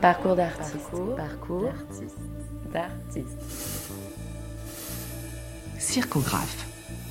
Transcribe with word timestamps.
Parcours 0.00 0.36
d'artiste. 0.36 0.90
Parcours 1.16 1.72
d'artiste. 2.72 3.38
Circographe. 5.78 6.66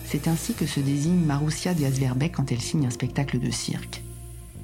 C'est 0.06 0.28
ainsi 0.28 0.54
que 0.54 0.66
se 0.66 0.80
désigne 0.80 1.26
Marussia 1.26 1.74
Diaz-Verbeck 1.74 2.34
quand 2.34 2.52
elle 2.52 2.62
signe 2.62 2.86
un 2.86 2.92
spectacle 2.92 3.40
de 3.40 3.50
cirque. 3.50 4.04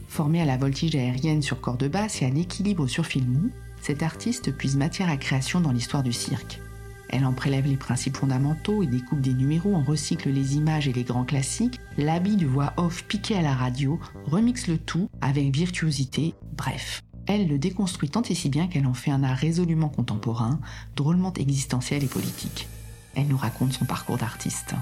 Formée 0.07 0.41
à 0.41 0.45
la 0.45 0.57
voltige 0.57 0.95
aérienne 0.95 1.41
sur 1.41 1.61
corde 1.61 1.87
basse 1.87 2.21
et 2.21 2.25
à 2.25 2.29
l'équilibre 2.29 2.87
sur 2.87 3.05
fil 3.05 3.27
mou, 3.27 3.49
cette 3.81 4.03
artiste 4.03 4.55
puise 4.55 4.75
matière 4.75 5.09
à 5.09 5.17
création 5.17 5.59
dans 5.59 5.71
l'histoire 5.71 6.03
du 6.03 6.13
cirque. 6.13 6.61
Elle 7.09 7.25
en 7.25 7.33
prélève 7.33 7.65
les 7.65 7.77
principes 7.77 8.17
fondamentaux 8.17 8.83
et 8.83 8.87
découpe 8.87 9.21
des 9.21 9.33
numéros, 9.33 9.75
en 9.75 9.83
recycle 9.83 10.29
les 10.29 10.55
images 10.55 10.87
et 10.87 10.93
les 10.93 11.03
grands 11.03 11.25
classiques, 11.25 11.79
l'habit 11.97 12.37
du 12.37 12.45
voix 12.45 12.73
off 12.77 13.03
piqué 13.03 13.35
à 13.35 13.41
la 13.41 13.53
radio, 13.53 13.99
remixe 14.25 14.67
le 14.67 14.77
tout 14.77 15.09
avec 15.21 15.53
virtuosité, 15.53 16.35
bref. 16.55 17.01
Elle 17.27 17.47
le 17.47 17.57
déconstruit 17.57 18.09
tant 18.09 18.23
et 18.23 18.35
si 18.35 18.49
bien 18.49 18.67
qu'elle 18.67 18.87
en 18.87 18.93
fait 18.93 19.11
un 19.11 19.23
art 19.23 19.37
résolument 19.37 19.89
contemporain, 19.89 20.59
drôlement 20.95 21.33
existentiel 21.33 22.03
et 22.03 22.07
politique. 22.07 22.67
Elle 23.15 23.27
nous 23.27 23.37
raconte 23.37 23.73
son 23.73 23.85
parcours 23.85 24.17
d'artiste. 24.17 24.73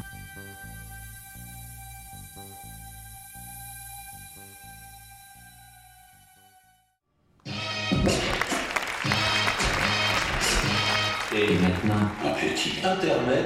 Et 11.35 11.53
maintenant, 11.59 12.09
un 12.25 12.31
petit 12.31 12.83
intermède 12.83 13.45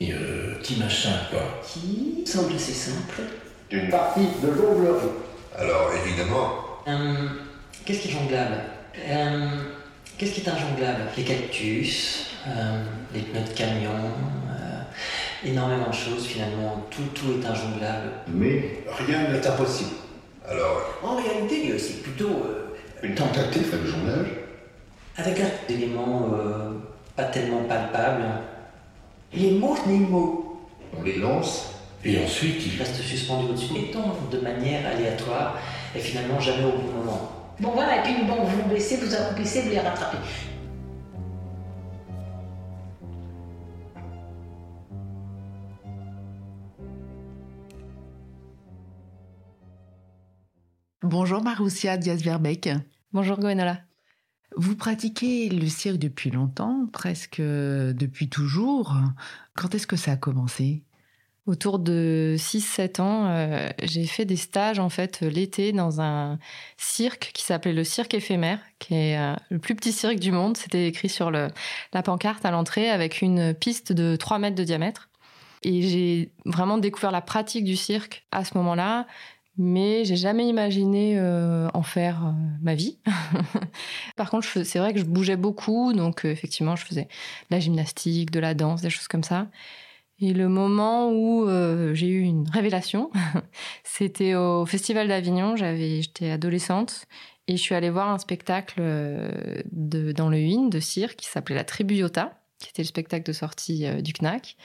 et 0.00 0.12
euh, 0.14 0.58
petit 0.58 0.76
machin, 0.76 1.12
quoi. 1.30 1.60
Qui 1.66 2.24
semble 2.26 2.54
assez 2.54 2.72
simple. 2.72 3.22
D'une 3.68 3.88
partie 3.90 4.26
de 4.42 4.52
jonglerie. 4.54 5.08
Alors, 5.58 5.90
évidemment, 6.04 6.54
Euh, 6.88 7.28
Qu'est-ce 7.84 8.00
qui 8.00 8.08
est 8.08 8.12
jonglable? 8.12 8.56
Euh, 9.08 9.48
Qu'est-ce 10.18 10.32
qui 10.32 10.40
est 10.42 10.48
injonglable? 10.50 11.00
Les 11.16 11.24
cactus, 11.24 12.26
euh, 12.46 12.82
les 13.14 13.20
pneus 13.20 13.40
de 13.42 13.56
camion, 13.56 13.90
euh, 14.50 15.48
énormément 15.48 15.88
de 15.88 15.94
choses 15.94 16.26
finalement. 16.26 16.84
Tout, 16.90 17.02
tout 17.14 17.40
est 17.40 17.46
injonglable. 17.46 18.10
Mais 18.28 18.82
rien 19.06 19.28
n'est 19.32 19.46
impossible. 19.46 19.90
alors, 20.46 20.82
En 21.02 21.16
réalité, 21.16 21.76
c'est 21.78 22.02
plutôt 22.02 22.28
euh, 22.28 22.76
Une 23.02 23.14
tentative 23.14 23.74
le 23.82 23.86
jonglage 23.90 24.26
avec 25.16 25.40
un 25.40 25.72
élément 25.72 26.30
euh, 26.34 26.70
pas 27.16 27.24
tellement 27.24 27.64
palpable. 27.64 28.22
Les 29.32 29.52
mots 29.52 29.76
n'est 29.86 29.98
mots. 29.98 30.68
On 30.98 31.02
les 31.02 31.16
lance 31.16 31.74
Et 32.04 32.22
ensuite, 32.22 32.62
Il 32.66 32.74
il 32.74 32.78
reste 32.78 32.96
suspendu 32.96 33.50
au-dessus 33.50 33.72
et 33.76 33.90
tombe 33.90 34.28
de 34.30 34.38
manière 34.40 34.86
aléatoire 34.86 35.56
et 35.94 35.98
finalement 35.98 36.40
jamais 36.40 36.64
au 36.64 36.72
bon 36.72 36.92
moment. 36.98 37.39
Bon 37.60 37.72
voilà, 37.72 37.98
et 37.98 38.14
puis 38.14 38.24
bon, 38.24 38.42
vous 38.42 38.62
vous 38.62 38.68
baissez, 38.70 38.96
vous 38.96 39.14
accomplissez, 39.14 39.60
vous 39.60 39.68
les 39.68 39.80
rattrapez. 39.80 40.16
Bonjour 51.02 51.42
Marussia 51.42 51.98
Diaz-Verbeck. 51.98 52.70
Bonjour 53.12 53.38
Gwenola. 53.38 53.80
Vous 54.56 54.74
pratiquez 54.74 55.50
le 55.50 55.68
cirque 55.68 55.98
depuis 55.98 56.30
longtemps, 56.30 56.86
presque 56.90 57.42
depuis 57.42 58.30
toujours. 58.30 58.96
Quand 59.54 59.74
est-ce 59.74 59.86
que 59.86 59.96
ça 59.96 60.12
a 60.12 60.16
commencé? 60.16 60.84
Autour 61.46 61.78
de 61.78 62.36
6-7 62.38 63.00
ans, 63.00 63.26
euh, 63.26 63.70
j'ai 63.82 64.04
fait 64.04 64.26
des 64.26 64.36
stages 64.36 64.78
en 64.78 64.90
fait 64.90 65.22
l'été 65.22 65.72
dans 65.72 66.00
un 66.00 66.38
cirque 66.76 67.30
qui 67.32 67.42
s'appelait 67.42 67.72
le 67.72 67.82
cirque 67.82 68.12
éphémère, 68.12 68.60
qui 68.78 68.94
est 68.94 69.18
euh, 69.18 69.34
le 69.48 69.58
plus 69.58 69.74
petit 69.74 69.92
cirque 69.92 70.18
du 70.18 70.32
monde. 70.32 70.58
C'était 70.58 70.86
écrit 70.86 71.08
sur 71.08 71.30
la 71.30 71.50
pancarte 72.04 72.44
à 72.44 72.50
l'entrée 72.50 72.90
avec 72.90 73.22
une 73.22 73.54
piste 73.54 73.92
de 73.92 74.16
3 74.16 74.38
mètres 74.38 74.56
de 74.56 74.64
diamètre. 74.64 75.08
Et 75.62 75.82
j'ai 75.82 76.30
vraiment 76.44 76.78
découvert 76.78 77.10
la 77.10 77.22
pratique 77.22 77.64
du 77.64 77.76
cirque 77.76 78.26
à 78.32 78.44
ce 78.44 78.56
moment-là, 78.58 79.06
mais 79.56 80.04
j'ai 80.04 80.16
jamais 80.16 80.46
imaginé 80.46 81.18
euh, 81.18 81.68
en 81.72 81.82
faire 81.82 82.34
ma 82.62 82.74
vie. 82.74 82.98
Par 84.16 84.30
contre, 84.30 84.46
c'est 84.46 84.78
vrai 84.78 84.92
que 84.92 85.00
je 85.00 85.04
bougeais 85.04 85.36
beaucoup, 85.36 85.92
donc 85.94 86.24
effectivement, 86.24 86.76
je 86.76 86.84
faisais 86.84 87.04
de 87.04 87.08
la 87.50 87.60
gymnastique, 87.60 88.30
de 88.30 88.40
la 88.40 88.54
danse, 88.54 88.82
des 88.82 88.90
choses 88.90 89.08
comme 89.08 89.24
ça. 89.24 89.48
Et 90.22 90.34
le 90.34 90.48
moment 90.48 91.10
où 91.10 91.48
euh, 91.48 91.94
j'ai 91.94 92.08
eu 92.08 92.20
une 92.20 92.48
révélation, 92.48 93.10
c'était 93.84 94.34
au 94.34 94.66
Festival 94.66 95.08
d'Avignon. 95.08 95.56
J'avais, 95.56 96.02
j'étais 96.02 96.30
adolescente 96.30 97.06
et 97.46 97.56
je 97.56 97.62
suis 97.62 97.74
allée 97.74 97.88
voir 97.88 98.10
un 98.10 98.18
spectacle 98.18 98.80
euh, 98.80 99.62
dans 99.72 100.28
le 100.28 100.38
Huyn 100.38 100.68
de 100.68 100.78
cirque 100.78 101.16
qui 101.16 101.26
s'appelait 101.26 101.54
La 101.54 101.64
Tribu 101.64 101.94
Iota, 101.94 102.38
qui 102.58 102.68
était 102.68 102.82
le 102.82 102.88
spectacle 102.88 103.24
de 103.24 103.32
sortie 103.32 103.86
euh, 103.86 104.02
du 104.02 104.12
CNAC. 104.12 104.56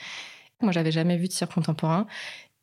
Moi, 0.60 0.72
j'avais 0.72 0.92
jamais 0.92 1.16
vu 1.16 1.26
de 1.26 1.32
cirque 1.32 1.54
contemporain. 1.54 2.06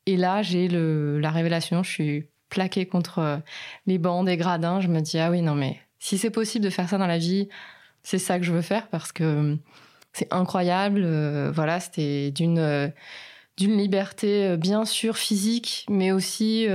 Et 0.05 0.17
là, 0.17 0.43
j'ai 0.43 0.67
la 0.67 1.31
révélation. 1.31 1.81
Je 1.81 1.89
suis 1.89 2.27
plaquée 2.49 2.85
contre 2.85 3.41
les 3.87 3.97
bancs 3.97 4.25
des 4.25 4.37
gradins. 4.37 4.81
Je 4.81 4.87
me 4.87 4.99
dis 4.99 5.17
ah 5.17 5.31
oui 5.31 5.41
non 5.41 5.55
mais 5.55 5.79
si 5.99 6.17
c'est 6.17 6.29
possible 6.29 6.65
de 6.65 6.69
faire 6.69 6.89
ça 6.89 6.97
dans 6.97 7.07
la 7.07 7.17
vie, 7.17 7.47
c'est 8.01 8.17
ça 8.17 8.37
que 8.37 8.45
je 8.45 8.51
veux 8.51 8.61
faire 8.61 8.89
parce 8.89 9.11
que 9.11 9.57
c'est 10.13 10.31
incroyable. 10.31 11.03
euh, 11.03 11.51
voilà, 11.51 11.79
c'était 11.79 12.31
d'une 12.31 12.59
euh, 12.59 12.87
liberté 13.59 14.45
euh, 14.45 14.57
bien 14.57 14.85
sûr 14.85 15.17
physique, 15.17 15.85
mais 15.89 16.11
aussi 16.11 16.67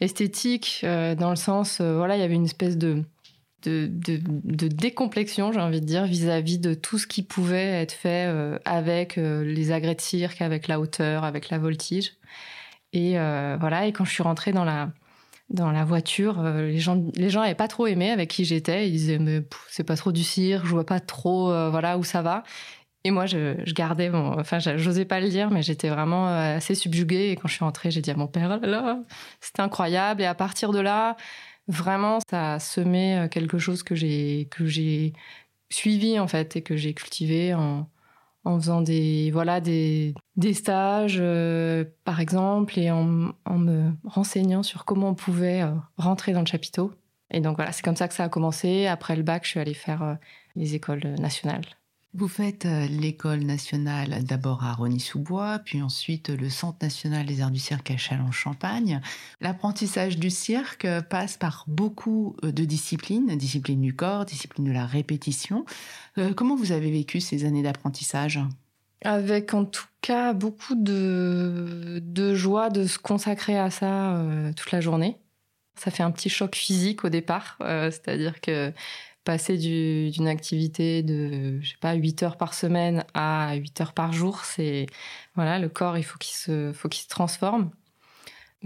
esthétique 0.00 0.80
dans 0.82 1.30
le 1.30 1.36
sens 1.36 1.80
voilà, 1.80 2.16
il 2.16 2.20
y 2.20 2.24
avait 2.24 2.34
une 2.34 2.44
espèce 2.44 2.76
de 2.76 3.02
de, 3.62 3.88
de, 3.90 4.68
décomplexion, 4.68 5.50
j'ai 5.50 5.60
envie 5.60 5.80
de 5.80 5.86
dire, 5.86 6.04
vis-à-vis 6.04 6.58
de 6.58 6.74
tout 6.74 6.98
ce 6.98 7.06
qui 7.06 7.22
pouvait 7.22 7.80
être 7.80 7.92
fait 7.92 8.30
avec 8.66 9.16
les 9.16 9.72
agrès 9.72 9.94
de 9.94 10.02
cirque, 10.02 10.42
avec 10.42 10.68
la 10.68 10.78
hauteur, 10.78 11.24
avec 11.24 11.48
la 11.48 11.56
voltige. 11.56 12.12
Et 12.92 13.12
voilà, 13.12 13.86
et 13.86 13.92
quand 13.92 14.04
je 14.04 14.10
suis 14.10 14.22
rentrée 14.22 14.52
dans 14.52 14.64
la 14.64 14.90
dans 15.50 15.70
la 15.70 15.84
voiture, 15.84 16.40
euh, 16.40 16.66
les 16.68 16.78
gens 16.78 17.04
les 17.14 17.30
gens 17.30 17.42
avaient 17.42 17.54
pas 17.54 17.68
trop 17.68 17.86
aimé 17.86 18.10
avec 18.10 18.30
qui 18.30 18.44
j'étais. 18.44 18.88
Ils 18.88 18.92
disaient 18.92 19.18
mais 19.18 19.42
c'est 19.68 19.84
pas 19.84 19.96
trop 19.96 20.12
du 20.12 20.24
cirque, 20.24 20.64
je 20.64 20.70
vois 20.70 20.86
pas 20.86 21.00
trop 21.00 21.50
euh, 21.50 21.70
voilà 21.70 21.98
où 21.98 22.04
ça 22.04 22.22
va. 22.22 22.42
Et 23.04 23.10
moi 23.10 23.26
je, 23.26 23.54
gardais 23.72 24.08
mon, 24.08 24.38
enfin 24.40 24.58
j'osais 24.58 25.04
pas 25.04 25.20
le 25.20 25.28
dire, 25.28 25.50
mais 25.50 25.62
j'étais 25.62 25.90
vraiment 25.90 26.28
euh, 26.28 26.56
assez 26.56 26.74
subjuguée. 26.74 27.30
Et 27.30 27.36
quand 27.36 27.48
je 27.48 27.54
suis 27.54 27.64
rentrée, 27.64 27.90
j'ai 27.90 28.00
dit 28.00 28.10
à 28.10 28.16
mon 28.16 28.26
père 28.28 28.58
oh 28.62 28.66
là 28.66 28.80
là, 28.80 28.98
incroyable. 29.58 30.22
Et 30.22 30.26
à 30.26 30.34
partir 30.34 30.72
de 30.72 30.80
là, 30.80 31.16
vraiment 31.68 32.18
ça 32.30 32.54
a 32.54 32.58
semé 32.60 33.28
quelque 33.30 33.58
chose 33.58 33.82
que 33.82 33.94
j'ai 33.94 34.48
que 34.50 34.66
j'ai 34.66 35.12
suivi 35.70 36.18
en 36.18 36.28
fait 36.28 36.56
et 36.56 36.62
que 36.62 36.76
j'ai 36.76 36.94
cultivé 36.94 37.54
en 37.54 37.88
en 38.44 38.58
faisant 38.58 38.82
des 38.82 39.30
voilà 39.30 39.60
des, 39.60 40.14
des 40.36 40.54
stages 40.54 41.18
euh, 41.20 41.84
par 42.04 42.20
exemple 42.20 42.78
et 42.78 42.90
en, 42.90 43.04
me 43.04 43.90
renseignant 44.04 44.62
sur 44.62 44.84
comment 44.84 45.10
on 45.10 45.14
pouvait 45.14 45.62
euh, 45.62 45.72
rentrer 45.96 46.32
dans 46.32 46.40
le 46.40 46.46
chapiteau. 46.46 46.92
Et 47.30 47.40
donc 47.40 47.56
voilà 47.56 47.72
c'est 47.72 47.84
comme 47.84 47.96
ça 47.96 48.08
que 48.08 48.14
ça 48.14 48.24
a 48.24 48.28
commencé. 48.28 48.86
Après 48.86 49.16
le 49.16 49.22
bac 49.22 49.44
je 49.44 49.50
suis 49.50 49.60
allée 49.60 49.74
faire 49.74 50.02
euh, 50.02 50.14
les 50.56 50.74
écoles 50.74 51.14
nationales 51.18 51.64
Vous 52.16 52.28
faites 52.28 52.64
euh, 52.64 52.86
l'école 52.86 53.40
nationale 53.40 54.22
d'abord 54.22 54.62
à 54.62 54.72
Rony-sous-Bois, 54.72 55.58
puis 55.64 55.82
ensuite 55.82 56.28
le 56.28 56.48
Centre 56.48 56.78
national 56.80 57.26
des 57.26 57.40
arts 57.40 57.50
du 57.50 57.58
cirque 57.58 57.90
à 57.90 57.96
Châlons-Champagne. 57.96 59.00
L'apprentissage 59.40 60.16
du 60.16 60.30
cirque 60.30 60.84
euh, 60.84 61.02
passe 61.02 61.36
par 61.36 61.64
beaucoup 61.66 62.36
euh, 62.44 62.52
de 62.52 62.64
disciplines, 62.64 63.36
discipline 63.36 63.80
du 63.80 63.96
corps, 63.96 64.26
discipline 64.26 64.64
de 64.64 64.72
la 64.72 64.86
répétition. 64.86 65.64
Euh, 66.18 66.32
comment 66.32 66.54
vous 66.54 66.70
avez 66.70 66.90
vécu 66.90 67.20
ces 67.20 67.44
années 67.44 67.62
d'apprentissage? 67.62 68.40
Avec 69.04 69.52
en 69.52 69.66
tout 69.66 69.84
cas 70.00 70.32
beaucoup 70.32 70.74
de, 70.74 72.00
joie 72.34 72.70
de 72.70 72.86
se 72.86 72.98
consacrer 72.98 73.58
à 73.58 73.70
ça 73.70 74.16
euh, 74.16 74.52
toute 74.54 74.72
la 74.72 74.80
journée. 74.80 75.18
Ça 75.76 75.90
fait 75.90 76.02
un 76.02 76.10
petit 76.12 76.28
choc 76.30 76.54
physique 76.54 77.04
au 77.04 77.08
départ, 77.08 77.56
euh, 77.60 77.90
c'est-à-dire 77.90 78.40
que 78.40 78.72
passer 79.24 79.56
du- 79.58 80.10
d'une 80.10 80.28
activité 80.28 81.02
de, 81.02 81.60
je 81.62 81.70
sais 81.70 81.76
pas, 81.80 81.94
8 81.94 82.22
heures 82.22 82.36
par 82.36 82.54
semaine 82.54 83.04
à 83.14 83.54
8 83.56 83.80
heures 83.80 83.92
par 83.94 84.12
jour, 84.12 84.44
c'est, 84.44 84.86
voilà, 85.34 85.58
le 85.58 85.68
corps, 85.68 85.98
il 85.98 86.04
faut 86.04 86.18
qu'il 86.18 86.34
se, 86.36 86.72
faut 86.72 86.88
qu'il 86.88 87.02
se 87.02 87.08
transforme. 87.08 87.70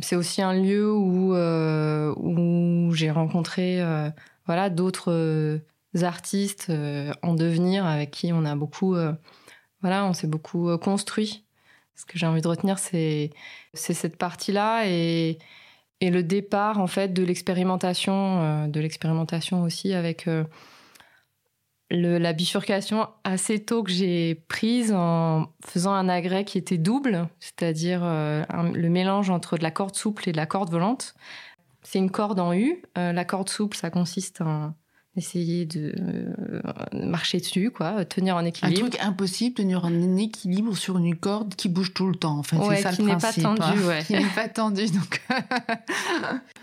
C'est 0.00 0.16
aussi 0.16 0.42
un 0.42 0.54
lieu 0.54 0.92
où, 0.92 1.34
euh, 1.34 2.14
où 2.16 2.92
j'ai 2.94 3.10
rencontré, 3.10 3.80
euh, 3.82 4.10
voilà, 4.46 4.70
d'autres 4.70 5.60
artistes 6.02 6.70
en 7.22 7.34
devenir 7.34 7.84
avec 7.86 8.10
qui 8.12 8.32
on 8.32 8.44
a 8.44 8.54
beaucoup, 8.56 8.94
voilà, 9.82 10.06
on 10.06 10.12
s'est 10.12 10.26
beaucoup 10.28 10.76
construit. 10.78 11.44
Ce 11.96 12.06
que 12.06 12.18
j'ai 12.18 12.26
envie 12.26 12.42
de 12.42 12.48
retenir, 12.48 12.78
c'est 12.78 13.30
c'est 13.74 13.94
cette 13.94 14.16
partie-là 14.16 14.84
et, 14.88 15.38
et 16.00 16.10
le 16.10 16.22
départ 16.22 16.78
en 16.80 16.86
fait 16.86 17.12
de 17.12 17.22
l'expérimentation, 17.22 18.40
euh, 18.42 18.66
de 18.68 18.80
l'expérimentation 18.80 19.62
aussi 19.62 19.92
avec 19.94 20.28
euh, 20.28 20.44
le- 21.90 22.18
la 22.18 22.32
bifurcation 22.32 23.08
assez 23.24 23.64
tôt 23.64 23.82
que 23.82 23.90
j'ai 23.90 24.34
prise 24.48 24.92
en 24.92 25.46
faisant 25.64 25.92
un 25.92 26.08
agrès 26.08 26.44
qui 26.44 26.58
était 26.58 26.78
double, 26.78 27.28
c'est-à-dire 27.40 28.00
euh, 28.04 28.44
le 28.74 28.88
mélange 28.88 29.30
entre 29.30 29.56
de 29.56 29.62
la 29.62 29.70
corde 29.70 29.94
souple 29.94 30.28
et 30.28 30.32
de 30.32 30.36
la 30.36 30.46
corde 30.46 30.70
volante. 30.70 31.14
C'est 31.82 31.98
une 31.98 32.10
corde 32.10 32.40
en 32.40 32.52
U. 32.52 32.82
Euh, 32.98 33.12
la 33.12 33.24
corde 33.24 33.48
souple, 33.48 33.76
ça 33.76 33.90
consiste 33.90 34.40
en 34.42 34.74
essayer 35.18 35.66
de 35.66 35.92
euh, 35.98 36.32
marcher 37.06 37.38
dessus, 37.38 37.70
quoi, 37.70 38.04
tenir 38.06 38.36
en 38.36 38.38
Un 38.38 38.44
équilibre. 38.46 38.80
truc 38.88 38.98
impossible, 39.02 39.54
tenir 39.54 39.84
un 39.84 40.16
équilibre 40.16 40.76
sur 40.76 40.96
une 40.98 41.14
corde 41.14 41.54
qui 41.54 41.68
bouge 41.68 41.92
tout 41.92 42.08
le 42.08 42.14
temps. 42.16 42.38
En 42.38 42.42
fait, 42.42 42.56
Ouais, 42.56 42.76
c'est 42.76 42.82
ça 42.84 42.92
qui 42.92 43.02
le 43.02 43.08
n'est 43.08 43.12
pas 43.14 43.18
principe. 43.18 43.42
tendue, 43.42 43.60
hein. 43.62 43.86
ouais. 43.86 44.02
Qui 44.06 44.12
n'est 44.14 44.24
pas 44.34 44.48
tendu. 44.48 44.86
Donc, 44.92 45.20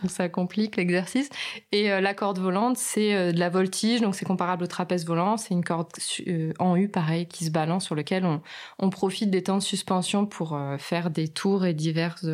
ça 0.08 0.30
complique 0.30 0.76
l'exercice. 0.78 1.30
Et 1.72 1.92
euh, 1.92 2.02
la 2.02 2.14
corde 2.14 2.40
volante, 2.40 2.78
c'est 2.78 3.14
euh, 3.14 3.32
de 3.32 3.40
la 3.40 3.50
voltige, 3.50 4.02
donc 4.02 4.16
c'est 4.16 4.26
comparable 4.26 4.64
au 4.64 4.68
trapèze 4.68 5.06
volant. 5.06 5.38
C'est 5.38 5.54
une 5.54 5.64
corde 5.64 5.88
euh, 6.28 6.52
en 6.60 6.76
U, 6.76 6.88
pareil, 6.90 7.28
qui 7.28 7.46
se 7.46 7.52
balance, 7.52 7.86
sur 7.86 7.96
lequel 7.96 8.26
on, 8.26 8.42
on 8.80 8.90
profite 8.90 9.30
des 9.30 9.44
temps 9.44 9.58
de 9.58 9.64
suspension 9.64 10.26
pour 10.26 10.58
faire 10.80 11.10
des 11.10 11.28
tours 11.28 11.66
et 11.66 11.74
diverses, 11.74 12.26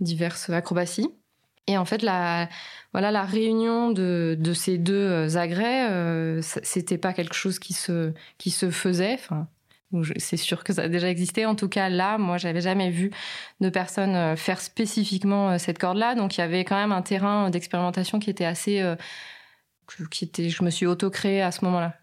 diverses 0.00 0.50
acrobaties. 0.50 1.08
Et 1.66 1.78
en 1.78 1.84
fait, 1.84 2.02
la, 2.02 2.48
voilà, 2.92 3.10
la 3.10 3.24
réunion 3.24 3.90
de, 3.90 4.36
de 4.38 4.52
ces 4.52 4.78
deux 4.78 4.94
euh, 4.94 5.36
agrès, 5.36 5.88
euh, 5.90 6.40
c'était 6.42 6.98
pas 6.98 7.12
quelque 7.12 7.34
chose 7.34 7.58
qui 7.58 7.72
se, 7.72 8.12
qui 8.38 8.50
se 8.50 8.70
faisait. 8.70 9.18
C'est 10.18 10.36
sûr 10.36 10.64
que 10.64 10.72
ça 10.72 10.82
a 10.82 10.88
déjà 10.88 11.08
existé. 11.08 11.46
En 11.46 11.54
tout 11.54 11.68
cas, 11.68 11.88
là, 11.88 12.18
moi, 12.18 12.38
j'avais 12.38 12.60
jamais 12.60 12.90
vu 12.90 13.10
de 13.60 13.68
personnes 13.68 14.16
euh, 14.16 14.36
faire 14.36 14.60
spécifiquement 14.60 15.50
euh, 15.50 15.58
cette 15.58 15.78
corde-là. 15.78 16.14
Donc, 16.14 16.36
il 16.36 16.40
y 16.40 16.44
avait 16.44 16.64
quand 16.64 16.76
même 16.76 16.92
un 16.92 17.02
terrain 17.02 17.50
d'expérimentation 17.50 18.18
qui 18.18 18.30
était 18.30 18.44
assez, 18.44 18.82
qui 20.10 20.24
était, 20.24 20.48
je 20.50 20.64
me 20.64 20.70
suis 20.70 20.86
auto-créée 20.86 21.42
à 21.42 21.52
ce 21.52 21.64
moment-là. 21.66 21.94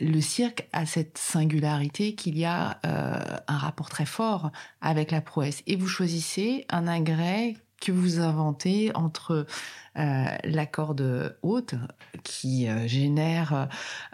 le 0.00 0.20
cirque 0.20 0.68
a 0.72 0.86
cette 0.86 1.18
singularité 1.18 2.14
qu'il 2.14 2.38
y 2.38 2.44
a 2.44 2.78
un 2.84 3.58
rapport 3.58 3.90
très 3.90 4.06
fort 4.06 4.50
avec 4.80 5.10
la 5.10 5.20
prouesse. 5.20 5.62
Et 5.66 5.76
vous 5.76 5.88
choisissez 5.88 6.64
un 6.70 6.86
agrès 6.86 7.54
que 7.80 7.92
vous 7.92 8.20
inventez 8.20 8.94
entre 8.94 9.46
euh, 9.98 10.26
la 10.44 10.66
corde 10.66 11.36
haute 11.42 11.74
qui 12.22 12.68
euh, 12.68 12.86
génère 12.86 13.68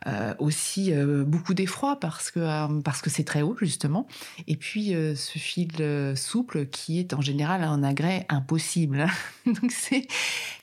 euh, 0.06 0.34
aussi 0.38 0.92
beaucoup 1.26 1.52
d'effroi 1.52 2.00
parce 2.00 2.30
que 2.30 2.80
parce 2.80 3.02
que 3.02 3.10
c'est 3.10 3.24
très 3.24 3.42
haut 3.42 3.56
justement. 3.60 4.06
Et 4.46 4.56
puis 4.56 4.94
ce 5.16 5.38
fil 5.38 6.14
souple 6.16 6.66
qui 6.66 7.00
est 7.00 7.12
en 7.14 7.20
général 7.20 7.62
un 7.64 7.82
agrès 7.82 8.26
impossible. 8.28 9.06
Donc 9.46 9.72
c'est 9.72 10.06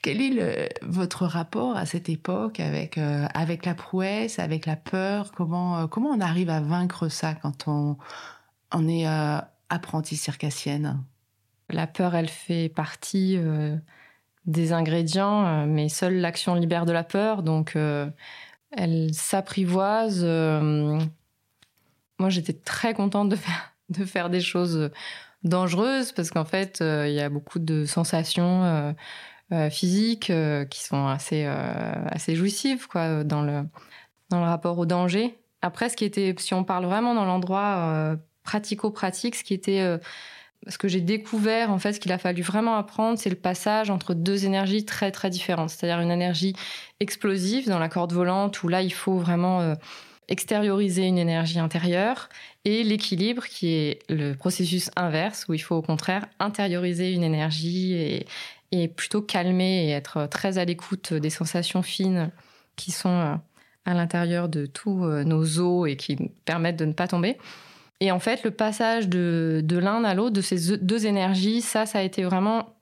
quel 0.02 0.22
est 0.22 0.74
votre 0.82 1.26
rapport 1.26 1.76
à 1.76 1.86
cette 1.86 2.10
époque 2.10 2.60
avec 2.60 2.98
avec 2.98 3.66
la 3.66 3.76
prouesse 3.76 4.40
avec 4.40 4.66
la 4.66 4.76
peur? 4.76 5.32
Comment 5.32 5.88
comment 5.88 6.10
on 6.10 6.22
arrive 6.22 6.50
à 6.50 6.62
vaincre 6.62 7.10
ça 7.10 7.34
quand 7.36 7.68
on 7.68 7.98
on 8.72 8.88
est 8.88 9.06
apprenti 9.70 10.16
circassienne? 10.16 11.04
La 11.72 11.88
peur, 11.88 12.16
elle 12.16 12.30
fait 12.30 12.70
partie 12.70 13.36
euh, 13.38 13.76
des 14.46 14.74
ingrédients, 14.74 15.46
euh, 15.46 15.66
mais 15.68 15.90
seule 15.90 16.16
l'action 16.16 16.56
libère 16.56 16.86
de 16.86 16.92
la 16.92 17.04
peur. 17.04 17.44
Donc, 17.44 17.76
euh, 17.76 18.10
elle 18.72 19.14
s'apprivoise. 19.14 20.24
moi, 22.20 22.30
j'étais 22.30 22.54
très 22.54 22.94
contente 22.94 23.30
de 23.30 23.36
faire, 23.36 23.74
de 23.90 24.06
faire 24.06 24.30
des 24.30 24.42
choses 24.42 24.92
dangereuses 25.44 26.12
parce 26.12 26.30
qu'en 26.30 26.46
fait, 26.46 26.78
il 26.82 27.14
y 27.14 27.20
a 27.20 27.30
beaucoup 27.30 27.60
de 27.60 27.86
sensations 27.86 28.96
physiques 29.70 30.32
qui 30.70 30.84
sont 30.84 31.08
assez, 31.08 31.46
assez 31.46 32.36
jouissives 32.36 32.88
quoi, 32.88 33.24
dans, 33.26 33.42
le, 33.42 33.64
dans 34.30 34.40
le 34.40 34.46
rapport 34.46 34.78
au 34.78 34.86
danger. 34.86 35.38
Après, 35.62 35.90
ce 35.90 35.98
qui 35.98 36.06
était, 36.06 36.34
si 36.38 36.54
on 36.54 36.64
parle 36.64 36.86
vraiment 36.86 37.14
dans 37.16 37.26
l'endroit 37.26 38.16
pratico-pratique, 38.44 39.36
ce 39.36 39.44
qui 39.44 39.54
était 39.54 40.00
ce 40.68 40.78
que 40.78 40.88
j'ai 40.88 41.02
découvert, 41.02 41.72
en 41.72 41.80
fait, 41.80 41.94
ce 41.94 42.00
qu'il 42.00 42.12
a 42.12 42.18
fallu 42.18 42.42
vraiment 42.42 42.76
apprendre, 42.76 43.18
c'est 43.18 43.30
le 43.30 43.36
passage 43.36 43.90
entre 43.90 44.14
deux 44.14 44.46
énergies 44.46 44.86
très 44.86 45.12
très 45.12 45.30
différentes. 45.30 45.70
C'est-à-dire 45.70 46.00
une 46.02 46.12
énergie 46.12 46.54
explosive 47.00 47.68
dans 47.68 47.80
la 47.80 47.90
corde 47.90 48.14
volante 48.14 48.62
où 48.64 48.68
là, 48.68 48.82
il 48.82 48.94
faut 48.94 49.18
vraiment 49.18 49.62
euh, 49.62 49.76
extérioriser 50.28 51.08
une 51.08 51.18
énergie 51.18 51.60
intérieure 51.60 52.30
et 52.64 52.84
l'équilibre 52.84 53.46
qui 53.46 53.74
est 53.74 54.00
le 54.10 54.34
processus 54.34 54.92
inverse 54.96 55.46
où 55.50 55.54
il 55.54 55.60
faut 55.60 55.76
au 55.76 55.82
contraire 55.82 56.28
intérioriser 56.40 57.12
une 57.12 57.24
énergie 57.24 57.94
et, 57.94 58.28
et 58.72 58.88
plutôt 58.88 59.22
calmer 59.22 59.88
et 59.88 59.90
être 59.90 60.28
très 60.28 60.58
à 60.58 60.66
l'écoute 60.66 61.14
des 61.14 61.30
sensations 61.30 61.82
fines 61.82 62.32
qui 62.76 62.92
sont 62.92 63.10
euh, 63.10 63.36
à 63.86 63.94
l'intérieur 63.94 64.48
de 64.48 64.66
tous 64.66 65.06
euh, 65.06 65.24
nos 65.24 65.60
os 65.60 65.90
et 65.90 65.96
qui 65.96 66.18
permettent 66.46 66.78
de 66.78 66.86
ne 66.86 66.94
pas 66.94 67.08
tomber. 67.08 67.38
Et 68.02 68.12
en 68.12 68.20
fait, 68.20 68.44
le 68.44 68.50
passage 68.52 69.08
de, 69.08 69.62
de 69.64 69.78
l'un 69.78 70.04
à 70.04 70.16
l'autre, 70.16 70.34
de 70.34 70.42
ces 70.42 70.78
deux 70.78 71.06
énergies, 71.06 71.62
ça, 71.62 71.86
ça 71.86 72.00
a 72.00 72.02
été 72.02 72.24
vraiment. 72.24 72.76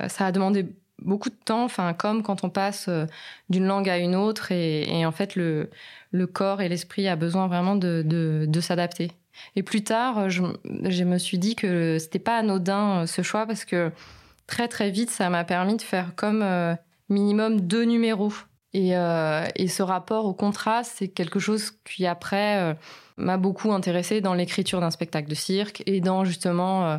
euh, 0.00 0.08
Ça 0.08 0.26
a 0.26 0.32
demandé 0.32 0.66
beaucoup 1.00 1.30
de 1.30 1.36
temps, 1.36 1.64
enfin, 1.64 1.94
comme 1.94 2.22
quand 2.24 2.42
on 2.44 2.50
passe 2.50 2.86
euh, 2.88 3.06
d'une 3.48 3.66
langue 3.66 3.88
à 3.88 3.98
une 3.98 4.16
autre. 4.16 4.50
Et, 4.50 5.06
en 5.06 5.12
fait, 5.12 5.36
le, 5.36 5.70
le 6.10 6.26
corps 6.26 6.60
et 6.60 6.68
l'esprit 6.68 7.06
a 7.06 7.14
besoin 7.14 7.46
vraiment 7.46 7.76
de, 7.76 8.02
de, 8.04 8.60
s'adapter. 8.60 9.12
Et 9.54 9.62
plus 9.62 9.84
tard, 9.84 10.28
je, 10.28 10.42
je 10.64 11.04
me 11.04 11.18
suis 11.18 11.38
dit 11.38 11.54
que 11.54 11.98
c'était 12.00 12.18
pas 12.18 12.38
anodin 12.38 13.02
euh, 13.02 13.06
ce 13.06 13.22
choix 13.22 13.46
parce 13.46 13.64
que 13.64 13.92
très 14.48 14.66
très 14.66 14.90
vite, 14.90 15.10
ça 15.10 15.30
m'a 15.30 15.44
permis 15.44 15.76
de 15.76 15.82
faire 15.82 16.16
comme 16.16 16.44
minimum 17.08 17.60
deux 17.60 17.84
numéros. 17.84 18.32
Et, 18.74 18.96
euh, 18.96 19.46
et 19.54 19.68
ce 19.68 19.84
rapport 19.84 20.26
au 20.26 20.34
contraste, 20.34 20.94
c'est 20.96 21.06
quelque 21.08 21.38
chose 21.38 21.70
qui 21.84 22.06
après 22.06 22.58
euh, 22.58 22.74
m'a 23.16 23.36
beaucoup 23.36 23.72
intéressé 23.72 24.20
dans 24.20 24.34
l'écriture 24.34 24.80
d'un 24.80 24.90
spectacle 24.90 25.30
de 25.30 25.36
cirque 25.36 25.84
et 25.86 26.00
dans 26.00 26.24
justement 26.24 26.84
euh, 26.84 26.96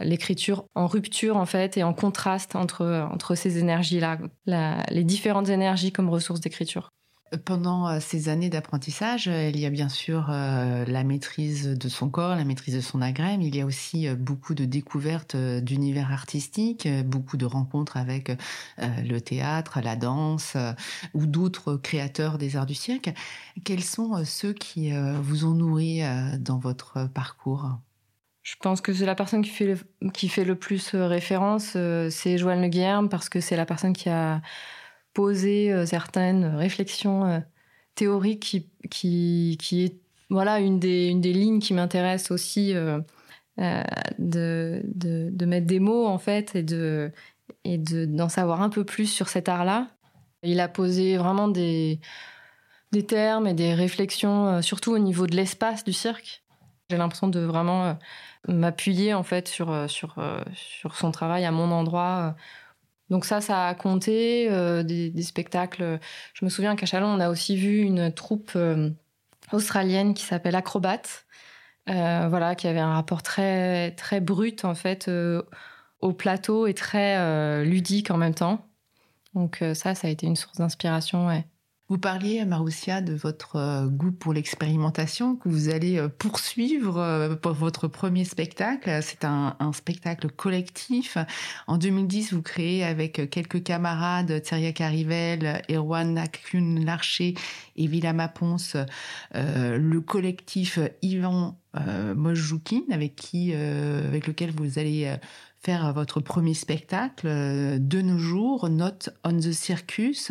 l'écriture 0.00 0.64
en 0.74 0.86
rupture 0.86 1.36
en 1.36 1.44
fait 1.44 1.76
et 1.76 1.84
en 1.84 1.92
contraste 1.92 2.56
entre 2.56 3.06
entre 3.12 3.34
ces 3.34 3.58
énergies 3.58 4.00
là, 4.00 4.18
les 4.90 5.04
différentes 5.04 5.50
énergies 5.50 5.92
comme 5.92 6.08
ressources 6.08 6.40
d'écriture. 6.40 6.88
Pendant 7.44 7.88
euh, 7.88 8.00
ces 8.00 8.30
années 8.30 8.48
d'apprentissage, 8.48 9.28
euh, 9.28 9.50
il 9.50 9.60
y 9.60 9.66
a 9.66 9.70
bien 9.70 9.90
sûr 9.90 10.28
euh, 10.30 10.86
la 10.86 11.04
maîtrise 11.04 11.66
de 11.68 11.88
son 11.88 12.08
corps, 12.08 12.34
la 12.34 12.44
maîtrise 12.44 12.74
de 12.74 12.80
son 12.80 13.02
agrès, 13.02 13.36
mais 13.36 13.46
il 13.48 13.56
y 13.56 13.60
a 13.60 13.66
aussi 13.66 14.08
beaucoup 14.14 14.54
de 14.54 14.64
découvertes 14.64 15.36
d'univers 15.36 16.10
artistiques, 16.10 16.86
euh, 16.86 17.02
beaucoup 17.02 17.36
de 17.36 17.44
rencontres 17.44 17.98
avec 17.98 18.32
le 18.78 19.18
théâtre, 19.18 19.80
la 19.82 19.96
danse 19.96 20.56
ou 21.14 21.26
d'autres 21.26 21.76
créateurs 21.76 22.38
des 22.38 22.56
arts 22.56 22.66
du 22.66 22.74
cirque. 22.74 23.12
Quels 23.64 23.82
sont 23.82 24.24
ceux 24.24 24.52
qui 24.52 24.92
vous 25.22 25.44
ont 25.44 25.54
nourri 25.54 26.00
dans 26.38 26.58
votre 26.58 27.08
parcours? 27.08 27.78
Je 28.42 28.54
pense 28.60 28.80
que 28.80 28.92
c'est 28.92 29.06
la 29.06 29.14
personne 29.14 29.42
qui 29.42 29.50
fait 29.50 29.66
le, 29.66 30.10
qui 30.10 30.28
fait 30.28 30.44
le 30.44 30.54
plus 30.54 30.94
référence, 30.94 31.76
c'est 32.10 32.38
Joël 32.38 32.60
Le 32.60 32.68
Guilherme, 32.68 33.08
parce 33.08 33.28
que 33.28 33.40
c'est 33.40 33.56
la 33.56 33.66
personne 33.66 33.92
qui 33.92 34.08
a 34.08 34.40
poser 35.18 35.72
euh, 35.72 35.84
certaines 35.84 36.44
réflexions 36.44 37.24
euh, 37.24 37.40
théoriques 37.96 38.68
qui, 38.88 39.58
est 39.72 39.96
voilà 40.30 40.60
une 40.60 40.78
des, 40.78 41.12
lignes 41.12 41.58
qui 41.58 41.74
m'intéresse 41.74 42.30
aussi 42.30 42.72
euh, 42.72 43.00
euh, 43.58 43.82
de, 44.20 45.44
mettre 45.44 45.66
des 45.66 45.80
mots 45.80 46.06
en 46.06 46.18
fait 46.18 46.54
et 46.54 46.62
de 46.62 47.10
d'en 47.64 48.28
savoir 48.28 48.62
un 48.62 48.68
peu 48.68 48.84
plus 48.84 49.06
sur 49.06 49.28
cet 49.28 49.48
art-là. 49.48 49.88
Il 50.44 50.60
a 50.60 50.68
posé 50.68 51.16
vraiment 51.16 51.48
des, 51.48 51.98
termes 53.08 53.48
et 53.48 53.54
des 53.54 53.74
réflexions, 53.74 54.46
euh, 54.46 54.62
surtout 54.62 54.92
au 54.92 54.98
niveau 54.98 55.26
de 55.26 55.34
l'espace 55.34 55.82
du 55.82 55.92
cirque. 55.92 56.44
J'ai 56.90 56.96
l'impression 56.96 57.26
de 57.26 57.40
vraiment 57.40 57.86
euh, 57.86 57.94
m'appuyer 58.46 59.14
en 59.14 59.24
fait 59.24 59.48
sur, 59.48 59.74
sur 59.88 60.94
son 60.94 61.10
travail 61.10 61.44
à 61.44 61.50
mon 61.50 61.72
endroit 61.72 62.36
donc 63.10 63.24
ça, 63.24 63.40
ça 63.40 63.68
a 63.68 63.74
compté 63.74 64.50
euh, 64.50 64.82
des, 64.82 65.10
des, 65.10 65.22
spectacles. 65.22 65.98
Je 66.34 66.44
me 66.44 66.50
souviens 66.50 66.76
qu'à 66.76 66.86
Chalon, 66.86 67.08
on 67.08 67.20
a 67.20 67.30
aussi 67.30 67.56
vu 67.56 67.78
une 67.78 68.12
troupe 68.12 68.52
euh, 68.56 68.90
australienne 69.52 70.14
qui 70.14 70.24
s'appelle 70.24 70.54
Acrobat, 70.54 71.02
euh, 71.88 72.26
voilà, 72.28 72.54
qui 72.54 72.68
avait 72.68 72.80
un 72.80 72.92
rapport 72.94 73.22
très 73.22 73.92
très 73.92 74.20
brut 74.20 74.64
en 74.64 74.74
fait 74.74 75.08
euh, 75.08 75.42
au 76.00 76.12
plateau 76.12 76.66
et 76.66 76.74
très 76.74 77.16
euh, 77.18 77.64
ludique 77.64 78.10
en 78.10 78.18
même 78.18 78.34
temps. 78.34 78.66
Donc 79.34 79.62
euh, 79.62 79.74
ça, 79.74 79.94
ça 79.94 80.08
a 80.08 80.10
été 80.10 80.26
une 80.26 80.36
source 80.36 80.58
d'inspiration. 80.58 81.26
Ouais. 81.26 81.46
Vous 81.90 81.96
parliez, 81.96 82.44
Maroussia, 82.44 83.00
de 83.00 83.14
votre 83.14 83.56
euh, 83.56 83.86
goût 83.86 84.12
pour 84.12 84.34
l'expérimentation 84.34 85.36
que 85.36 85.48
vous 85.48 85.70
allez 85.70 85.96
euh, 85.96 86.08
poursuivre 86.08 86.98
euh, 86.98 87.34
pour 87.34 87.52
votre 87.52 87.88
premier 87.88 88.26
spectacle. 88.26 88.90
C'est 89.00 89.24
un, 89.24 89.56
spectacle 89.72 90.28
collectif. 90.30 91.16
En 91.66 91.78
2010, 91.78 92.34
vous 92.34 92.42
créez 92.42 92.84
avec 92.84 93.30
quelques 93.30 93.62
camarades, 93.62 94.42
Thierry 94.42 94.74
Carivel, 94.74 95.62
Erwan 95.70 96.12
Nakun 96.12 96.84
Larcher 96.84 97.34
et 97.76 97.86
Villama 97.86 98.28
Ponce, 98.28 98.76
le 99.34 100.00
collectif 100.00 100.78
Ivan 101.02 101.58
euh, 101.76 102.14
avec, 102.90 103.30
avec 103.32 104.26
lequel 104.26 104.50
vous 104.50 104.78
allez 104.78 105.14
faire 105.60 105.92
votre 105.92 106.20
premier 106.20 106.54
spectacle 106.54 107.26
euh, 107.26 107.78
de 107.78 108.00
nos 108.00 108.18
jours, 108.18 108.68
Not 108.68 109.10
on 109.24 109.36
the 109.38 109.52
Circus. 109.52 110.30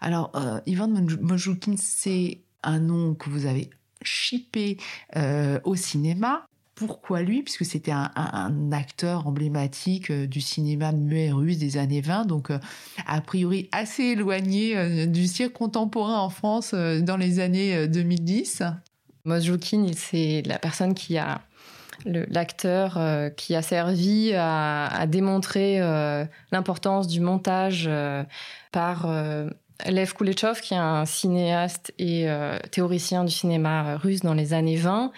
Alors, 0.00 0.30
euh, 0.34 0.60
Ivan 0.66 0.88
Mojoukin, 1.20 1.74
c'est 1.76 2.40
un 2.62 2.80
nom 2.80 3.14
que 3.14 3.30
vous 3.30 3.46
avez 3.46 3.70
chippé 4.02 4.78
euh, 5.16 5.58
au 5.64 5.74
cinéma. 5.74 6.46
pourquoi 6.74 7.22
lui? 7.22 7.42
Puisque 7.42 7.64
c'était 7.64 7.90
un, 7.92 8.70
acteur 8.70 9.26
emblématique 9.26 10.12
du 10.12 10.40
cinéma 10.40 10.92
muet 10.92 11.32
russe 11.32 11.58
des 11.58 11.76
années 11.76 12.00
20, 12.00 12.26
donc 12.26 12.52
a 13.06 13.20
priori 13.20 13.68
assez 13.72 14.04
éloigné 14.04 15.08
du 15.08 15.26
cirque 15.26 15.54
contemporain 15.54 16.20
en 16.20 16.30
France 16.30 16.74
dans 16.74 17.16
les 17.16 17.40
années 17.40 17.88
2010. 17.88 18.62
Mosjoukin, 19.24 19.88
c'est 19.96 20.42
la 20.46 20.60
personne 20.60 20.94
qui 20.94 21.18
a 21.18 21.40
l'acteur 22.04 22.96
euh, 22.96 23.30
qui 23.30 23.54
a 23.54 23.62
servi 23.62 24.32
à, 24.34 25.06
démontrer 25.06 25.80
euh, 25.80 26.24
l'importance 26.52 27.08
du 27.08 27.20
montage 27.20 27.86
euh, 27.88 28.22
par 28.72 29.06
Lev 29.86 30.12
Kuleshov, 30.14 30.60
qui 30.60 30.74
est 30.74 30.78
un 30.78 31.04
cinéaste 31.04 31.92
et 31.98 32.28
théoricien 32.70 33.24
du 33.24 33.32
cinéma 33.32 33.96
russe 33.96 34.20
dans 34.20 34.34
les 34.34 34.52
années 34.52 34.76
20. 34.76 35.12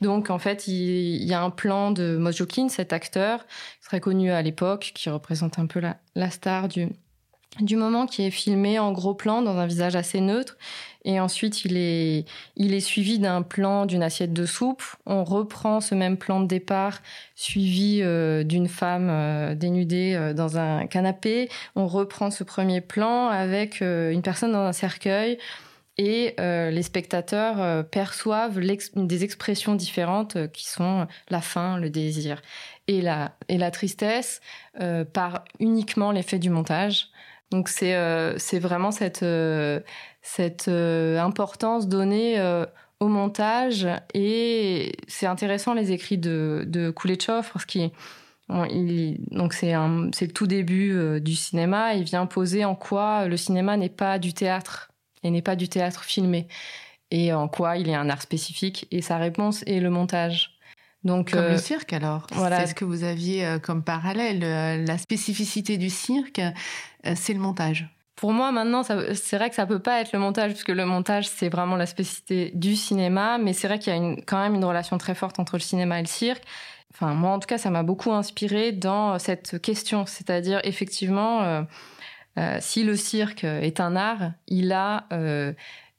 Donc 0.00 0.30
en 0.30 0.38
fait, 0.38 0.66
il, 0.66 1.24
y 1.24 1.34
a 1.34 1.42
un 1.42 1.50
plan 1.50 1.90
de 1.90 2.16
Mosjoukin, 2.16 2.68
cet 2.68 2.92
acteur 2.92 3.46
très 3.82 4.00
connu 4.00 4.30
à 4.30 4.42
l'époque, 4.42 4.92
qui 4.94 5.10
représente 5.10 5.58
un 5.58 5.66
peu 5.66 5.80
la, 5.80 6.30
star 6.30 6.68
du 6.68 7.76
moment 7.76 8.06
qui 8.06 8.22
est 8.22 8.30
filmé 8.30 8.78
en 8.78 8.92
gros 8.92 9.14
plan 9.14 9.42
dans 9.42 9.56
un 9.56 9.66
visage 9.66 9.96
assez 9.96 10.20
neutre 10.20 10.56
et 11.04 11.18
ensuite 11.20 11.64
il 11.64 11.76
est 11.76 12.80
suivi 12.80 13.18
d'un 13.18 13.42
plan 13.42 13.86
d'une 13.86 14.02
assiette 14.02 14.32
de 14.32 14.46
soupe. 14.46 14.82
On 15.06 15.24
reprend 15.24 15.80
ce 15.80 15.94
même 15.94 16.16
plan 16.16 16.40
de 16.40 16.46
départ 16.46 17.00
suivi 17.34 18.00
euh, 18.02 18.44
d'une 18.44 18.68
femme 18.68 19.08
euh, 19.10 19.54
dénudée 19.54 20.14
euh, 20.14 20.34
dans 20.34 20.58
un 20.58 20.86
canapé. 20.86 21.48
On 21.74 21.86
reprend 21.86 22.30
ce 22.30 22.44
premier 22.44 22.80
plan 22.80 23.28
avec 23.28 23.80
une 23.80 24.22
personne 24.22 24.52
dans 24.52 24.64
un 24.64 24.72
cercueil. 24.72 25.38
Et 25.98 26.34
les 26.38 26.82
spectateurs 26.82 27.84
perçoivent 27.90 28.58
des 28.58 29.24
expressions 29.24 29.74
différentes 29.74 30.50
qui 30.50 30.66
sont 30.66 31.06
la 31.28 31.42
faim, 31.42 31.76
le 31.78 31.90
désir 31.90 32.40
et 32.88 33.02
la 33.02 33.70
tristesse 33.70 34.40
par 35.12 35.44
uniquement 35.58 36.10
l'effet 36.10 36.38
du 36.38 36.48
montage. 36.48 37.08
Donc 37.50 37.68
c'est 37.68 37.94
euh, 37.94 38.38
c'est 38.38 38.60
vraiment 38.60 38.92
cette 38.92 39.22
euh, 39.22 39.80
euh, 40.68 41.18
importance 41.18 41.88
donnée 41.88 42.40
au 43.00 43.08
montage 43.08 43.88
et 44.14 44.92
c'est 45.08 45.26
intéressant 45.26 45.74
les 45.74 45.92
écrits 45.92 46.18
de 46.18 46.64
de 46.66 46.90
parce 47.52 47.64
qu'il 47.64 47.90
donc 48.48 49.52
c'est 49.52 49.74
c'est 50.12 50.26
le 50.26 50.32
tout 50.32 50.46
début 50.46 51.20
du 51.20 51.34
cinéma. 51.34 51.94
Il 51.94 52.04
vient 52.04 52.26
poser 52.26 52.64
en 52.64 52.74
quoi 52.74 53.26
le 53.26 53.36
cinéma 53.36 53.76
n'est 53.76 53.88
pas 53.88 54.18
du 54.18 54.32
théâtre 54.32 54.90
et 55.22 55.30
n'est 55.30 55.42
pas 55.42 55.56
du 55.56 55.68
théâtre 55.68 56.04
filmé 56.04 56.46
et 57.10 57.32
en 57.32 57.48
quoi 57.48 57.76
il 57.76 57.88
est 57.88 57.94
un 57.94 58.08
art 58.10 58.22
spécifique. 58.22 58.86
Et 58.90 59.02
sa 59.02 59.18
réponse 59.18 59.62
est 59.66 59.80
le 59.80 59.90
montage. 59.90 60.59
Donc, 61.02 61.30
comme 61.30 61.46
le 61.46 61.56
cirque 61.56 61.92
alors. 61.92 62.26
Voilà. 62.32 62.60
C'est 62.60 62.68
ce 62.68 62.74
que 62.74 62.84
vous 62.84 63.04
aviez 63.04 63.56
comme 63.62 63.82
parallèle. 63.82 64.84
La 64.84 64.98
spécificité 64.98 65.78
du 65.78 65.88
cirque, 65.88 66.40
euh, 67.06 67.12
c'est 67.16 67.32
le 67.32 67.40
montage. 67.40 67.88
Pour 68.16 68.32
moi, 68.32 68.52
maintenant, 68.52 68.82
c'est 68.82 69.36
vrai 69.36 69.48
que 69.48 69.56
ça 69.56 69.64
peut 69.64 69.78
pas 69.78 70.00
être 70.00 70.12
le 70.12 70.18
montage, 70.18 70.50
puisque 70.52 70.68
le 70.68 70.84
montage, 70.84 71.26
c'est 71.26 71.48
vraiment 71.48 71.76
la 71.76 71.86
spécificité 71.86 72.50
du 72.54 72.76
cinéma, 72.76 73.38
mais 73.38 73.54
c'est 73.54 73.66
vrai 73.66 73.78
qu'il 73.78 73.94
y 73.94 73.96
a 73.96 74.16
quand 74.26 74.38
même 74.38 74.54
une 74.54 74.64
relation 74.64 74.98
très 74.98 75.14
forte 75.14 75.38
entre 75.38 75.56
le 75.56 75.62
cinéma 75.62 75.98
et 75.98 76.02
le 76.02 76.08
cirque. 76.08 76.42
Enfin, 76.92 77.14
moi, 77.14 77.30
en 77.30 77.38
tout 77.38 77.46
cas, 77.46 77.56
ça 77.56 77.70
m'a 77.70 77.82
beaucoup 77.82 78.12
inspiré 78.12 78.72
dans 78.72 79.18
cette 79.18 79.62
question. 79.62 80.04
C'est-à-dire, 80.04 80.60
effectivement, 80.64 81.42
euh, 81.42 81.62
euh, 82.38 82.58
si 82.60 82.84
le 82.84 82.94
cirque 82.94 83.44
est 83.44 83.80
un 83.80 83.96
art, 83.96 84.32
il 84.48 84.70
a 84.72 85.06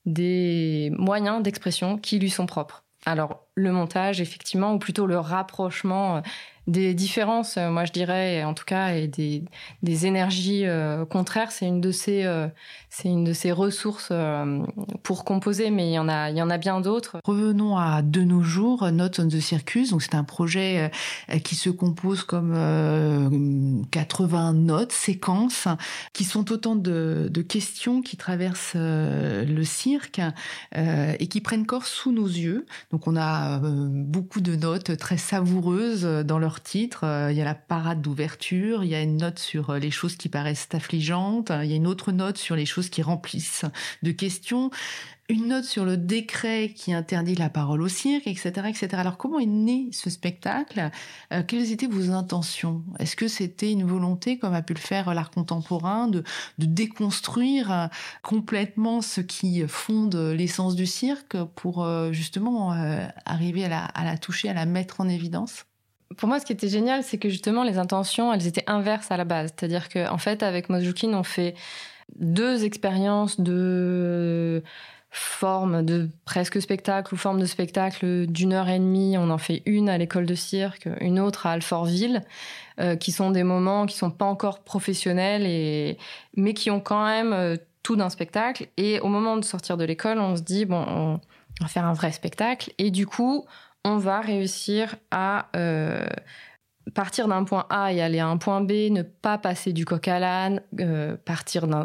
des 0.05 0.91
moyens 0.95 1.41
d'expression 1.41 1.97
qui 1.97 2.19
lui 2.19 2.29
sont 2.29 2.45
propres. 2.45 2.83
Alors, 3.05 3.47
le 3.55 3.71
montage, 3.71 4.21
effectivement, 4.21 4.73
ou 4.73 4.79
plutôt 4.79 5.07
le 5.07 5.17
rapprochement 5.17 6.21
des 6.67 6.93
différences, 6.93 7.57
euh, 7.57 7.71
moi 7.71 7.85
je 7.85 7.91
dirais, 7.91 8.43
en 8.43 8.53
tout 8.53 8.65
cas, 8.65 8.93
et 8.93 9.07
des, 9.07 9.43
des 9.81 10.05
énergies 10.05 10.65
euh, 10.65 11.05
contraires, 11.05 11.51
c'est 11.51 11.65
une 11.65 11.81
de 11.81 11.91
ces, 11.91 12.23
euh, 12.23 12.47
une 13.03 13.23
de 13.23 13.33
ces 13.33 13.51
ressources 13.51 14.11
pour 15.01 15.25
composer, 15.25 15.71
mais 15.71 15.89
il 15.89 15.93
y 15.93 15.99
en 15.99 16.07
a, 16.07 16.29
il 16.29 16.37
y 16.37 16.41
en 16.41 16.49
a 16.49 16.57
bien 16.57 16.81
d'autres. 16.81 17.17
Revenons 17.23 17.77
à 17.77 18.01
de 18.01 18.21
nos 18.21 18.41
jours, 18.41 18.91
Notes 18.91 19.19
on 19.19 19.27
the 19.27 19.39
Circus. 19.39 19.93
C'est 19.99 20.15
un 20.15 20.23
projet 20.23 20.91
qui 21.43 21.55
se 21.55 21.69
compose 21.69 22.23
comme 22.23 23.85
80 23.91 24.53
notes, 24.53 24.91
séquences, 24.91 25.67
qui 26.13 26.23
sont 26.23 26.51
autant 26.51 26.75
de, 26.75 27.27
de 27.31 27.41
questions 27.41 28.01
qui 28.01 28.17
traversent 28.17 28.75
le 28.75 29.63
cirque 29.63 30.21
et 30.75 31.27
qui 31.27 31.41
prennent 31.41 31.65
corps 31.65 31.85
sous 31.85 32.11
nos 32.11 32.27
yeux. 32.27 32.65
Donc 32.91 33.07
on 33.07 33.15
a 33.15 33.59
beaucoup 33.59 34.41
de 34.41 34.55
notes 34.55 34.97
très 34.97 35.17
savoureuses 35.17 36.03
dans 36.03 36.39
leur 36.39 36.50
titre. 36.59 37.05
Euh, 37.05 37.31
il 37.31 37.37
y 37.37 37.41
a 37.41 37.45
la 37.45 37.55
parade 37.55 38.01
d'ouverture, 38.01 38.83
il 38.83 38.89
y 38.89 38.95
a 38.95 39.01
une 39.01 39.17
note 39.17 39.39
sur 39.39 39.69
euh, 39.69 39.79
les 39.79 39.91
choses 39.91 40.15
qui 40.15 40.29
paraissent 40.29 40.67
affligeantes, 40.73 41.51
il 41.63 41.69
y 41.69 41.73
a 41.73 41.75
une 41.75 41.87
autre 41.87 42.11
note 42.11 42.37
sur 42.37 42.55
les 42.55 42.65
choses 42.65 42.89
qui 42.89 43.01
remplissent 43.01 43.65
de 44.03 44.11
questions 44.11 44.69
une 45.29 45.47
note 45.47 45.63
sur 45.63 45.85
le 45.85 45.95
décret 45.95 46.73
qui 46.75 46.93
interdit 46.93 47.35
la 47.35 47.49
parole 47.49 47.81
au 47.81 47.87
cirque, 47.87 48.27
etc., 48.27 48.67
etc. 48.67 48.89
Alors 48.95 49.17
comment 49.17 49.39
est 49.39 49.45
né 49.45 49.87
ce 49.93 50.09
spectacle? 50.09 50.91
Euh, 51.31 51.41
Quelles 51.47 51.71
étaient 51.71 51.87
vos 51.87 52.11
intentions? 52.11 52.83
Est-ce 52.99 53.15
que 53.15 53.29
c'était 53.29 53.71
une 53.71 53.85
volonté, 53.85 54.37
comme 54.37 54.53
a 54.53 54.61
pu 54.61 54.73
le 54.73 54.79
faire 54.79 55.13
l'art 55.13 55.31
contemporain, 55.31 56.09
de, 56.09 56.23
déconstruire 56.57 57.89
complètement 58.23 59.01
ce 59.01 59.21
qui 59.21 59.63
fonde 59.67 60.15
l'essence 60.15 60.75
du 60.75 60.85
cirque 60.85 61.37
pour 61.55 61.87
justement 62.11 62.71
arriver 63.25 63.65
à 63.65 64.03
la 64.03 64.17
toucher, 64.17 64.49
à 64.49 64.53
la 64.53 64.65
mettre 64.65 64.99
en 64.99 65.07
évidence? 65.07 65.65
Pour 66.17 66.27
moi, 66.27 66.39
ce 66.39 66.45
qui 66.45 66.53
était 66.53 66.67
génial, 66.67 67.03
c'est 67.03 67.17
que 67.17 67.29
justement, 67.29 67.63
les 67.63 67.77
intentions, 67.77 68.33
elles 68.33 68.47
étaient 68.47 68.63
inverses 68.67 69.11
à 69.11 69.17
la 69.17 69.25
base. 69.25 69.53
C'est-à-dire 69.55 69.89
qu'en 69.89 70.13
en 70.13 70.17
fait, 70.17 70.43
avec 70.43 70.69
Mozjukin, 70.69 71.13
on 71.13 71.23
fait 71.23 71.55
deux 72.19 72.63
expériences 72.63 73.39
de 73.39 74.63
forme 75.13 75.83
de 75.83 76.09
presque 76.23 76.61
spectacle 76.61 77.13
ou 77.13 77.17
forme 77.17 77.39
de 77.41 77.45
spectacle 77.45 78.25
d'une 78.27 78.53
heure 78.53 78.69
et 78.69 78.79
demie. 78.79 79.17
On 79.17 79.29
en 79.29 79.37
fait 79.37 79.61
une 79.65 79.89
à 79.89 79.97
l'école 79.97 80.25
de 80.25 80.35
cirque, 80.35 80.87
une 81.01 81.19
autre 81.19 81.45
à 81.45 81.51
Alfortville, 81.51 82.23
euh, 82.79 82.95
qui 82.95 83.11
sont 83.11 83.31
des 83.31 83.43
moments 83.43 83.85
qui 83.85 83.97
sont 83.97 84.11
pas 84.11 84.25
encore 84.25 84.59
professionnels 84.59 85.45
et 85.45 85.97
mais 86.37 86.53
qui 86.53 86.71
ont 86.71 86.79
quand 86.79 87.05
même 87.05 87.33
euh, 87.33 87.57
tout 87.83 87.97
d'un 87.97 88.09
spectacle. 88.09 88.67
Et 88.77 89.01
au 89.01 89.07
moment 89.07 89.35
de 89.35 89.43
sortir 89.43 89.75
de 89.75 89.83
l'école, 89.83 90.19
on 90.19 90.37
se 90.37 90.41
dit 90.41 90.63
bon, 90.63 90.85
on 90.87 91.19
va 91.59 91.67
faire 91.67 91.85
un 91.85 91.93
vrai 91.93 92.13
spectacle. 92.13 92.71
Et 92.77 92.89
du 92.89 93.05
coup, 93.05 93.45
on 93.83 93.97
va 93.97 94.21
réussir 94.21 94.95
à 95.09 95.47
euh, 95.55 96.05
partir 96.93 97.27
d'un 97.27 97.43
point 97.43 97.65
A 97.69 97.93
et 97.93 98.01
aller 98.01 98.19
à 98.19 98.27
un 98.27 98.37
point 98.37 98.61
B, 98.61 98.89
ne 98.89 99.01
pas 99.01 99.37
passer 99.37 99.73
du 99.73 99.85
coq 99.85 100.07
à 100.07 100.19
l'âne, 100.19 100.61
euh, 100.79 101.17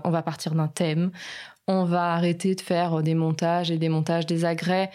on 0.04 0.10
va 0.10 0.22
partir 0.22 0.54
d'un 0.54 0.68
thème, 0.68 1.10
on 1.66 1.84
va 1.84 2.14
arrêter 2.14 2.54
de 2.54 2.60
faire 2.60 3.02
des 3.02 3.14
montages 3.14 3.70
et 3.70 3.78
des 3.78 3.88
montages 3.88 4.26
des 4.26 4.44
agrès 4.44 4.90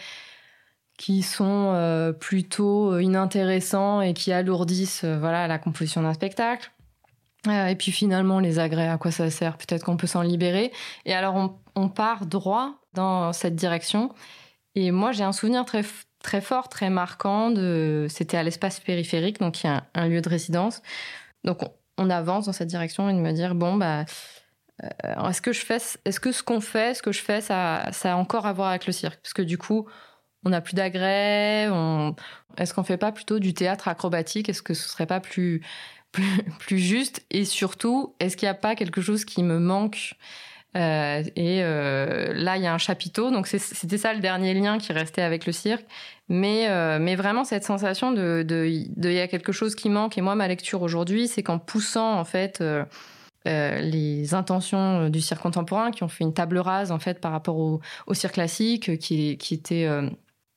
qui 0.98 1.22
sont 1.22 1.72
euh, 1.74 2.12
plutôt 2.12 2.98
inintéressants 2.98 4.00
et 4.00 4.14
qui 4.14 4.32
alourdissent 4.32 5.04
voilà 5.04 5.48
la 5.48 5.58
composition 5.58 6.02
d'un 6.02 6.14
spectacle. 6.14 6.70
et 7.48 7.74
puis 7.76 7.90
finalement, 7.90 8.38
les 8.38 8.58
agrès, 8.58 8.88
à 8.88 8.98
quoi 8.98 9.10
ça 9.10 9.28
sert? 9.30 9.56
Peut-être 9.56 9.84
qu'on 9.84 9.96
peut 9.96 10.06
s'en 10.06 10.22
libérer. 10.22 10.70
Et 11.04 11.12
alors, 11.12 11.58
on, 11.74 11.88
part 11.88 12.26
droit 12.26 12.74
dans 12.94 13.32
cette 13.32 13.56
direction. 13.56 14.14
Et 14.74 14.90
moi, 14.90 15.12
j'ai 15.12 15.24
un 15.24 15.32
souvenir 15.32 15.64
très 15.64 15.82
très 16.22 16.40
fort, 16.40 16.68
très 16.68 16.90
marquant. 16.90 17.54
C'était 18.08 18.36
à 18.36 18.42
l'espace 18.42 18.80
périphérique, 18.80 19.40
donc 19.40 19.62
il 19.62 19.66
y 19.66 19.70
a 19.70 19.84
un, 19.94 20.08
lieu 20.08 20.20
de 20.20 20.28
résidence. 20.28 20.82
Donc 21.44 21.60
on, 21.98 22.10
avance 22.10 22.46
dans 22.46 22.52
cette 22.52 22.68
direction 22.68 23.08
et 23.08 23.12
de 23.12 23.18
me 23.18 23.32
dire 23.32 23.54
bon 23.54 23.76
bah 23.76 24.04
euh, 24.82 25.28
est-ce 25.28 25.42
que 25.42 25.52
je 25.52 25.64
fais, 25.64 25.78
est-ce 26.04 26.20
que 26.20 26.32
ce 26.32 26.42
qu'on 26.42 26.60
fait, 26.60 26.94
ce 26.94 27.02
que 27.02 27.12
je 27.12 27.20
fais, 27.20 27.40
ça, 27.40 27.88
ça 27.92 28.14
a 28.14 28.16
encore 28.16 28.46
à 28.46 28.52
voir 28.52 28.70
avec 28.70 28.86
le 28.86 28.92
cirque? 28.92 29.20
Parce 29.22 29.34
que 29.34 29.42
du 29.42 29.58
coup, 29.58 29.88
on 30.44 30.50
n'a 30.50 30.60
plus 30.60 30.74
d'agrès. 30.74 31.68
On... 31.70 32.14
Est-ce 32.56 32.74
qu'on 32.74 32.82
fait 32.82 32.96
pas 32.96 33.12
plutôt 33.12 33.38
du 33.38 33.54
théâtre 33.54 33.88
acrobatique? 33.88 34.48
Est-ce 34.48 34.62
que 34.62 34.74
ce 34.74 34.88
serait 34.88 35.06
pas 35.06 35.20
plus, 35.20 35.62
plus, 36.12 36.42
plus 36.58 36.78
juste? 36.78 37.24
Et 37.30 37.44
surtout, 37.44 38.14
est-ce 38.20 38.36
qu'il 38.36 38.46
n'y 38.46 38.50
a 38.50 38.54
pas 38.54 38.74
quelque 38.74 39.00
chose 39.00 39.24
qui 39.24 39.42
me 39.42 39.58
manque? 39.58 40.14
Euh, 40.76 41.22
et 41.36 41.62
euh, 41.62 42.32
là, 42.34 42.56
il 42.56 42.62
y 42.62 42.66
a 42.66 42.72
un 42.72 42.78
chapiteau. 42.78 43.30
Donc 43.30 43.46
c'était 43.46 43.98
ça 43.98 44.14
le 44.14 44.20
dernier 44.20 44.54
lien 44.54 44.78
qui 44.78 44.92
restait 44.92 45.22
avec 45.22 45.46
le 45.46 45.52
cirque. 45.52 45.84
Mais, 46.28 46.68
euh, 46.68 46.98
mais 47.00 47.14
vraiment 47.14 47.44
cette 47.44 47.64
sensation 47.64 48.12
de, 48.12 48.42
de, 48.46 48.84
de, 48.96 49.10
y 49.10 49.20
a 49.20 49.28
quelque 49.28 49.52
chose 49.52 49.74
qui 49.74 49.90
manque. 49.90 50.16
Et 50.16 50.22
moi, 50.22 50.34
ma 50.34 50.48
lecture 50.48 50.82
aujourd'hui, 50.82 51.28
c'est 51.28 51.42
qu'en 51.42 51.58
poussant 51.58 52.18
en 52.18 52.24
fait 52.24 52.62
les 53.44 54.34
intentions 54.34 55.08
du 55.08 55.20
cirque 55.20 55.42
contemporain, 55.42 55.90
qui 55.90 56.04
ont 56.04 56.08
fait 56.08 56.24
une 56.24 56.32
table 56.32 56.58
rase 56.58 56.92
en 56.92 56.98
fait 56.98 57.20
par 57.20 57.32
rapport 57.32 57.56
au, 57.58 58.14
cirque 58.14 58.34
classique, 58.34 58.98
qui 58.98 59.38
était 59.50 59.88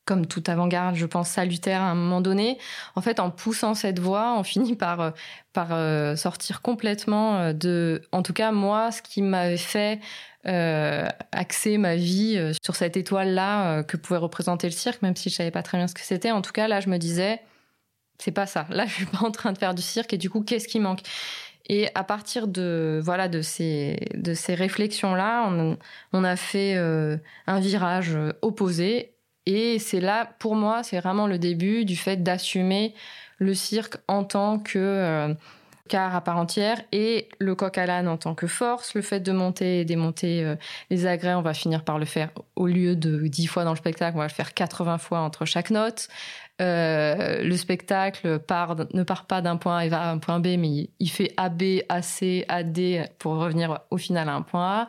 comme 0.05 0.27
toute 0.27 0.49
avant-garde, 0.49 0.95
je 0.95 1.05
pense, 1.05 1.29
salutaire 1.29 1.81
à 1.81 1.85
un 1.85 1.95
moment 1.95 2.21
donné. 2.21 2.57
En 2.95 3.01
fait, 3.01 3.19
en 3.19 3.31
poussant 3.31 3.73
cette 3.73 3.99
voie, 3.99 4.35
on 4.37 4.43
finit 4.53 4.75
par, 4.75 5.01
euh, 5.01 5.11
par 5.53 5.69
euh, 5.71 6.15
sortir 6.15 6.61
complètement 6.61 7.37
euh, 7.37 7.53
de, 7.53 8.01
en 8.11 8.21
tout 8.21 8.33
cas, 8.33 8.51
moi, 8.51 8.91
ce 8.91 9.01
qui 9.01 9.21
m'avait 9.21 9.57
fait 9.57 9.99
euh, 10.47 11.07
axer 11.31 11.77
ma 11.77 11.95
vie 11.95 12.39
sur 12.63 12.75
cette 12.75 12.97
étoile-là 12.97 13.83
que 13.83 13.97
pouvait 13.97 14.19
représenter 14.19 14.67
le 14.67 14.73
cirque, 14.73 15.01
même 15.01 15.15
si 15.15 15.29
je 15.29 15.35
savais 15.35 15.51
pas 15.51 15.63
très 15.63 15.77
bien 15.77 15.87
ce 15.87 15.95
que 15.95 16.01
c'était. 16.01 16.31
En 16.31 16.41
tout 16.41 16.51
cas, 16.51 16.67
là, 16.67 16.79
je 16.79 16.89
me 16.89 16.97
disais, 16.97 17.41
c'est 18.19 18.31
pas 18.31 18.45
ça. 18.45 18.67
Là, 18.69 18.85
je 18.87 18.93
suis 18.93 19.05
pas 19.05 19.23
en 19.23 19.31
train 19.31 19.53
de 19.53 19.57
faire 19.57 19.73
du 19.73 19.81
cirque 19.81 20.13
et 20.13 20.17
du 20.17 20.29
coup, 20.29 20.41
qu'est-ce 20.41 20.67
qui 20.67 20.79
manque? 20.79 21.01
Et 21.67 21.89
à 21.95 22.03
partir 22.03 22.47
de 22.47 22.99
voilà 23.03 23.27
de 23.27 23.41
ces 23.41 23.97
de 24.13 24.35
ces 24.35 24.53
réflexions 24.53 25.15
là, 25.15 25.47
on, 25.49 25.77
on 26.13 26.23
a 26.23 26.35
fait 26.35 26.75
euh, 26.75 27.17
un 27.47 27.59
virage 27.59 28.15
opposé 28.43 29.14
et 29.45 29.79
c'est 29.79 29.99
là 29.99 30.29
pour 30.39 30.55
moi, 30.55 30.83
c'est 30.83 30.99
vraiment 30.99 31.27
le 31.27 31.37
début 31.37 31.85
du 31.85 31.95
fait 31.95 32.17
d'assumer 32.23 32.93
le 33.37 33.53
cirque 33.53 33.97
en 34.07 34.23
tant 34.23 34.59
que 34.59 34.79
euh, 34.79 35.33
car 35.87 36.15
à 36.15 36.21
part 36.21 36.37
entière 36.37 36.81
et 36.91 37.29
le 37.37 37.53
coq 37.53 37.77
à 37.77 37.85
l'âne 37.85 38.07
en 38.07 38.17
tant 38.17 38.33
que 38.33 38.47
force. 38.47 38.95
Le 38.95 39.01
fait 39.01 39.19
de 39.19 39.31
monter 39.31 39.81
et 39.81 39.85
démonter 39.85 40.43
euh, 40.43 40.55
les 40.89 41.05
agrès, 41.05 41.35
on 41.35 41.41
va 41.41 41.53
finir 41.53 41.83
par 41.83 41.99
le 41.99 42.05
faire 42.05 42.29
au 42.55 42.67
lieu 42.67 42.95
de 42.95 43.27
10 43.27 43.47
fois 43.47 43.63
dans 43.63 43.71
le 43.71 43.77
spectacle, 43.77 44.15
on 44.15 44.19
va 44.19 44.27
le 44.27 44.33
faire 44.33 44.53
80 44.53 44.97
fois 44.97 45.19
entre 45.19 45.45
chaque 45.45 45.69
note. 45.69 46.07
Euh, 46.61 47.43
le 47.43 47.57
spectacle 47.57 48.27
ne 48.27 49.03
part 49.03 49.25
pas 49.25 49.41
d'un 49.41 49.57
point 49.57 49.77
A 49.77 49.85
et 49.85 49.89
va 49.89 50.03
à 50.03 50.11
un 50.11 50.17
point 50.17 50.39
B, 50.39 50.55
mais 50.57 50.89
il 50.99 51.09
fait 51.09 51.33
AB, 51.37 51.83
AC, 51.89 52.45
AD 52.47 53.11
pour 53.19 53.35
revenir 53.35 53.81
au 53.91 53.97
final 53.97 54.29
à 54.29 54.33
un 54.33 54.41
point 54.41 54.81
A. 54.81 54.87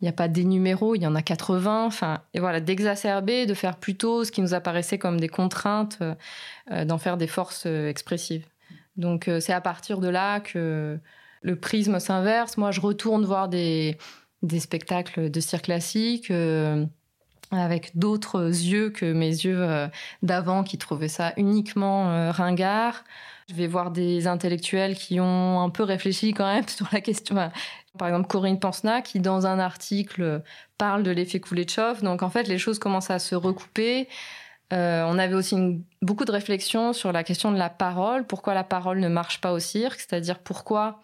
Il 0.00 0.04
n'y 0.04 0.08
a 0.08 0.12
pas 0.12 0.28
des 0.28 0.44
numéros, 0.44 0.94
il 0.94 1.02
y 1.02 1.06
en 1.06 1.14
a 1.14 1.22
80. 1.22 1.84
Enfin, 1.86 2.22
et 2.32 2.40
voilà, 2.40 2.60
d'exacerber, 2.60 3.46
de 3.46 3.54
faire 3.54 3.76
plutôt 3.76 4.24
ce 4.24 4.32
qui 4.32 4.40
nous 4.40 4.54
apparaissait 4.54 4.98
comme 4.98 5.20
des 5.20 5.28
contraintes, 5.28 5.98
euh, 6.70 6.84
d'en 6.84 6.98
faire 6.98 7.16
des 7.16 7.26
forces 7.26 7.66
expressives. 7.66 8.46
Donc 9.00 9.28
euh, 9.28 9.40
c'est 9.40 9.52
à 9.52 9.60
partir 9.60 9.98
de 9.98 10.08
là 10.08 10.40
que 10.40 10.98
le 11.42 11.56
prisme 11.56 11.98
s'inverse. 11.98 12.56
Moi, 12.56 12.70
je 12.70 12.80
retourne 12.80 13.24
voir 13.24 13.48
des, 13.48 13.96
spectacles 14.58 15.30
de 15.30 15.40
cirque 15.40 15.64
classique 15.64 16.30
euh, 16.30 16.84
avec 17.50 17.96
d'autres 17.96 18.42
yeux 18.42 18.90
que 18.90 19.12
mes 19.12 19.30
yeux 19.30 19.60
euh, 19.60 19.88
d'avant 20.22 20.62
qui 20.62 20.78
trouvaient 20.78 21.08
ça 21.08 21.32
uniquement 21.36 22.30
ringard. 22.30 23.04
Je 23.48 23.54
vais 23.54 23.66
voir 23.66 23.90
des 23.90 24.28
intellectuels 24.28 24.94
qui 24.94 25.18
ont 25.18 25.60
un 25.60 25.70
peu 25.70 25.82
réfléchi 25.82 26.32
quand 26.32 26.46
même 26.46 26.68
sur 26.68 26.86
la 26.92 27.00
question. 27.00 27.50
Par 27.98 28.08
exemple, 28.08 28.28
Corinne 28.28 28.58
Pansna, 28.58 29.02
qui 29.02 29.20
dans 29.20 29.46
un 29.46 29.58
article 29.58 30.42
parle 30.78 31.02
de 31.02 31.10
l'effet 31.10 31.40
Kuleshov. 31.40 32.02
Donc 32.02 32.22
en 32.22 32.30
fait, 32.30 32.44
les 32.48 32.58
choses 32.58 32.78
commencent 32.78 33.10
à 33.10 33.18
se 33.18 33.34
recouper. 33.34 34.08
Euh, 34.72 35.04
on 35.06 35.18
avait 35.18 35.34
aussi 35.34 35.84
beaucoup 36.00 36.24
de 36.24 36.30
réflexions 36.30 36.92
sur 36.92 37.10
la 37.10 37.24
question 37.24 37.50
de 37.50 37.58
la 37.58 37.70
parole, 37.70 38.26
pourquoi 38.26 38.54
la 38.54 38.62
parole 38.62 39.00
ne 39.00 39.08
marche 39.08 39.40
pas 39.40 39.52
au 39.52 39.58
cirque, 39.58 39.98
c'est-à-dire 39.98 40.38
pourquoi 40.38 41.00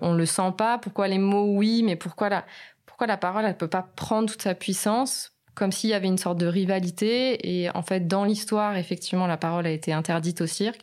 on 0.00 0.14
le 0.14 0.26
sent 0.26 0.52
pas, 0.58 0.78
pourquoi 0.78 1.06
les 1.06 1.18
mots 1.18 1.54
oui, 1.54 1.84
mais 1.84 1.94
pourquoi 1.94 2.28
la, 2.28 2.44
pourquoi 2.86 3.06
la 3.06 3.16
parole 3.16 3.44
elle 3.44 3.56
peut 3.56 3.68
pas 3.68 3.88
prendre 3.94 4.28
toute 4.28 4.42
sa 4.42 4.56
puissance, 4.56 5.32
comme 5.54 5.70
s'il 5.70 5.90
y 5.90 5.94
avait 5.94 6.08
une 6.08 6.18
sorte 6.18 6.38
de 6.38 6.46
rivalité. 6.46 7.62
Et 7.62 7.70
en 7.70 7.82
fait, 7.82 8.08
dans 8.08 8.24
l'histoire, 8.24 8.76
effectivement, 8.76 9.28
la 9.28 9.36
parole 9.36 9.66
a 9.66 9.70
été 9.70 9.92
interdite 9.92 10.40
au 10.40 10.46
cirque. 10.48 10.80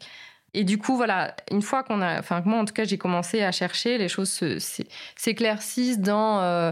Et 0.53 0.63
du 0.63 0.77
coup, 0.77 0.95
voilà, 0.97 1.35
une 1.49 1.61
fois 1.61 1.83
qu'on 1.83 2.01
a, 2.01 2.19
enfin 2.19 2.41
moi 2.45 2.59
en 2.59 2.65
tout 2.65 2.73
cas, 2.73 2.83
j'ai 2.83 2.97
commencé 2.97 3.41
à 3.41 3.51
chercher, 3.51 3.97
les 3.97 4.09
choses 4.09 4.43
s'éclaircissent 5.15 5.99
dans 5.99 6.41
euh, 6.41 6.71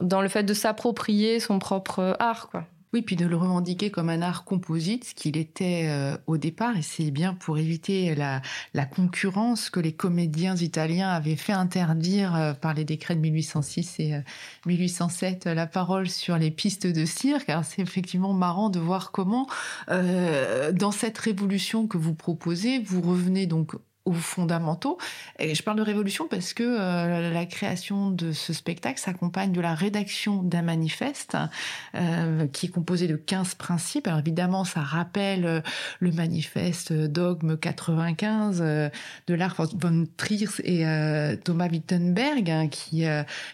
dans 0.00 0.22
le 0.22 0.28
fait 0.28 0.42
de 0.42 0.54
s'approprier 0.54 1.40
son 1.40 1.58
propre 1.58 2.16
art, 2.18 2.48
quoi. 2.50 2.64
Oui, 2.94 3.00
puis 3.00 3.16
de 3.16 3.24
le 3.24 3.36
revendiquer 3.36 3.90
comme 3.90 4.10
un 4.10 4.20
art 4.20 4.44
composite, 4.44 5.04
ce 5.04 5.14
qu'il 5.14 5.38
était 5.38 5.86
euh, 5.88 6.14
au 6.26 6.36
départ, 6.36 6.76
et 6.76 6.82
c'est 6.82 7.10
bien 7.10 7.32
pour 7.32 7.56
éviter 7.56 8.14
la, 8.14 8.42
concurrence 8.84 9.70
que 9.70 9.80
les 9.80 9.94
comédiens 9.94 10.56
italiens 10.56 11.08
avaient 11.08 11.36
fait 11.36 11.54
interdire 11.54 12.36
euh, 12.36 12.52
par 12.52 12.74
les 12.74 12.84
décrets 12.84 13.14
de 13.14 13.20
1806 13.20 14.00
et 14.00 14.22
1807 14.66 15.46
euh, 15.46 15.54
la 15.54 15.66
parole 15.66 16.10
sur 16.10 16.36
les 16.36 16.50
pistes 16.50 16.86
de 16.86 17.06
cirque. 17.06 17.48
Alors 17.48 17.64
c'est 17.64 17.80
effectivement 17.80 18.34
marrant 18.34 18.68
de 18.68 18.78
voir 18.78 19.10
comment, 19.10 19.46
dans 19.88 20.92
cette 20.92 21.16
révolution 21.16 21.86
que 21.86 21.96
vous 21.96 22.14
proposez, 22.14 22.78
vous 22.78 23.00
revenez 23.00 23.46
donc 23.46 23.74
aux 24.04 24.12
fondamentaux. 24.12 24.98
Et 25.38 25.54
je 25.54 25.62
parle 25.62 25.78
de 25.78 25.82
révolution 25.82 26.26
parce 26.28 26.54
que 26.54 26.64
euh, 26.64 27.32
la 27.32 27.46
création 27.46 28.10
de 28.10 28.32
ce 28.32 28.52
spectacle 28.52 28.98
s'accompagne 28.98 29.52
de 29.52 29.60
la 29.60 29.74
rédaction 29.74 30.42
d'un 30.42 30.62
manifeste 30.62 31.36
euh, 31.94 32.46
qui 32.48 32.66
est 32.66 32.68
composé 32.68 33.06
de 33.06 33.14
15 33.14 33.54
principes. 33.54 34.08
Alors 34.08 34.18
évidemment, 34.18 34.64
ça 34.64 34.80
rappelle 34.80 35.46
euh, 35.46 35.60
le 36.00 36.10
manifeste 36.10 36.92
Dogme 36.92 37.56
95 37.56 38.60
de 38.60 39.34
Lars 39.34 39.54
von 39.74 40.04
Trier 40.16 40.48
et 40.64 40.84
Thomas 41.44 41.68
Wittenberg 41.68 42.50
hein, 42.50 42.68
qui 42.68 43.04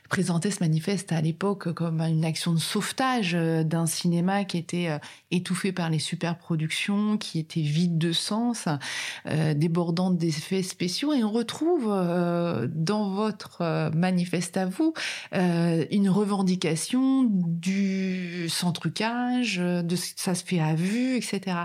présentait 0.08 0.50
ce 0.50 0.61
manifeste 0.61 1.12
à 1.12 1.20
l'époque 1.20 1.72
comme 1.72 2.00
une 2.00 2.24
action 2.24 2.52
de 2.52 2.58
sauvetage 2.58 3.32
d'un 3.32 3.87
cinéma 3.87 4.44
qui 4.44 4.58
était 4.58 4.98
étouffé 5.30 5.72
par 5.72 5.90
les 5.90 5.98
superproductions, 5.98 7.18
qui 7.18 7.38
était 7.38 7.61
vide 7.61 7.98
de 7.98 8.12
sens, 8.12 8.68
débordant 9.54 10.11
des 10.11 10.38
effets 10.38 10.62
spéciaux 10.62 11.12
et 11.12 11.22
on 11.24 11.31
retrouve 11.31 11.87
euh, 11.88 12.68
dans 12.70 13.11
votre 13.11 13.59
euh, 13.61 13.90
manifeste 13.90 14.57
à 14.57 14.66
vous 14.66 14.94
euh, 15.35 15.85
une 15.90 16.09
revendication 16.09 17.24
du 17.29 18.48
sans 18.48 18.72
trucage, 18.72 19.59
de 19.59 19.96
ça 19.96 20.35
se 20.35 20.44
fait 20.44 20.61
à 20.61 20.74
vue, 20.74 21.16
etc. 21.16 21.57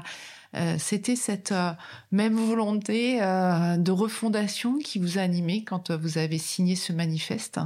C'était 0.77 1.15
cette 1.15 1.53
même 2.11 2.35
volonté 2.35 3.17
de 3.19 3.91
refondation 3.91 4.77
qui 4.77 4.99
vous 4.99 5.17
a 5.17 5.21
animé 5.21 5.63
quand 5.63 5.89
vous 5.89 6.19
avez 6.19 6.37
signé 6.37 6.75
ce 6.75 6.93
manifeste? 6.93 7.59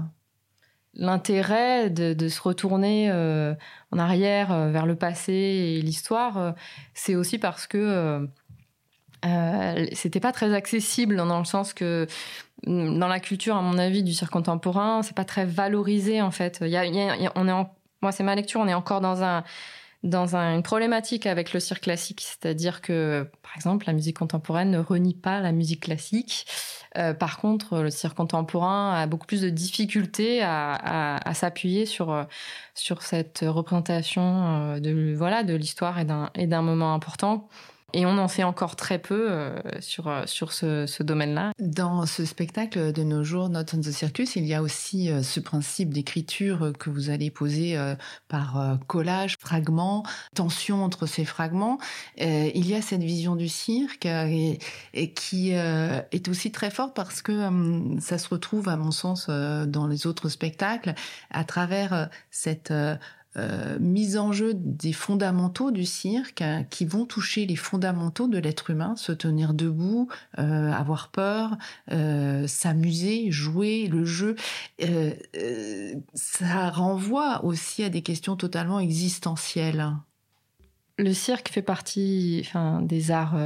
L'intérêt 0.93 1.89
de, 1.89 2.27
se 2.29 2.41
retourner 2.41 3.11
en 3.11 3.99
arrière 3.99 4.69
vers 4.69 4.85
le 4.85 4.95
passé 4.95 5.33
et 5.33 5.81
l'histoire, 5.81 6.55
c'est 6.93 7.15
aussi 7.15 7.39
parce 7.39 7.67
que 7.67 8.25
euh, 9.25 9.85
c'était 9.93 10.19
pas 10.19 10.31
très 10.31 10.53
accessible 10.53 11.17
dans 11.17 11.39
le 11.39 11.45
sens 11.45 11.73
que 11.73 12.07
mm, 12.65 12.99
dans 12.99 13.07
la 13.07 13.19
culture, 13.19 13.55
à 13.55 13.61
mon 13.61 13.77
avis, 13.77 14.03
du 14.03 14.13
cirque 14.13 14.31
contemporain, 14.31 15.01
c'est 15.03 15.15
pas 15.15 15.25
très 15.25 15.45
valorisé 15.45 16.21
en 16.21 16.31
fait. 16.31 16.59
Il 16.61 16.69
y 16.69 16.77
a, 16.77 17.31
on 17.35 17.47
est 17.47 17.67
moi, 18.01 18.11
c'est 18.11 18.23
ma 18.23 18.35
lecture, 18.35 18.59
on 18.61 18.67
est 18.67 18.73
encore 18.73 19.01
dans 19.01 19.23
un 19.23 19.43
dans 20.03 20.35
une 20.35 20.61
problématique 20.61 21.25
avec 21.25 21.53
le 21.53 21.59
cirque 21.59 21.83
classique, 21.83 22.21
c'est-à-dire 22.21 22.81
que, 22.81 23.27
par 23.41 23.55
exemple, 23.55 23.87
la 23.87 23.93
musique 23.93 24.19
contemporaine 24.19 24.69
ne 24.69 24.77
renie 24.77 25.15
pas 25.15 25.41
la 25.41 25.51
musique 25.51 25.83
classique. 25.83 26.45
Euh, 26.97 27.13
par 27.15 27.39
contre, 27.39 27.79
le 27.79 27.89
cirque 27.89 28.15
contemporain 28.15 28.93
a 28.93 29.07
beaucoup 29.07 29.25
plus 29.25 29.41
de 29.41 29.49
difficultés 29.49 30.41
à, 30.43 30.73
à, 30.73 31.29
à 31.29 31.33
s'appuyer 31.33 31.85
sur 31.85 32.25
sur 32.75 33.01
cette 33.01 33.43
représentation 33.45 34.75
euh, 34.75 34.79
de 34.79 35.15
voilà 35.15 35.43
de 35.43 35.55
l'histoire 35.55 35.99
et 35.99 36.05
d'un 36.05 36.29
et 36.35 36.47
d'un 36.47 36.61
moment 36.61 36.93
important 36.93 37.49
et 37.93 38.05
on 38.05 38.17
en 38.17 38.27
fait 38.27 38.43
encore 38.43 38.75
très 38.75 38.99
peu 38.99 39.31
euh, 39.31 39.55
sur, 39.79 40.09
euh, 40.09 40.23
sur 40.25 40.51
ce, 40.51 40.85
ce 40.87 41.03
domaine-là. 41.03 41.53
Dans 41.57 42.05
ce 42.05 42.25
spectacle 42.25 42.91
de 42.91 43.03
nos 43.03 43.23
jours, 43.23 43.47
Not 43.47 43.61
on 43.73 43.79
the 43.79 43.91
Circus, 43.91 44.35
il 44.35 44.45
y 44.45 44.53
a 44.53 44.61
aussi 44.61 45.09
euh, 45.09 45.23
ce 45.23 45.39
principe 45.39 45.93
d'écriture 45.93 46.73
que 46.77 46.89
vous 46.89 47.09
allez 47.09 47.31
poser 47.31 47.77
par 48.27 48.77
collage, 48.87 49.35
fragments, 49.39 50.03
tension 50.35 50.83
entre 50.83 51.05
ces 51.05 51.23
fragments. 51.23 51.77
il 52.17 52.67
y 52.67 52.75
a 52.75 52.81
cette 52.81 53.03
vision 53.03 53.35
du 53.35 53.47
cirque 53.47 54.07
qui 55.15 55.51
est 55.51 56.27
aussi 56.27 56.51
très 56.51 56.69
forte 56.69 56.95
parce 56.95 57.21
que 57.21 57.49
ça 57.99 58.17
se 58.17 58.27
retrouve, 58.29 58.69
à 58.69 58.77
mon 58.77 58.91
sens, 58.91 59.29
dans 59.29 59.87
les 59.87 60.07
autres 60.07 60.29
spectacles, 60.29 60.93
à 61.31 61.43
travers 61.43 62.09
cette 62.31 62.73
euh, 63.37 63.77
mise 63.79 64.17
en 64.17 64.31
jeu 64.31 64.53
des 64.55 64.93
fondamentaux 64.93 65.69
du 65.69 65.85
cirque 65.85 66.41
hein, 66.41 66.63
qui 66.69 66.85
vont 66.85 67.05
toucher 67.05 67.45
les 67.45 67.55
fondamentaux 67.55 68.27
de 68.27 68.39
l'être 68.39 68.71
humain, 68.71 68.95
se 68.95 69.11
tenir 69.11 69.53
debout, 69.53 70.07
euh, 70.39 70.71
avoir 70.71 71.09
peur, 71.09 71.55
euh, 71.91 72.47
s'amuser, 72.47 73.29
jouer, 73.29 73.87
le 73.87 74.05
jeu. 74.05 74.35
ça 76.13 76.69
renvoie 76.69 77.45
aussi 77.45 77.83
à 77.83 77.89
des 77.89 78.01
questions 78.01 78.35
totalement 78.35 78.79
existentielles. 78.79 79.91
Le 80.97 81.13
cirque 81.13 81.49
fait 81.49 81.61
partie 81.61 82.41
enfin, 82.45 82.81
des 82.81 83.11
arts, 83.11 83.37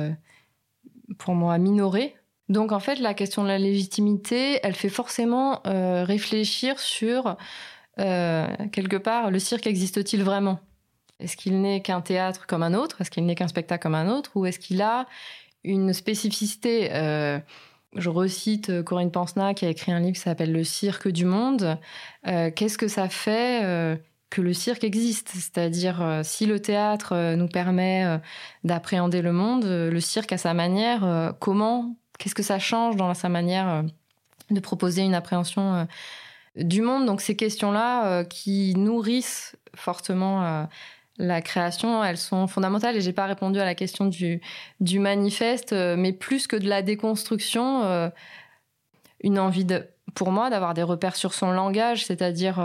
pour 1.18 1.36
moi, 1.36 1.58
minorés. 1.58 2.16
Donc 2.48 2.72
en 2.72 2.80
fait, 2.80 2.96
la 3.00 3.14
question 3.14 3.44
de 3.44 3.50
la 3.50 3.60
légitimité, 3.60 4.60
elle 4.64 4.76
fait 4.76 4.90
forcément 4.90 5.62
réfléchir 5.66 6.80
sur 6.80 7.36
euh, 8.00 8.48
quelque 8.72 8.98
part, 8.98 9.32
le 9.32 9.40
cirque 9.40 9.68
existe-t-il 9.68 10.24
vraiment? 10.24 10.60
Est-ce 11.20 11.38
qu'il 11.38 11.62
n'est 11.62 11.82
qu'un 11.82 12.02
théâtre 12.02 12.48
comme 12.48 12.64
un 12.64 12.74
autre? 12.74 13.02
Est-ce 13.02 13.12
qu'il 13.12 13.26
n'est 13.26 13.36
qu'un 13.36 13.48
spectacle 13.48 13.84
comme 13.84 13.96
un 13.96 14.10
autre? 14.10 14.32
Ou 14.36 14.46
est-ce 14.46 14.60
qu'il 14.60 14.82
a 14.82 15.06
une 15.64 15.94
spécificité 15.94 16.90
euh, 16.94 17.40
Je 17.96 18.10
recite 18.10 18.84
Corinne 18.84 19.12
Pansna 19.12 19.54
qui 19.54 19.66
a 19.66 19.70
écrit 19.70 19.92
un 19.92 20.00
livre 20.00 20.14
qui 20.14 20.22
s'appelle 20.22 20.52
Le 20.52 20.64
cirque 20.64 21.08
du 21.08 21.26
monde. 21.26 21.78
Euh, 22.28 22.50
qu'est-ce 22.50 22.78
que 22.78 22.88
ça 22.88 23.10
fait 23.10 24.00
que 24.32 24.42
le 24.42 24.54
cirque 24.54 24.86
existe, 24.86 25.28
c'est-à-dire 25.28 26.22
si 26.24 26.46
le 26.46 26.62
théâtre 26.62 27.36
nous 27.36 27.50
permet 27.50 28.20
d'appréhender 28.64 29.22
le 29.22 29.34
monde, 29.34 29.66
le 29.66 30.00
cirque 30.00 30.32
à 30.32 30.38
sa 30.38 30.54
manière, 30.54 31.36
comment, 31.40 31.98
qu'est-ce 32.18 32.34
que 32.34 32.42
ça 32.42 32.58
change 32.58 32.96
dans 32.96 33.14
sa 33.14 33.28
manière 33.28 33.84
de 34.50 34.60
proposer 34.62 35.02
une 35.02 35.16
appréhension 35.16 35.86
du 36.56 36.82
monde. 36.82 37.06
Donc 37.06 37.22
ces 37.22 37.36
questions-là 37.36 38.08
euh, 38.08 38.24
qui 38.24 38.74
nourrissent 38.76 39.56
fortement 39.76 40.44
euh, 40.46 40.64
la 41.18 41.42
création, 41.42 42.04
elles 42.04 42.18
sont 42.18 42.48
fondamentales. 42.48 42.96
Et 42.98 43.02
j'ai 43.02 43.14
pas 43.14 43.26
répondu 43.26 43.60
à 43.60 43.66
la 43.66 43.76
question 43.76 44.06
du, 44.06 44.42
du 44.80 45.00
manifeste, 45.00 45.74
euh, 45.74 45.96
mais 45.98 46.14
plus 46.14 46.48
que 46.48 46.56
de 46.56 46.68
la 46.68 46.82
déconstruction, 46.82 48.12
une 49.24 49.40
envie 49.40 49.66
de, 49.66 49.88
pour 50.16 50.32
moi 50.32 50.50
d'avoir 50.50 50.74
des 50.74 50.84
repères 50.84 51.16
sur 51.16 51.34
son 51.34 51.52
langage, 51.52 52.06
c'est-à-dire 52.06 52.56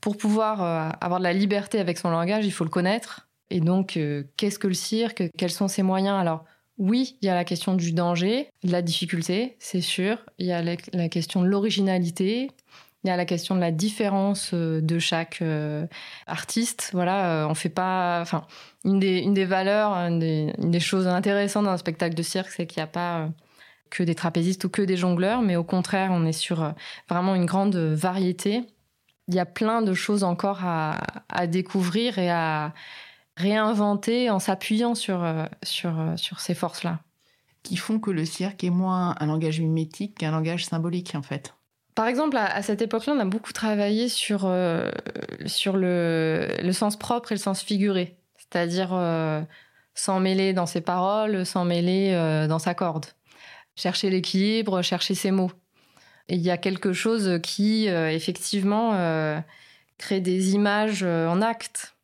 pour 0.00 0.16
pouvoir 0.18 0.92
avoir 1.00 1.20
de 1.20 1.24
la 1.24 1.32
liberté 1.32 1.80
avec 1.80 1.96
son 1.96 2.10
langage, 2.10 2.44
il 2.44 2.52
faut 2.52 2.64
le 2.64 2.70
connaître. 2.70 3.28
Et 3.50 3.60
donc, 3.60 3.98
qu'est-ce 4.36 4.58
que 4.58 4.68
le 4.68 4.74
cirque? 4.74 5.22
Quels 5.38 5.50
sont 5.50 5.68
ses 5.68 5.82
moyens? 5.82 6.20
Alors, 6.20 6.44
oui, 6.78 7.18
il 7.20 7.26
y 7.26 7.28
a 7.28 7.34
la 7.34 7.44
question 7.44 7.74
du 7.74 7.92
danger, 7.92 8.50
de 8.62 8.70
la 8.70 8.82
difficulté, 8.82 9.56
c'est 9.58 9.80
sûr. 9.80 10.18
Il 10.38 10.46
y 10.46 10.52
a 10.52 10.62
la, 10.62 11.08
question 11.08 11.42
de 11.42 11.48
l'originalité. 11.48 12.50
Il 13.02 13.08
y 13.08 13.10
a 13.10 13.16
la 13.16 13.24
question 13.24 13.56
de 13.56 13.60
la 13.60 13.72
différence 13.72 14.50
euh, 14.54 14.80
de 14.80 14.98
chaque 15.00 15.42
euh, 15.42 15.86
artiste. 16.26 16.90
Voilà, 16.92 17.42
euh, 17.42 17.48
on 17.48 17.54
fait 17.54 17.68
pas. 17.68 18.20
Enfin, 18.22 18.46
une 18.84 19.00
des, 19.00 19.44
valeurs, 19.44 19.92
une 19.92 20.18
des, 20.18 20.80
choses 20.80 21.08
intéressantes 21.08 21.64
dans 21.64 21.72
un 21.72 21.76
spectacle 21.78 22.14
de 22.14 22.22
cirque, 22.22 22.50
c'est 22.50 22.66
qu'il 22.66 22.80
n'y 22.80 22.84
a 22.84 22.88
pas 22.88 23.28
que 23.90 24.04
des 24.04 24.14
trapézistes 24.14 24.64
ou 24.64 24.68
que 24.68 24.82
des 24.82 24.96
jongleurs, 24.96 25.42
mais 25.42 25.56
au 25.56 25.64
contraire, 25.64 26.10
on 26.12 26.26
est 26.26 26.32
sur 26.32 26.74
vraiment 27.08 27.34
une 27.34 27.46
grande 27.46 27.76
variété. 27.76 28.62
Il 29.26 29.34
y 29.34 29.40
a 29.40 29.46
plein 29.46 29.82
de 29.82 29.94
choses 29.94 30.24
encore 30.24 30.60
à 30.64 31.46
découvrir 31.46 32.18
et 32.18 32.30
à 32.30 32.72
réinventer 33.38 34.30
en 34.30 34.38
s'appuyant 34.38 34.94
sur, 34.94 35.22
euh, 35.22 35.46
sur, 35.62 35.98
euh, 35.98 36.16
sur 36.16 36.40
ces 36.40 36.54
forces-là. 36.54 37.00
Qui 37.62 37.76
font 37.76 37.98
que 37.98 38.10
le 38.10 38.24
cirque 38.24 38.64
est 38.64 38.70
moins 38.70 39.14
un 39.20 39.26
langage 39.26 39.60
mimétique 39.60 40.18
qu'un 40.18 40.30
langage 40.30 40.64
symbolique, 40.66 41.14
en 41.14 41.22
fait. 41.22 41.54
Par 41.94 42.06
exemple, 42.06 42.36
à, 42.36 42.44
à 42.44 42.62
cette 42.62 42.80
époque-là, 42.80 43.14
on 43.16 43.18
a 43.18 43.24
beaucoup 43.24 43.52
travaillé 43.52 44.08
sur, 44.08 44.42
euh, 44.44 44.88
sur 45.46 45.76
le, 45.76 46.48
le 46.62 46.72
sens 46.72 46.96
propre 46.96 47.32
et 47.32 47.34
le 47.34 47.40
sens 47.40 47.60
figuré, 47.60 48.16
c'est-à-dire 48.36 48.90
euh, 48.92 49.42
s'en 49.94 50.20
mêler 50.20 50.52
dans 50.52 50.66
ses 50.66 50.80
paroles, 50.80 51.44
s'en 51.44 51.64
mêler 51.64 52.12
euh, 52.14 52.46
dans 52.46 52.60
sa 52.60 52.74
corde, 52.74 53.06
chercher 53.74 54.10
l'équilibre, 54.10 54.82
chercher 54.82 55.14
ses 55.14 55.32
mots. 55.32 55.50
Et 56.28 56.36
il 56.36 56.40
y 56.40 56.50
a 56.50 56.56
quelque 56.56 56.92
chose 56.92 57.40
qui, 57.42 57.86
effectivement, 57.86 58.92
crée 59.96 60.20
des 60.20 60.54
images 60.54 61.02
en 61.02 61.40
acte. 61.40 61.96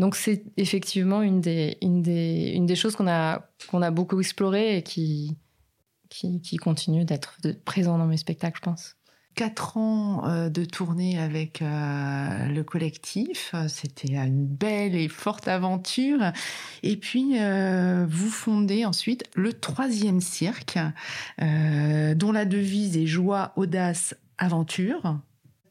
Donc 0.00 0.16
c'est 0.16 0.44
effectivement 0.56 1.20
une 1.20 1.42
des, 1.42 2.74
choses 2.74 2.96
qu'on 2.96 3.06
a, 3.06 3.90
beaucoup 3.90 4.18
explorées 4.18 4.78
et 4.78 4.82
qui, 4.82 5.36
continue 6.58 7.04
d'être 7.04 7.36
présent 7.66 7.98
dans 7.98 8.06
mes 8.06 8.16
spectacles, 8.16 8.56
je 8.56 8.62
pense. 8.62 8.96
Quatre 9.34 9.76
ans 9.76 10.26
euh, 10.26 10.48
de 10.48 10.64
tournée 10.64 11.18
avec 11.18 11.60
euh, 11.60 12.46
le 12.46 12.62
collectif, 12.64 13.54
c'était 13.68 14.14
une 14.14 14.46
belle 14.46 14.96
et 14.96 15.08
forte 15.08 15.48
aventure. 15.48 16.32
Et 16.82 16.96
puis, 16.96 17.38
euh, 17.38 18.06
vous 18.08 18.30
fondez 18.30 18.86
ensuite 18.86 19.24
le 19.34 19.52
troisième 19.52 20.22
cirque, 20.22 20.78
dont 21.38 22.32
la 22.32 22.44
devise 22.46 22.96
est 22.96 23.06
joie, 23.06 23.52
audace, 23.56 24.16
aventure. 24.38 25.20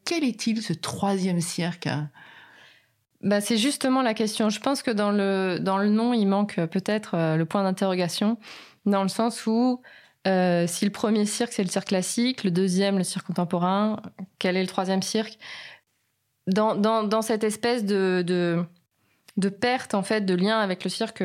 Quel 0.04 0.22
est-il 0.22 0.62
ce 0.62 0.72
troisième 0.72 1.40
cirque? 1.40 1.88
Bah, 3.22 3.40
c'est 3.42 3.58
justement 3.58 4.00
la 4.00 4.14
question. 4.14 4.48
Je 4.48 4.60
pense 4.60 4.82
que 4.82 4.90
dans 4.90 5.10
le, 5.10 5.58
dans 5.60 5.76
le 5.76 5.90
nom, 5.90 6.14
il 6.14 6.26
manque 6.26 6.58
euh, 6.58 6.66
peut-être 6.66 7.14
euh, 7.14 7.36
le 7.36 7.44
point 7.44 7.62
d'interrogation, 7.62 8.38
dans 8.86 9.02
le 9.02 9.08
sens 9.08 9.46
où 9.46 9.82
euh, 10.26 10.66
si 10.66 10.86
le 10.86 10.90
premier 10.90 11.26
cirque, 11.26 11.52
c'est 11.52 11.62
le 11.62 11.68
cirque 11.68 11.88
classique, 11.88 12.44
le 12.44 12.50
deuxième, 12.50 12.96
le 12.96 13.04
cirque 13.04 13.26
contemporain, 13.26 14.00
quel 14.38 14.56
est 14.56 14.62
le 14.62 14.68
troisième 14.68 15.02
cirque? 15.02 15.38
Dans, 16.46 16.74
dans, 16.74 17.04
dans 17.04 17.20
cette 17.20 17.44
espèce 17.44 17.84
de, 17.84 18.24
de, 18.26 18.64
de 19.36 19.48
perte, 19.50 19.92
en 19.92 20.02
fait, 20.02 20.22
de 20.22 20.34
lien 20.34 20.58
avec 20.58 20.82
le 20.82 20.90
cirque 20.90 21.22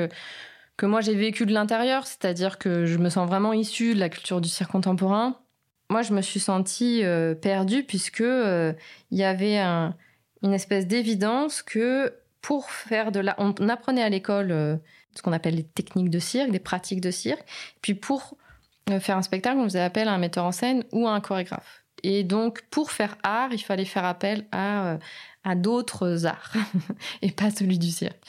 que, 0.77 0.85
moi 0.85 0.99
j'ai 0.99 1.15
vécu 1.15 1.45
de 1.45 1.53
l'intérieur, 1.53 2.05
c'est-à-dire 2.05 2.57
que 2.57 2.85
je 2.85 2.97
me 2.97 3.09
sens 3.09 3.27
vraiment 3.27 3.53
issue 3.53 3.95
de 3.95 3.99
la 3.99 4.09
culture 4.09 4.41
du 4.41 4.49
cirque 4.49 4.71
contemporain. 4.71 5.39
Moi, 5.89 6.01
je 6.01 6.13
me 6.13 6.21
suis 6.21 6.39
sentie 6.39 7.03
perdue 7.41 7.83
puisque 7.83 8.21
il 8.21 8.75
y 9.11 9.23
avait 9.23 9.57
un, 9.57 9.95
une 10.45 10.53
espèce 10.53 10.87
d'évidence 10.87 11.61
que 11.61 12.13
pour 12.41 12.69
faire 12.69 13.11
de 13.11 13.19
la... 13.19 13.35
On 13.39 13.53
apprenait 13.69 14.03
à 14.03 14.09
l'école 14.09 14.51
euh, 14.51 14.77
ce 15.15 15.23
qu'on 15.23 15.33
appelle 15.33 15.55
les 15.55 15.63
techniques 15.63 16.11
de 16.11 16.19
cirque, 16.19 16.51
des 16.51 16.59
pratiques 16.59 17.01
de 17.01 17.09
cirque. 17.09 17.43
Puis 17.81 17.95
pour 17.95 18.37
euh, 18.91 18.99
faire 18.99 19.17
un 19.17 19.23
spectacle, 19.23 19.57
on 19.57 19.63
faisait 19.63 19.81
appel 19.81 20.07
à 20.07 20.13
un 20.13 20.19
metteur 20.19 20.45
en 20.45 20.51
scène 20.51 20.83
ou 20.91 21.07
à 21.07 21.13
un 21.13 21.19
chorégraphe. 21.19 21.83
Et 22.03 22.23
donc, 22.23 22.61
pour 22.69 22.91
faire 22.91 23.17
art, 23.23 23.51
il 23.51 23.59
fallait 23.63 23.85
faire 23.85 24.05
appel 24.05 24.45
à, 24.51 24.93
euh, 24.93 24.97
à 25.43 25.55
d'autres 25.55 26.27
arts 26.27 26.53
et 27.23 27.31
pas 27.31 27.49
celui 27.49 27.79
du 27.79 27.89
cirque. 27.89 28.21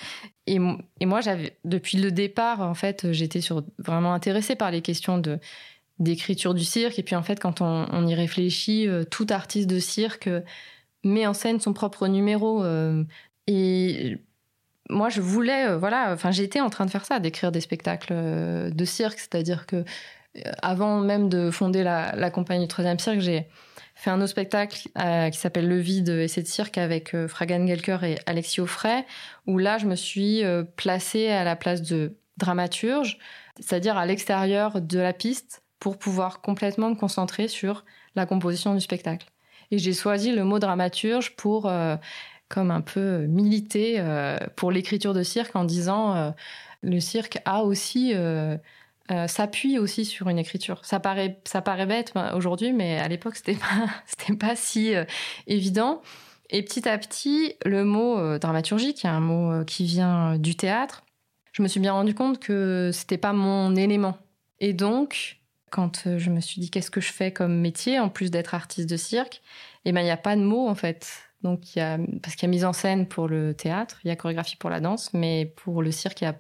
Et, 0.47 0.59
et 1.01 1.07
moi, 1.07 1.21
j'avais, 1.21 1.59
depuis 1.65 1.99
le 1.99 2.11
départ, 2.11 2.63
en 2.63 2.75
fait, 2.75 3.13
j'étais 3.13 3.41
vraiment 3.79 4.15
intéressée 4.15 4.57
par 4.57 4.71
les 4.71 4.81
questions 4.81 5.19
de, 5.19 5.39
d'écriture 5.99 6.55
du 6.55 6.65
cirque. 6.65 6.99
Et 6.99 7.03
puis, 7.03 7.17
en 7.17 7.23
fait, 7.23 7.39
quand 7.39 7.61
on, 7.61 8.07
y 8.07 8.15
réfléchit, 8.15 8.89
tout 9.11 9.27
artiste 9.29 9.69
de 9.69 9.79
cirque 9.79 10.31
met 11.07 11.27
en 11.27 11.35
scène 11.35 11.61
son 11.61 11.73
propre 11.73 12.09
numéro. 12.09 12.63
euh, 12.65 13.05
et 13.47 14.19
moi, 14.91 15.09
je 15.09 15.21
voulais, 15.21 15.69
euh, 15.69 15.79
voilà, 15.79 16.13
enfin, 16.13 16.31
j'étais 16.31 16.61
en 16.61 16.71
train 16.71 16.87
de 16.87 16.91
faire 16.91 17.05
ça, 17.05 17.19
d'écrire 17.21 17.53
des 17.53 17.61
spectacles 17.61 18.13
euh, 18.13 18.71
de 18.71 18.85
cirque. 18.85 19.19
C'est-à-dire 19.19 19.67
que, 19.67 19.85
avant 20.63 21.01
même 21.01 21.29
de 21.29 21.51
fonder 21.51 21.83
la, 21.83 22.31
compagnie 22.31 22.63
du 22.63 22.69
Troisième 22.69 22.99
Cirque, 22.99 23.21
j'ai 23.21 23.49
fait 23.95 24.11
un 24.11 24.21
autre 24.21 24.29
spectacle 24.29 24.77
qui 25.33 25.39
s'appelle 25.39 25.67
Le 25.67 25.79
Vide 25.79 26.11
et 26.11 26.29
c'est 26.29 26.43
de 26.43 26.47
cirque 26.47 26.77
avec 26.77 27.17
Fragan 27.27 27.67
Gelker 27.67 28.05
et 28.05 28.19
Alexis 28.27 28.61
Offray, 28.61 29.07
où 29.47 29.57
là, 29.57 29.79
je 29.79 29.87
me 29.87 29.95
suis 29.95 30.43
placée 30.77 31.29
à 31.29 31.43
la 31.43 31.57
place 31.57 31.81
de 31.81 32.19
dramaturge, 32.37 33.19
c'est-à-dire 33.59 33.97
à, 33.97 34.05
l'extérieur 34.05 34.83
de 34.83 34.99
la 34.99 35.15
piste, 35.15 35.63
pour 35.81 35.99
pouvoir 35.99 36.43
complètement 36.43 36.91
me 36.91 36.97
concentrer 36.97 37.49
sur 37.49 37.87
la 38.15 38.27
composition 38.27 38.75
du 38.75 38.81
spectacle. 38.81 39.27
Et 39.71 39.79
j'ai 39.79 39.93
choisi 39.93 40.33
le 40.33 40.45
mot 40.45 40.59
dramaturge 40.59 41.37
pour, 41.37 41.67
euh, 41.67 41.97
comme 42.49 42.71
un 42.71 42.81
peu 42.81 43.27
militer 43.27 43.97
euh, 43.99 44.39
pour 44.57 44.71
l'écriture 44.71 45.15
de 45.15 45.23
cirque 45.23 45.57
en 45.57 45.65
disant 45.65 46.15
euh, 46.15 46.31
le 46.83 47.01
cirque 47.01 47.39
a 47.45 47.63
aussi 47.63 48.13
euh, 48.15 48.57
s'appuie 49.27 49.79
aussi 49.79 50.05
sur 50.05 50.29
une 50.29 50.39
écriture. 50.39 50.85
Ça 50.85 51.01
paraît, 51.01 51.41
ça 51.45 51.63
paraît 51.63 51.87
bête 51.87 52.13
ben, 52.15 52.35
aujourd'hui, 52.35 52.73
mais 52.73 52.99
à 52.99 53.09
l'époque, 53.09 53.37
c'était 53.37 53.55
pas, 54.29 54.35
pas 54.39 54.57
si 54.57 54.95
évident. 55.47 56.03
Et 56.51 56.63
petit 56.63 56.89
à 56.89 56.97
petit, 56.97 57.55
le 57.65 57.85
mot 57.85 58.39
dramaturgie, 58.39 58.95
qui 58.95 59.07
est 59.07 59.11
un 59.11 59.21
mot 59.21 59.65
qui 59.65 59.85
vient 59.85 60.39
du 60.39 60.55
théâtre, 60.55 61.05
je 61.53 61.63
me 61.63 61.69
suis 61.69 61.81
bien 61.81 61.93
rendu 61.93 62.15
compte 62.15 62.39
que 62.39 62.91
c'était 62.93 63.19
pas 63.19 63.33
mon 63.33 63.75
élément. 63.75 64.17
Et 64.61 64.73
donc, 64.73 65.39
quand 65.71 66.07
euh, 66.07 66.19
je 66.19 66.31
me 66.31 66.41
suis 66.41 66.61
dit 66.61 66.71
qu'est-ce 66.71 66.91
que 66.91 67.01
je 67.01 67.13
fais 67.13 67.33
comme 67.33 67.61
métier, 67.61 67.99
en 67.99 68.09
plus 68.09 68.31
d'être 68.31 68.55
artiste 68.55 68.89
de 68.89 68.97
cirque, 68.97 69.43
eh 69.85 69.93
ben, 69.93 70.01
il 70.01 70.05
n'y 70.05 70.11
a 70.11 70.17
pas 70.17 70.37
de 70.37 70.43
mot, 70.43 70.69
en 70.69 70.75
fait. 70.75 71.09
Donc, 71.43 71.75
il 71.75 71.81
y 71.81 71.83
a, 71.83 71.99
parce 72.23 72.35
qu'il 72.35 72.45
y 72.45 72.51
a 72.51 72.51
mise 72.51 72.65
en 72.65 72.73
scène 72.73 73.07
pour 73.07 73.29
le 73.29 73.55
théâtre, 73.55 73.99
il 74.05 74.09
y 74.09 74.11
a 74.11 74.17
chorégraphie 74.17 74.57
pour 74.57 74.71
la 74.71 74.81
danse, 74.81 75.13
mais 75.13 75.53
pour 75.57 75.83
le 75.83 75.91
cirque, 75.91 76.21
il 76.21 76.25
n'y 76.25 76.31
a 76.31 76.37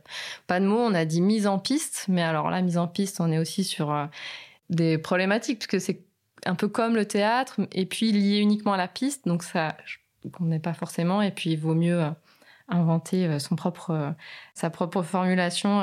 pas 0.47 0.61
de 0.61 0.67
mot. 0.67 0.79
On 0.79 0.95
a 0.95 1.05
dit 1.05 1.21
mise 1.21 1.47
en 1.47 1.59
piste, 1.59 2.07
mais 2.09 2.23
alors 2.23 2.51
là, 2.51 2.63
mise 2.63 2.79
en 2.79 2.89
piste, 2.89 3.21
on 3.21 3.31
est 3.31 3.39
aussi 3.39 3.65
sur 3.65 3.93
euh, 3.93 4.07
des 4.71 4.99
problématiques, 4.99 5.59
parce 5.59 5.67
que 5.69 5.79
c'est 5.79 6.03
un 6.45 6.55
peu 6.55 6.69
comme 6.69 6.95
le 6.95 7.07
théâtre, 7.07 7.61
et 7.73 7.87
puis 7.87 8.13
lié 8.13 8.39
uniquement 8.39 8.73
à 8.73 8.77
la 8.77 8.89
piste, 8.89 9.27
donc 9.27 9.43
ça, 9.43 9.77
on 10.41 10.45
n'est 10.45 10.61
pas 10.61 10.75
forcément, 10.75 11.23
et 11.23 11.31
puis 11.31 11.51
il 11.51 11.59
vaut 11.59 11.75
mieux 11.75 12.03
euh, 12.03 12.11
inventer 12.69 13.39
son 13.39 13.55
propre, 13.55 14.15
sa 14.55 14.71
propre 14.71 15.03
formulation, 15.03 15.83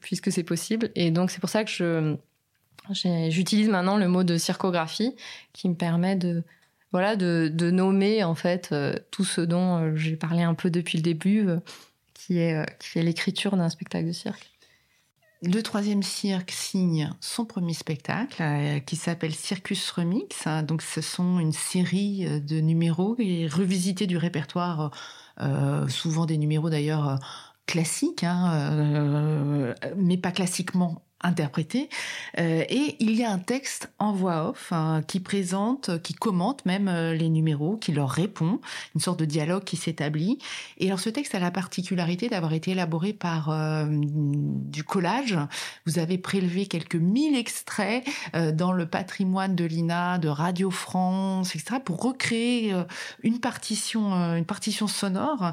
puisque 0.00 0.32
c'est 0.32 0.42
possible. 0.42 0.90
Et 0.94 1.10
donc, 1.10 1.30
c'est 1.30 1.38
pour 1.38 1.50
ça 1.50 1.64
que 1.64 1.70
je, 1.70 2.16
j'utilise 2.92 3.68
maintenant 3.68 3.96
le 3.96 4.08
mot 4.08 4.24
de 4.24 4.36
circographie, 4.36 5.14
qui 5.52 5.68
me 5.68 5.74
permet 5.74 6.16
de, 6.16 6.44
voilà, 6.92 7.16
de, 7.16 7.70
nommer 7.70 8.24
en 8.24 8.34
fait 8.34 8.70
euh, 8.72 8.94
tout 9.10 9.24
ce 9.24 9.40
dont 9.40 9.76
euh, 9.76 9.96
j'ai 9.96 10.16
parlé 10.16 10.42
un 10.42 10.54
peu 10.54 10.70
depuis 10.70 10.98
le 10.98 11.02
début, 11.02 11.46
euh, 11.46 11.58
qui 12.14 12.38
est, 12.38 12.64
qui 12.78 12.98
est 12.98 13.02
l'écriture 13.02 13.56
d'un 13.56 13.68
spectacle 13.68 14.06
de 14.06 14.12
cirque. 14.12 14.50
Le 15.42 15.62
troisième 15.62 16.02
cirque 16.02 16.50
signe 16.50 17.12
son 17.20 17.44
premier 17.44 17.74
spectacle 17.74 18.42
qui 18.86 18.96
s'appelle 18.96 19.32
Circus 19.32 19.88
Remix. 19.92 20.48
Donc, 20.66 20.82
ce 20.82 21.00
sont 21.00 21.38
une 21.38 21.52
série 21.52 22.40
de 22.40 22.58
numéros 22.58 23.14
et 23.20 23.46
revisités 23.46 24.08
du 24.08 24.16
répertoire, 24.16 24.90
souvent 25.86 26.26
des 26.26 26.38
numéros 26.38 26.70
d'ailleurs 26.70 27.20
classiques, 27.66 28.24
hein, 28.24 29.76
mais 29.96 30.16
pas 30.16 30.32
classiquement 30.32 31.07
interpréter. 31.20 31.88
Euh, 32.38 32.64
et 32.68 32.96
il 33.00 33.14
y 33.16 33.24
a 33.24 33.30
un 33.30 33.38
texte 33.38 33.90
en 33.98 34.12
voix 34.12 34.50
off 34.50 34.72
hein, 34.72 35.02
qui 35.06 35.18
présente, 35.20 36.00
qui 36.02 36.14
commente 36.14 36.64
même 36.64 36.88
euh, 36.88 37.14
les 37.14 37.28
numéros, 37.28 37.76
qui 37.76 37.92
leur 37.92 38.10
répond, 38.10 38.60
une 38.94 39.00
sorte 39.00 39.18
de 39.18 39.24
dialogue 39.24 39.64
qui 39.64 39.76
s'établit. 39.76 40.38
Et 40.78 40.86
alors 40.86 41.00
ce 41.00 41.10
texte 41.10 41.34
a 41.34 41.40
la 41.40 41.50
particularité 41.50 42.28
d'avoir 42.28 42.52
été 42.52 42.70
élaboré 42.70 43.12
par 43.12 43.50
euh, 43.50 43.86
du 43.88 44.84
collage. 44.84 45.36
Vous 45.86 45.98
avez 45.98 46.18
prélevé 46.18 46.66
quelques 46.66 46.94
mille 46.94 47.36
extraits 47.36 48.04
dans 48.52 48.72
le 48.72 48.86
patrimoine 48.86 49.56
de 49.56 49.64
l'INA, 49.64 50.18
de 50.18 50.28
Radio 50.28 50.70
France, 50.70 51.54
etc., 51.54 51.76
pour 51.84 52.02
recréer 52.02 52.74
une 53.22 53.40
partition, 53.40 54.12
une 54.36 54.44
partition 54.44 54.86
sonore. 54.86 55.52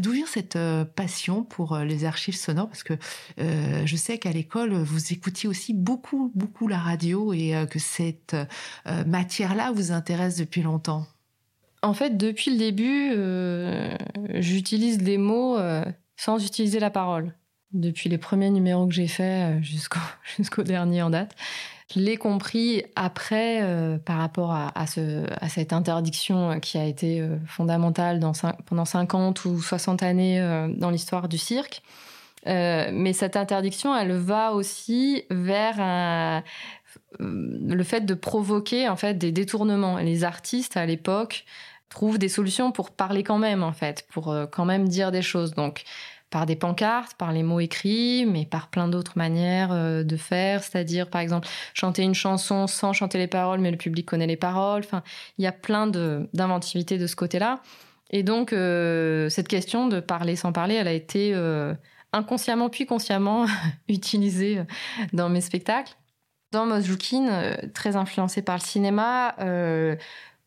D'où 0.00 0.12
vient 0.12 0.26
cette 0.26 0.58
passion 0.96 1.42
pour 1.42 1.76
les 1.78 2.04
archives 2.04 2.36
sonores? 2.36 2.68
Parce 2.68 2.82
que 2.82 2.94
je 3.38 3.96
sais 3.96 4.18
qu'à 4.18 4.30
l'école, 4.30 4.74
vous 4.74 5.03
vous 5.04 5.12
écoutiez 5.12 5.48
aussi 5.48 5.74
beaucoup, 5.74 6.32
beaucoup 6.34 6.66
la 6.66 6.78
radio 6.78 7.32
et 7.32 7.54
euh, 7.54 7.66
que 7.66 7.78
cette 7.78 8.34
euh, 8.86 9.04
matière-là 9.04 9.72
vous 9.72 9.92
intéresse 9.92 10.36
depuis 10.36 10.62
longtemps 10.62 11.06
En 11.82 11.92
fait, 11.92 12.16
depuis 12.16 12.52
le 12.52 12.58
début, 12.58 13.10
euh, 13.12 13.94
j'utilise 14.34 14.98
des 14.98 15.18
mots 15.18 15.58
sans 16.16 16.44
utiliser 16.44 16.80
la 16.80 16.90
parole. 16.90 17.34
Depuis 17.72 18.08
les 18.08 18.18
premiers 18.18 18.50
numéros 18.50 18.86
que 18.86 18.94
j'ai 18.94 19.08
faits 19.08 19.62
jusqu'au 20.36 20.62
dernier 20.62 21.02
en 21.02 21.10
date. 21.10 21.34
Je 21.92 22.00
l'ai 22.00 22.16
compris 22.16 22.82
après 22.96 23.60
par 24.06 24.16
rapport 24.16 24.52
à, 24.52 24.72
à, 24.78 24.86
ce, 24.86 25.26
à, 25.38 25.50
cette 25.50 25.74
interdiction 25.74 26.58
qui 26.60 26.78
a 26.78 26.86
été 26.86 27.22
fondamentale 27.46 28.20
pendant 28.64 28.86
50 28.86 29.44
ou 29.44 29.60
60 29.60 30.02
années 30.02 30.40
dans 30.78 30.88
l'histoire 30.88 31.28
du 31.28 31.36
cirque. 31.36 31.82
Euh, 32.46 32.90
mais 32.92 33.12
cette 33.12 33.36
interdiction, 33.36 33.96
elle 33.96 34.12
va 34.12 34.52
aussi 34.52 35.24
vers 35.30 35.76
euh, 35.78 36.40
le 37.20 37.82
fait 37.82 38.02
de 38.02 38.14
provoquer 38.14 38.88
en 38.88 38.96
fait 38.96 39.14
des 39.14 39.32
détournements. 39.32 39.98
Les 39.98 40.24
artistes 40.24 40.76
à 40.76 40.86
l'époque 40.86 41.44
trouvent 41.88 42.18
des 42.18 42.28
solutions 42.28 42.72
pour 42.72 42.90
parler 42.90 43.22
quand 43.22 43.38
même 43.38 43.62
en 43.62 43.72
fait, 43.72 44.06
pour 44.10 44.30
euh, 44.30 44.46
quand 44.46 44.64
même 44.64 44.88
dire 44.88 45.10
des 45.10 45.22
choses. 45.22 45.54
Donc 45.54 45.84
par 46.30 46.46
des 46.46 46.56
pancartes, 46.56 47.14
par 47.16 47.32
les 47.32 47.44
mots 47.44 47.60
écrits, 47.60 48.26
mais 48.26 48.44
par 48.44 48.68
plein 48.68 48.88
d'autres 48.88 49.16
manières 49.16 49.72
de 50.04 50.16
faire, 50.16 50.64
c'est-à-dire 50.64 51.08
par 51.08 51.20
exemple 51.20 51.46
chanter 51.74 52.02
une 52.02 52.14
chanson 52.14 52.66
sans 52.66 52.92
chanter 52.92 53.18
les 53.18 53.28
paroles, 53.28 53.60
mais 53.60 53.70
le 53.70 53.76
public 53.76 54.04
connaît 54.04 54.26
les 54.26 54.36
paroles. 54.36 54.82
Enfin, 54.84 55.04
il 55.38 55.44
y 55.44 55.46
a 55.46 55.52
plein 55.52 55.86
d'inventivité 55.86 56.98
de, 56.98 57.06
ce 57.06 57.14
côté-là. 57.14 57.60
Et 58.10 58.24
donc 58.24 58.50
cette 58.50 59.46
question 59.46 59.86
de 59.86 60.00
parler 60.00 60.34
sans 60.34 60.50
parler, 60.50 60.74
elle 60.74 60.88
a 60.88 60.92
été 60.92 61.32
inconsciemment 62.14 62.68
puis 62.68 62.86
consciemment 62.86 63.46
utilisé 63.88 64.58
euh, 64.58 64.64
dans 65.12 65.28
mes 65.28 65.40
spectacles. 65.40 65.94
Dans 66.52 66.66
Mozjukin, 66.66 67.28
euh, 67.28 67.56
très 67.74 67.96
influencé 67.96 68.40
par 68.40 68.56
le 68.56 68.62
cinéma, 68.62 69.34
euh, 69.40 69.96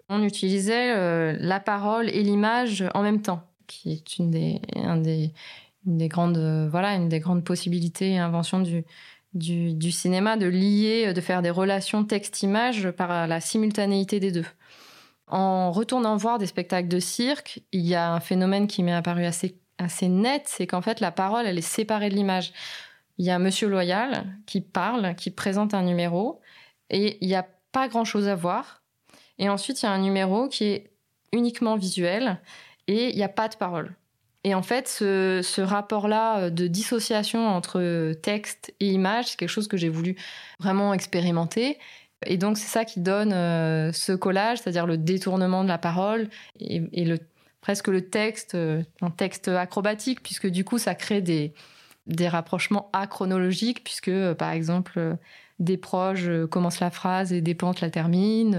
on 0.09 0.23
utilisait 0.23 1.33
la 1.37 1.59
parole 1.59 2.07
et 2.07 2.23
l'image 2.23 2.85
en 2.93 3.01
même 3.03 3.21
temps, 3.21 3.43
qui 3.67 3.91
est 3.91 4.17
une 4.19 4.31
des, 4.31 4.61
des, 5.83 6.07
grandes, 6.07 6.69
voilà, 6.71 6.93
une 6.93 7.09
des 7.09 7.19
grandes 7.19 7.43
possibilités 7.43 8.11
et 8.11 8.17
inventions 8.17 8.61
du, 8.61 8.85
du, 9.33 9.73
du, 9.73 9.91
cinéma, 9.91 10.37
de 10.37 10.45
lier, 10.45 11.11
de 11.11 11.19
faire 11.19 11.41
des 11.41 11.49
relations 11.49 12.05
texte-image 12.05 12.91
par 12.91 13.27
la 13.27 13.41
simultanéité 13.41 14.21
des 14.21 14.31
deux. 14.31 14.45
En 15.27 15.73
retournant 15.73 16.15
voir 16.15 16.37
des 16.37 16.45
spectacles 16.45 16.87
de 16.87 17.01
cirque, 17.01 17.59
il 17.73 17.85
y 17.85 17.93
a 17.93 18.13
un 18.13 18.21
phénomène 18.21 18.67
qui 18.67 18.83
m'est 18.83 18.93
apparu 18.93 19.25
assez 19.25 19.57
assez 19.77 20.07
net, 20.07 20.43
c'est 20.45 20.67
qu'en 20.67 20.81
fait 20.81 20.99
la 20.99 21.11
parole, 21.11 21.45
elle 21.45 21.57
est 21.57 21.61
séparée 21.61 22.09
de 22.09 22.15
l'image. 22.15 22.53
Il 23.17 23.25
y 23.25 23.31
a 23.31 23.39
Monsieur 23.39 23.67
Loyal 23.67 24.25
qui 24.45 24.61
parle, 24.61 25.15
qui 25.15 25.31
présente 25.31 25.73
un 25.73 25.83
numéro, 25.83 26.41
et 26.89 27.17
il 27.21 27.27
n'y 27.27 27.35
a 27.35 27.47
pas 27.71 27.87
grand-chose 27.87 28.27
à 28.27 28.35
voir. 28.35 28.83
Et 29.39 29.49
ensuite, 29.49 29.81
il 29.81 29.85
y 29.85 29.89
a 29.89 29.91
un 29.91 29.99
numéro 29.99 30.47
qui 30.47 30.65
est 30.65 30.91
uniquement 31.31 31.75
visuel, 31.75 32.39
et 32.87 33.09
il 33.09 33.15
n'y 33.15 33.23
a 33.23 33.29
pas 33.29 33.47
de 33.47 33.55
parole. 33.55 33.95
Et 34.43 34.53
en 34.55 34.61
fait, 34.61 34.87
ce, 34.87 35.61
rapport-là 35.61 36.49
de 36.49 36.67
dissociation 36.67 37.47
entre 37.47 38.13
texte 38.21 38.73
et 38.79 38.87
image, 38.91 39.25
c'est 39.25 39.37
quelque 39.37 39.49
chose 39.49 39.67
que 39.67 39.77
j'ai 39.77 39.89
voulu 39.89 40.15
vraiment 40.59 40.93
expérimenter. 40.93 41.79
Et 42.25 42.37
donc, 42.37 42.57
c'est 42.57 42.67
ça 42.67 42.85
qui 42.85 42.99
donne 42.99 43.33
euh, 43.33 43.91
ce 43.91 44.13
collage, 44.13 44.59
c'est-à-dire 44.59 44.87
le 44.87 44.97
détournement 44.97 45.63
de 45.63 45.67
la 45.67 45.77
parole 45.77 46.29
et 46.59 47.05
le 47.05 47.19
presque 47.67 47.89
le 47.89 48.09
texte, 48.09 48.55
euh, 48.55 48.81
un 49.01 49.09
texte 49.09 49.49
acrobatique, 49.49 50.23
puisque 50.23 50.47
du 50.47 50.63
coup, 50.63 50.77
ça 50.77 50.95
crée 50.95 51.21
des, 51.21 51.53
des 52.05 52.29
rapprochements 52.29 52.89
achronologiques, 52.93 53.83
puisque, 53.83 54.07
euh, 54.07 54.33
par 54.33 54.51
exemple, 54.51 54.93
euh, 54.95 55.15
des 55.59 55.75
proches 55.75 56.29
commencent 56.49 56.79
la 56.79 56.91
phrase 56.91 57.33
et 57.33 57.41
des 57.41 57.55
pentes 57.55 57.81
la 57.81 57.89
terminent, 57.89 58.57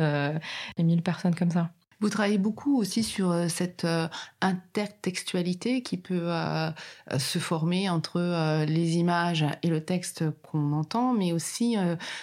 et 0.77 0.83
mille 0.83 1.01
personnes 1.01 1.35
comme 1.35 1.51
ça. 1.51 1.71
Vous 2.01 2.11
travaillez 2.11 2.39
beaucoup 2.39 2.79
aussi 2.79 3.03
sur 3.03 3.33
euh, 3.33 3.49
cette 3.49 3.85
euh, 3.85 4.07
intertextualité 4.41 5.83
qui 5.83 5.97
peut 5.97 6.27
euh, 6.27 6.71
se 7.19 7.41
former 7.41 7.89
entre 7.89 8.65
les 8.65 8.97
images 8.99 9.45
et 9.65 9.69
le 9.69 9.85
texte 9.85 10.25
qu'on 10.43 10.73
entend, 10.73 11.13
mais 11.13 11.33
aussi 11.33 11.77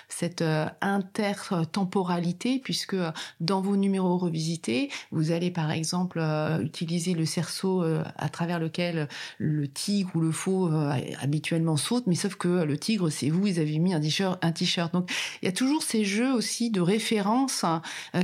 cette 0.08 0.44
intertemporalité, 0.82 2.60
puisque 2.60 2.96
dans 3.40 3.62
vos 3.62 3.76
numéros 3.76 4.18
revisités, 4.18 4.90
vous 5.12 5.32
allez 5.32 5.52
par 5.52 5.72
exemple 5.72 6.22
utiliser 6.62 7.14
le 7.14 7.26
cerceau 7.26 7.84
à 8.16 8.30
travers 8.30 8.60
lequel 8.60 9.10
le 9.38 9.68
tigre 9.68 10.12
ou 10.16 10.22
le 10.22 10.32
fauve 10.32 10.74
habituellement 11.22 11.78
saute, 11.78 12.08
mais 12.08 12.16
sauf 12.16 12.36
que 12.36 12.64
le 12.64 12.78
tigre, 12.78 13.10
c'est 13.10 13.30
vous, 13.30 13.42
vous 13.42 13.60
avez 13.60 13.80
mis 13.80 13.94
un 13.94 14.00
t-shirt. 14.00 14.94
Donc 14.94 15.12
il 15.42 15.46
y 15.46 15.50
a 15.50 15.54
toujours 15.54 15.84
ces 15.84 16.06
jeux 16.06 16.34
aussi 16.34 16.70
de 16.70 16.82
références 16.82 17.66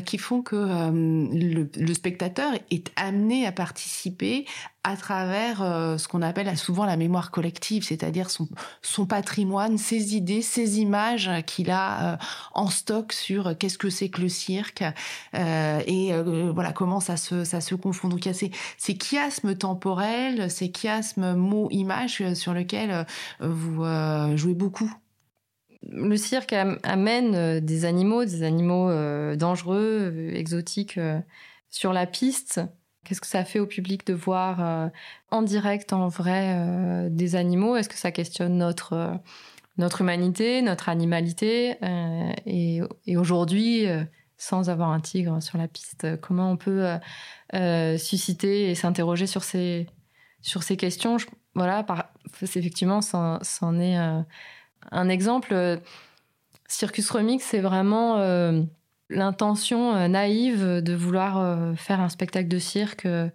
qui 0.06 0.18
font 0.18 0.42
que 0.42 0.56
le, 1.42 1.94
spectateur 1.94 2.54
est 2.70 2.92
amené 2.96 3.46
à 3.46 3.52
participer 3.52 4.46
à 4.84 4.96
travers 4.98 5.62
euh, 5.62 5.98
ce 5.98 6.08
qu'on 6.08 6.22
appelle 6.22 6.58
souvent 6.58 6.86
la 6.86 6.98
mémoire 6.98 7.30
collective, 7.30 7.84
c'est-à-dire 7.84 8.30
son, 8.30 9.06
patrimoine, 9.06 9.78
ses 9.78 10.16
idées, 10.16 10.42
ses 10.42 10.80
images 10.80 11.30
qu'il 11.46 11.70
a 11.70 12.14
euh, 12.14 12.18
en 12.54 12.68
stock 12.68 13.14
sur 13.14 13.58
qu'est-ce 13.58 13.78
que 13.78 13.90
c'est 13.90 14.10
que 14.10 14.22
le 14.22 14.30
cirque 14.30 14.84
euh, 15.36 15.82
et 15.86 16.14
voilà 16.54 16.72
comment 16.72 17.00
ça 17.00 17.18
se 17.18 17.44
ça 17.44 17.62
se 17.62 17.76
confond. 17.76 18.10
Donc 18.10 18.26
il 18.26 18.30
y 18.30 18.32
a 18.32 18.34
ces, 18.34 18.52
ces 18.78 18.98
chiasmes 18.98 19.56
temporels, 19.56 20.50
ces 20.50 20.72
chiasmes 20.76 21.36
mots-images 21.36 22.34
sur 22.34 22.54
lesquels 22.54 23.06
vous 23.40 23.84
jouez 24.36 24.54
beaucoup 24.54 24.92
le 25.90 26.16
cirque 26.18 26.54
amène 26.54 27.60
des 27.60 27.86
animaux, 27.86 28.24
des 28.24 28.44
animaux 28.44 28.90
dangereux, 29.36 30.32
exotiques 30.34 31.00
sur 31.70 31.94
la 31.94 32.06
piste. 32.06 32.62
Qu'est-ce 33.04 33.22
que 33.22 33.28
ça 33.28 33.44
fait 33.44 33.60
au 33.60 33.66
public 33.66 34.06
de 34.06 34.14
voir 34.14 34.64
euh, 34.64 34.88
en 35.32 35.42
direct, 35.42 35.92
en 35.92 36.08
vrai, 36.08 36.54
euh, 36.56 37.10
des 37.10 37.36
animaux? 37.36 37.76
Est-ce 37.76 37.90
que 37.90 37.98
ça 37.98 38.12
questionne 38.12 38.58
notre, 38.58 38.94
euh, 38.94 39.14
notre 39.78 40.02
humanité, 40.02 40.62
notre 40.62 40.88
animalité 40.88 41.78
Et, 42.46 42.82
aujourd'hui, 43.16 43.88
sans 44.38 44.70
avoir 44.70 44.90
un 44.90 45.00
tigre 45.00 45.42
sur 45.42 45.58
la 45.58 45.68
piste, 45.68 46.20
comment 46.22 46.52
on 46.52 46.58
peut 46.58 46.86
susciter 47.98 48.70
et 48.70 48.76
s'interroger 48.76 49.26
sur 49.26 49.44
ces, 49.44 49.88
sur 50.42 50.62
ces 50.62 50.78
questions? 50.78 51.18
Voilà, 51.56 51.86
effectivement, 52.42 53.02
c'en 53.02 53.80
est 53.80 53.98
un 54.90 55.10
exemple. 55.10 55.80
Circus 56.68 57.10
Remix, 57.10 57.44
c'est 57.44 57.60
vraiment 57.60 58.18
l'intention 59.12 59.96
euh, 59.96 60.08
naïve 60.08 60.82
de 60.82 60.94
vouloir 60.94 61.38
euh, 61.38 61.76
faire 61.76 62.00
un 62.00 62.10
spectacle 62.10 62.48
de 62.48 62.60
cirque 62.60 63.06
euh, 63.06 63.30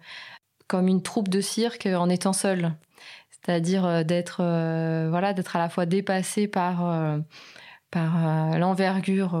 comme 0.67 0.87
une 0.87 1.01
troupe 1.01 1.29
de 1.29 1.39
cirque 1.39 1.85
en 1.85 2.09
étant 2.09 2.33
seul. 2.33 2.73
C'est-à-dire 3.29 4.03
d'être 4.03 4.39
voilà, 5.09 5.29
à 5.29 5.57
la 5.57 5.69
fois 5.69 5.85
dépassé 5.85 6.49
par 6.49 7.21
par 7.89 8.57
l'envergure 8.59 9.39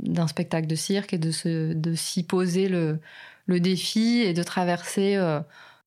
d'un 0.00 0.28
spectacle 0.28 0.68
de 0.68 0.76
cirque 0.76 1.14
et 1.14 1.18
de 1.18 1.32
se, 1.32 1.72
de 1.72 1.94
s'y 1.96 2.22
poser 2.22 2.68
le, 2.68 3.00
le 3.46 3.58
défi 3.58 4.20
et 4.20 4.34
de 4.34 4.44
traverser 4.44 5.18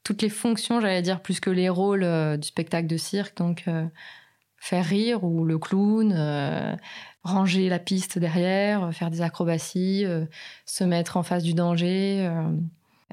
toutes 0.03 0.21
les 0.21 0.27
fonctions, 0.27 0.81
j'allais 0.81 1.01
dire, 1.01 1.21
plus 1.21 1.39
que 1.39 1.49
les 1.49 1.69
rôles 1.69 2.05
du 2.37 2.45
spectacle 2.45 2.87
de 2.87 2.97
cirque. 2.97 3.37
Donc, 3.37 3.63
faire 4.61 4.85
rire 4.85 5.23
ou 5.23 5.43
le 5.43 5.57
clown, 5.57 6.13
ranger 7.23 7.69
la 7.69 7.79
piste 7.79 8.17
derrière, 8.19 8.83
euh, 8.83 8.91
faire 8.91 9.11
des 9.11 9.21
acrobaties, 9.21 10.05
euh, 10.05 10.25
se 10.65 10.83
mettre 10.83 11.17
en 11.17 11.23
face 11.23 11.43
du 11.43 11.53
danger, 11.53 12.25
euh, 12.27 12.49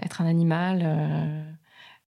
être 0.02 0.20
un 0.20 0.26
animal, 0.26 1.46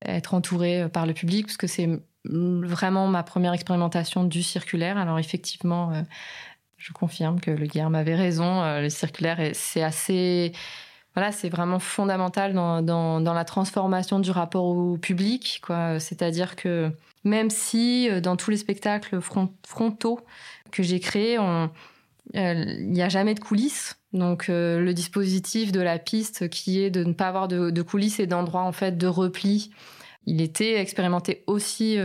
être 0.06 0.34
entouré 0.34 0.88
par 0.90 1.06
le 1.06 1.14
public, 1.14 1.46
parce 1.46 1.58
que 1.58 1.68
c'est 1.68 1.90
vraiment 2.24 3.08
ma 3.08 3.22
première 3.22 3.52
expérimentation 3.52 4.24
du 4.24 4.44
circulaire. 4.44 4.98
Alors 4.98 5.20
effectivement, 5.20 5.92
je 6.78 6.94
confirme 6.94 7.42
que 7.42 7.52
le 7.52 7.66
Guillaume 7.66 7.96
avait 7.96 8.16
raison. 8.16 8.64
le 8.80 8.88
circulaire, 8.88 9.52
c'est 9.54 9.84
assez 9.84 10.54
voilà, 11.16 11.32
c'est 11.32 11.50
vraiment 11.50 11.80
fondamental 11.80 12.54
dans, 12.54 12.82
dans, 12.82 13.34
la 13.34 13.46
transformation 13.46 14.20
du 14.20 14.32
rapport 14.32 14.66
au 14.66 14.98
public. 14.98 15.62
C'est-à-dire 16.00 16.56
que 16.56 16.92
même 17.24 17.50
si 17.50 18.10
dans 18.22 18.38
tous 18.38 18.52
les 18.52 18.58
spectacles 18.58 19.20
frontaux 19.22 20.20
que 20.72 20.84
j'ai 20.84 21.00
créé, 21.02 21.38
il 22.34 22.92
n'y 22.92 23.02
a 23.02 23.10
jamais 23.10 23.34
de 23.34 23.42
coulisses. 23.42 23.98
Donc 24.14 24.46
le 24.48 24.92
dispositif 24.94 25.74
de 25.74 25.82
la 25.82 26.00
piste 26.00 26.50
qui 26.50 26.82
est 26.82 26.90
de 26.90 27.04
ne 27.04 27.14
pas 27.14 27.28
avoir 27.28 27.50
de, 27.50 27.72
de 27.72 27.82
coulisses 27.82 28.20
et 28.22 28.28
d'endroits 28.28 28.64
en 28.64 28.72
fait 28.72 28.98
de 28.98 29.08
repli, 29.08 29.72
il 30.26 30.40
était 30.40 30.80
expérimenté 30.80 31.44
aussi 31.46 31.98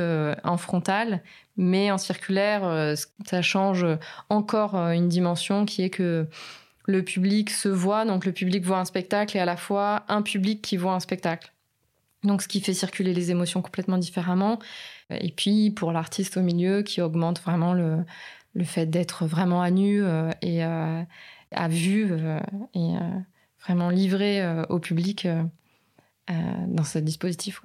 en 0.42 0.57
frontal, 0.57 1.23
mais 1.57 1.92
en 1.92 1.99
circulaire, 1.99 2.95
ça 3.25 3.40
change 3.40 3.87
encore 4.31 4.75
une 4.75 5.09
dimension 5.09 5.64
qui 5.64 5.83
est 5.83 5.90
que 5.90 6.27
le 6.87 7.03
public 7.03 7.51
se 7.51 7.68
voit, 7.68 8.05
donc 8.05 8.25
le 8.25 8.33
public 8.33 8.64
voit 8.64 8.79
un 8.79 8.85
spectacle 8.85 9.37
et 9.37 9.40
à 9.40 9.44
la 9.44 9.57
fois 9.57 10.05
un 10.09 10.22
public 10.22 10.62
qui 10.62 10.77
voit 10.77 10.94
un 10.94 11.01
spectacle. 11.01 11.53
Donc 12.22 12.42
ce 12.42 12.49
qui 12.49 12.61
fait 12.61 12.75
circuler 12.75 13.12
les 13.12 13.31
émotions 13.31 13.62
complètement 13.62 13.99
différemment. 13.99 14.59
Et 15.11 15.31
puis 15.31 15.70
pour 15.70 15.92
l'artiste 15.92 16.37
au 16.37 16.42
milieu 16.42 16.83
qui 16.83 17.01
augmente 17.01 17.40
vraiment 17.40 17.72
le, 17.72 18.05
le 18.57 18.64
fait 18.64 18.87
d'être 18.87 19.27
vraiment 19.27 19.62
à 19.62 19.70
nu 19.70 20.03
euh, 20.03 20.31
et 20.42 20.64
euh, 20.64 21.03
à 21.53 21.68
vue 21.68 22.09
euh, 22.11 22.40
et 22.75 22.94
vraiment 23.61 23.90
livré 23.90 24.42
au 24.68 24.79
public 24.79 25.27
dans 26.29 26.85
ce 26.85 26.99
dispositif. 26.99 27.62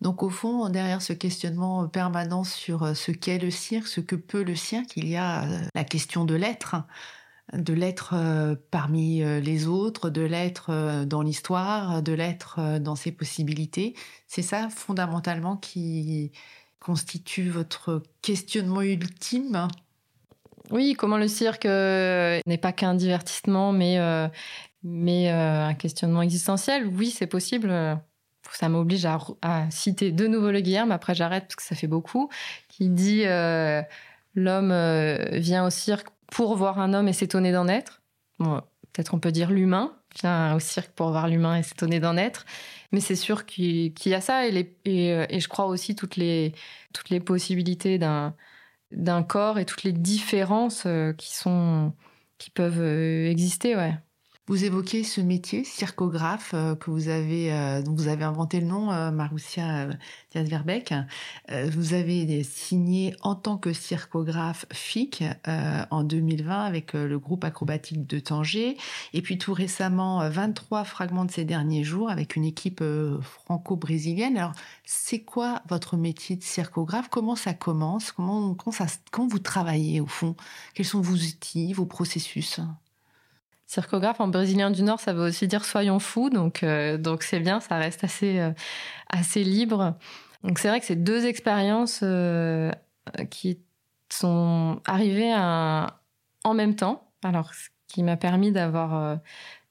Donc 0.00 0.22
au 0.22 0.28
fond, 0.28 0.68
derrière 0.68 1.00
ce 1.00 1.14
questionnement 1.14 1.86
permanent 1.88 2.44
sur 2.44 2.94
ce 2.94 3.10
qu'est 3.10 3.38
le 3.38 3.50
cirque, 3.50 3.86
ce 3.86 4.00
que 4.00 4.16
peut 4.16 4.42
le 4.42 4.54
cirque, 4.54 4.96
il 4.96 5.08
y 5.08 5.16
a 5.16 5.46
la 5.74 5.84
question 5.84 6.24
de 6.26 6.34
l'être 6.34 6.76
de 7.52 7.74
l'être 7.74 8.14
euh, 8.14 8.54
parmi 8.70 9.22
euh, 9.22 9.40
les 9.40 9.66
autres, 9.66 10.10
de 10.10 10.22
l'être 10.22 10.70
euh, 10.70 11.04
dans 11.04 11.22
l'histoire, 11.22 12.02
de 12.02 12.12
l'être 12.12 12.78
dans 12.78 12.96
ses 12.96 13.12
possibilités. 13.12 13.94
C'est 14.26 14.42
ça 14.42 14.68
fondamentalement 14.70 15.56
qui 15.56 16.32
constitue 16.80 17.50
votre 17.50 18.02
questionnement 18.22 18.82
ultime? 18.82 19.68
Oui, 20.70 20.94
comment 20.94 21.18
le 21.18 21.28
cirque 21.28 21.66
n'est 21.66 22.58
pas 22.60 22.72
qu'un 22.72 22.94
divertissement, 22.94 23.72
mais, 23.72 23.98
mais 24.82 25.28
un 25.30 25.74
questionnement 25.74 26.22
existentiel? 26.22 26.86
Oui, 26.86 27.10
c'est 27.10 27.26
possible. 27.26 27.70
Ça 28.50 28.68
m'oblige 28.68 29.06
à, 29.06 29.70
citer 29.70 30.12
de 30.12 30.26
nouveau 30.26 30.50
le 30.50 30.60
Guillerme, 30.60 30.90
après 30.90 31.14
j'arrête 31.14 31.44
parce 31.44 31.56
que 31.56 31.62
ça 31.62 31.74
fait 31.74 31.86
beaucoup, 31.86 32.28
qui 32.68 32.90
dit 32.90 33.24
l'homme 34.34 34.74
vient 35.32 35.66
au 35.66 35.70
cirque 35.70 36.08
pour 36.30 36.56
voir 36.56 36.78
un 36.78 36.94
homme 36.94 37.08
et 37.08 37.12
s'étonner 37.12 37.52
d'en 37.52 37.68
être. 37.68 38.02
Peut-être 38.38 39.14
on 39.14 39.18
peut 39.18 39.32
dire 39.32 39.50
l'humain 39.50 39.96
vient 40.20 40.54
au 40.54 40.60
cirque 40.60 40.92
pour 40.92 41.10
voir 41.10 41.28
l'humain 41.28 41.56
et 41.56 41.62
s'étonner 41.62 42.00
d'en 42.00 42.16
être. 42.16 42.44
Mais 42.92 43.00
c'est 43.00 43.16
sûr 43.16 43.46
qu'il 43.46 43.92
y 44.06 44.14
a 44.14 44.20
ça 44.20 44.46
et, 44.46 44.76
et, 44.84 45.40
je 45.40 45.48
crois 45.48 45.66
aussi 45.66 45.96
toutes 45.96 46.16
les, 46.16 46.52
toutes 46.92 47.10
les 47.10 47.20
possibilités 47.20 47.98
d'un 47.98 49.22
corps 49.24 49.58
et 49.58 49.64
toutes 49.64 49.82
les 49.82 49.92
différences 49.92 50.84
euh, 50.86 51.12
qui, 51.12 51.34
sont, 51.34 51.92
qui 52.38 52.50
peuvent 52.50 52.80
euh, 52.80 53.28
exister. 53.28 53.76
Ouais. 53.76 53.94
Vous 54.46 54.62
évoquez 54.66 55.04
ce 55.04 55.22
métier, 55.22 55.64
circographe, 55.64 56.50
euh, 56.52 56.74
que 56.74 56.90
vous 56.90 57.08
avez, 57.08 57.50
euh, 57.50 57.80
dont 57.80 57.94
vous 57.94 58.08
avez 58.08 58.24
inventé 58.24 58.60
le 58.60 58.66
nom, 58.66 58.92
euh, 58.92 59.10
Maroussia 59.10 59.88
Diaz-Verbeck. 60.32 60.92
vous 61.70 61.94
avez 61.94 62.42
signé 62.42 63.16
en 63.22 63.36
tant 63.36 63.56
que 63.56 63.72
circographe 63.72 64.66
FIC 64.70 65.24
en 65.90 66.04
2020 66.04 66.62
avec 66.62 66.92
le 66.92 67.18
groupe 67.18 67.44
acrobatique 67.44 68.06
de 68.06 68.18
Tanger. 68.18 68.76
Et 69.14 69.22
puis 69.22 69.38
tout 69.38 69.54
récemment, 69.54 70.28
23 70.28 70.84
fragments 70.84 71.24
de 71.24 71.30
ces 71.30 71.44
derniers 71.44 71.84
jours 71.84 72.10
avec 72.10 72.36
une 72.36 72.44
équipe 72.44 72.82
franco-brésilienne. 73.22 74.36
Alors, 74.36 74.52
c'est 74.84 75.20
quoi 75.20 75.62
votre 75.68 75.96
métier 75.96 76.36
de 76.36 76.42
circographe? 76.42 77.08
Comment 77.08 77.36
ça 77.36 77.54
commence? 77.54 78.12
Comment, 78.12 78.54
comment 78.54 79.28
vous 79.28 79.38
travaillez 79.38 80.00
au 80.00 80.06
fond? 80.06 80.36
Quels 80.74 80.86
sont 80.86 81.00
vos 81.00 81.14
outils, 81.14 81.72
vos 81.72 81.86
processus? 81.86 82.60
Circographe 83.66 84.20
en 84.20 84.28
brésilien 84.28 84.70
du 84.70 84.82
Nord, 84.82 85.00
ça 85.00 85.14
veut 85.14 85.26
aussi 85.28 85.48
dire 85.48 85.64
soyons 85.64 85.98
fous, 85.98 86.28
donc 86.28 86.62
euh, 86.62 86.98
donc 86.98 87.22
c'est 87.22 87.40
bien, 87.40 87.60
ça 87.60 87.78
reste 87.78 88.04
assez 88.04 88.38
euh, 88.38 88.50
assez 89.08 89.42
libre. 89.42 89.96
Donc 90.42 90.58
c'est 90.58 90.68
vrai 90.68 90.80
que 90.80 90.86
c'est 90.86 91.02
deux 91.02 91.24
expériences 91.24 92.00
euh, 92.02 92.70
qui 93.30 93.58
sont 94.10 94.80
arrivées 94.84 95.34
en 95.34 96.54
même 96.54 96.76
temps. 96.76 97.10
Alors 97.22 97.54
ce 97.54 97.68
qui 97.88 98.02
m'a 98.02 98.18
permis 98.18 98.52
d'avoir 98.52 99.18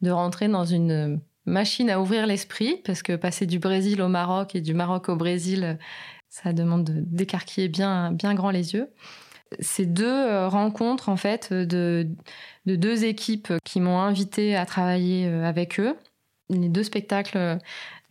de 0.01 0.09
rentrer 0.09 0.47
dans 0.47 0.65
une 0.65 1.21
machine 1.45 1.89
à 1.91 2.01
ouvrir 2.01 2.25
l'esprit 2.25 2.81
parce 2.83 3.03
que 3.03 3.15
passer 3.15 3.45
du 3.45 3.59
Brésil 3.59 4.01
au 4.01 4.07
Maroc 4.07 4.55
et 4.55 4.61
du 4.61 4.73
Maroc 4.73 5.07
au 5.09 5.15
Brésil, 5.15 5.77
ça 6.29 6.51
demande 6.51 6.89
d'écarquiller 6.89 7.67
bien 7.67 8.11
bien 8.11 8.33
grand 8.33 8.49
les 8.49 8.73
yeux 8.73 8.89
ces 9.59 9.85
deux 9.85 10.05
euh, 10.05 10.47
rencontres 10.47 11.09
en 11.09 11.17
fait 11.17 11.53
de, 11.53 12.07
deux 12.65 13.05
équipes 13.05 13.53
qui 13.63 13.79
m'ont 13.79 13.99
invité 13.99 14.55
à 14.55 14.65
travailler 14.65 15.27
euh, 15.27 15.45
avec 15.45 15.79
eux. 15.79 15.95
Les 16.49 16.69
deux 16.69 16.83
spectacles 16.83 17.57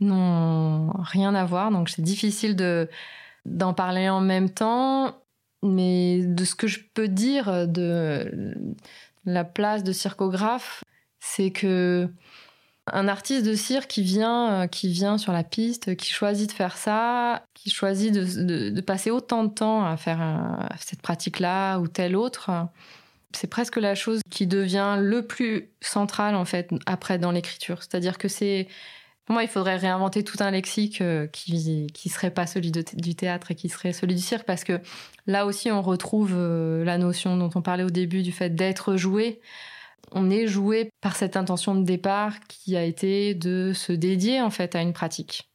n'ont 0.00 0.90
rien 0.98 1.34
à 1.34 1.44
voir, 1.44 1.70
donc 1.70 1.88
c'est 1.88 2.02
difficile 2.02 2.56
de 2.56 2.88
d'en 3.44 3.74
parler 3.74 4.08
en 4.08 4.20
même 4.20 4.50
temps. 4.50 5.16
Mais 5.62 6.24
de 6.24 6.44
ce 6.44 6.56
que 6.56 6.66
je 6.66 6.80
peux 6.94 7.06
dire 7.06 7.68
de 7.68 8.54
la 9.24 9.44
place 9.44 9.84
de 9.84 9.92
circographe, 9.92 10.82
c'est 11.20 11.52
que 11.52 12.08
un 12.86 13.06
artiste 13.08 13.46
de 13.46 13.54
cirque 13.54 13.88
qui 13.88 14.02
vient, 14.02 14.62
euh, 14.62 14.66
qui 14.66 14.88
vient 14.88 15.18
sur 15.18 15.32
la 15.32 15.44
piste, 15.44 15.94
qui 15.96 16.10
choisit 16.10 16.48
de 16.48 16.54
faire 16.54 16.76
ça, 16.76 17.44
qui 17.54 17.70
choisit 17.70 18.12
de, 18.12 18.80
passer 18.80 19.10
autant 19.10 19.44
de 19.44 19.50
temps 19.50 19.84
à 19.84 19.96
faire 19.96 20.68
cette 20.80 21.02
pratique-là 21.02 21.78
ou 21.78 21.86
telle 21.86 22.16
autre, 22.16 22.50
c'est 23.36 23.46
presque 23.46 23.76
la 23.76 23.94
chose 23.94 24.20
qui 24.30 24.46
devient 24.46 24.96
le 25.00 25.26
plus 25.26 25.70
central 25.80 26.34
en 26.34 26.44
fait 26.44 26.70
après 26.86 27.18
dans 27.18 27.30
l'écriture. 27.30 27.78
C'est-à-dire 27.82 28.18
que 28.18 28.28
c'est 28.28 28.68
pour 29.24 29.34
moi, 29.34 29.44
il 29.44 29.48
faudrait 29.48 29.76
réinventer 29.76 30.24
tout 30.24 30.36
un 30.40 30.50
lexique 30.50 31.00
euh, 31.00 31.28
qui 31.28 31.86
qui 31.94 32.08
serait 32.08 32.32
pas 32.32 32.46
celui 32.46 32.72
du 32.72 33.14
théâtre 33.14 33.52
et 33.52 33.54
qui 33.54 33.68
serait 33.68 33.92
celui 33.92 34.16
du 34.16 34.20
cirque 34.20 34.44
parce 34.44 34.64
que 34.64 34.80
là 35.26 35.46
aussi 35.46 35.70
on 35.70 35.80
retrouve 35.80 36.32
euh, 36.34 36.84
la 36.84 36.98
notion 36.98 37.36
dont 37.36 37.50
on 37.54 37.62
parlait 37.62 37.84
au 37.84 37.90
début 37.90 38.22
du 38.22 38.32
fait 38.32 38.50
d'être 38.50 38.96
joué 38.96 39.40
on 40.14 40.30
est 40.30 40.46
joué 40.46 40.90
par 41.00 41.16
cette 41.16 41.36
intention 41.36 41.74
de 41.74 41.84
départ 41.84 42.40
qui 42.48 42.76
a 42.76 42.84
été 42.84 43.34
de 43.34 43.72
se 43.74 43.92
dédier 43.92 44.40
en 44.40 44.50
fait 44.50 44.74
à 44.74 44.82
une 44.82 44.92
pratique. 44.92 45.52